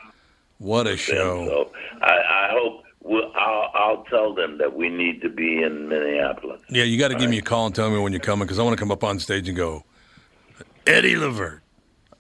What 0.58 0.88
a 0.88 0.96
show. 0.96 1.46
So 1.46 1.72
I, 2.02 2.16
I 2.16 2.48
hope 2.50 2.82
we'll, 3.04 3.30
I'll, 3.36 3.70
I'll 3.74 4.04
tell 4.10 4.34
them 4.34 4.58
that 4.58 4.74
we 4.74 4.88
need 4.88 5.22
to 5.22 5.28
be 5.28 5.62
in 5.62 5.88
Minneapolis. 5.88 6.60
Yeah, 6.68 6.82
you 6.82 6.98
got 6.98 7.08
to 7.08 7.14
give 7.14 7.30
me 7.30 7.38
a 7.38 7.42
call 7.42 7.66
and 7.66 7.74
tell 7.76 7.90
me 7.92 8.00
when 8.00 8.12
you're 8.12 8.18
coming 8.18 8.44
because 8.44 8.58
I 8.58 8.64
want 8.64 8.76
to 8.76 8.80
come 8.80 8.90
up 8.90 9.04
on 9.04 9.20
stage 9.20 9.46
and 9.46 9.56
go, 9.56 9.84
Eddie 10.84 11.14
Levert. 11.14 11.62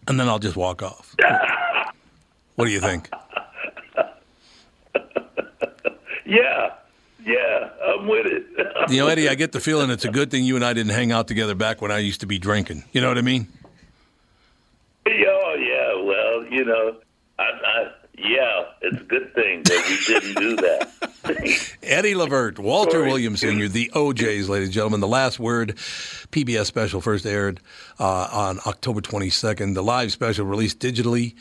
And 0.06 0.20
then 0.20 0.28
I'll 0.28 0.38
just 0.38 0.56
walk 0.56 0.84
off. 0.84 1.16
what 2.58 2.64
do 2.64 2.72
you 2.72 2.80
think? 2.80 3.08
Yeah, 6.26 6.74
yeah, 7.24 7.70
I'm 7.86 8.06
with 8.06 8.26
it. 8.26 8.44
You 8.90 8.98
know, 8.98 9.06
Eddie, 9.06 9.30
I 9.30 9.34
get 9.34 9.52
the 9.52 9.60
feeling 9.60 9.88
it's 9.88 10.04
a 10.04 10.10
good 10.10 10.30
thing 10.30 10.44
you 10.44 10.56
and 10.56 10.64
I 10.64 10.74
didn't 10.74 10.92
hang 10.92 11.10
out 11.10 11.26
together 11.26 11.54
back 11.54 11.80
when 11.80 11.90
I 11.90 12.00
used 12.00 12.20
to 12.20 12.26
be 12.26 12.38
drinking. 12.38 12.84
You 12.92 13.00
know 13.00 13.08
what 13.08 13.16
I 13.16 13.22
mean? 13.22 13.48
oh 15.06 15.56
yeah, 15.58 16.02
well, 16.04 16.44
you 16.52 16.66
know, 16.66 16.96
I, 17.38 17.44
I, 17.44 17.90
yeah, 18.18 18.64
it's 18.82 19.00
a 19.00 19.04
good 19.04 19.34
thing 19.34 19.62
that 19.64 19.86
we 19.88 20.14
didn't 20.14 20.34
do 20.36 20.56
that. 20.56 21.78
Eddie 21.82 22.14
Levert, 22.14 22.58
Walter 22.58 22.92
Sorry. 22.92 23.08
Williams 23.08 23.40
Sr., 23.40 23.68
the 23.68 23.90
O'Jays, 23.94 24.48
ladies 24.48 24.68
and 24.68 24.74
gentlemen. 24.74 25.00
The 25.00 25.08
last 25.08 25.38
word 25.38 25.76
PBS 25.76 26.66
special 26.66 27.00
first 27.00 27.26
aired 27.26 27.60
uh, 27.98 28.28
on 28.32 28.60
October 28.66 29.00
22nd. 29.00 29.74
The 29.74 29.82
live 29.82 30.12
special 30.12 30.46
released 30.46 30.78
digitally 30.78 31.34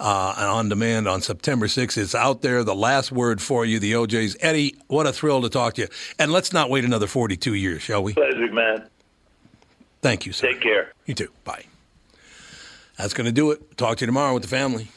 uh, 0.00 0.34
and 0.36 0.46
on 0.46 0.68
demand 0.68 1.08
on 1.08 1.20
September 1.20 1.66
6th. 1.66 1.98
It's 1.98 2.14
out 2.14 2.42
there. 2.42 2.64
The 2.64 2.74
last 2.74 3.12
word 3.12 3.40
for 3.40 3.64
you, 3.64 3.78
the 3.78 3.94
O'Jays. 3.94 4.36
Eddie, 4.40 4.76
what 4.88 5.06
a 5.06 5.12
thrill 5.12 5.42
to 5.42 5.48
talk 5.48 5.74
to 5.74 5.82
you. 5.82 5.88
And 6.18 6.32
let's 6.32 6.52
not 6.52 6.70
wait 6.70 6.84
another 6.84 7.06
42 7.06 7.54
years, 7.54 7.82
shall 7.82 8.02
we? 8.02 8.14
Pleasure, 8.14 8.52
man. 8.52 8.88
Thank 10.00 10.26
you, 10.26 10.32
sir. 10.32 10.52
Take 10.52 10.60
care. 10.60 10.92
You 11.06 11.14
too. 11.14 11.28
Bye. 11.44 11.64
That's 12.96 13.14
going 13.14 13.26
to 13.26 13.32
do 13.32 13.50
it. 13.50 13.76
Talk 13.76 13.98
to 13.98 14.02
you 14.02 14.06
tomorrow 14.06 14.34
with 14.34 14.42
the 14.42 14.48
family. 14.48 14.88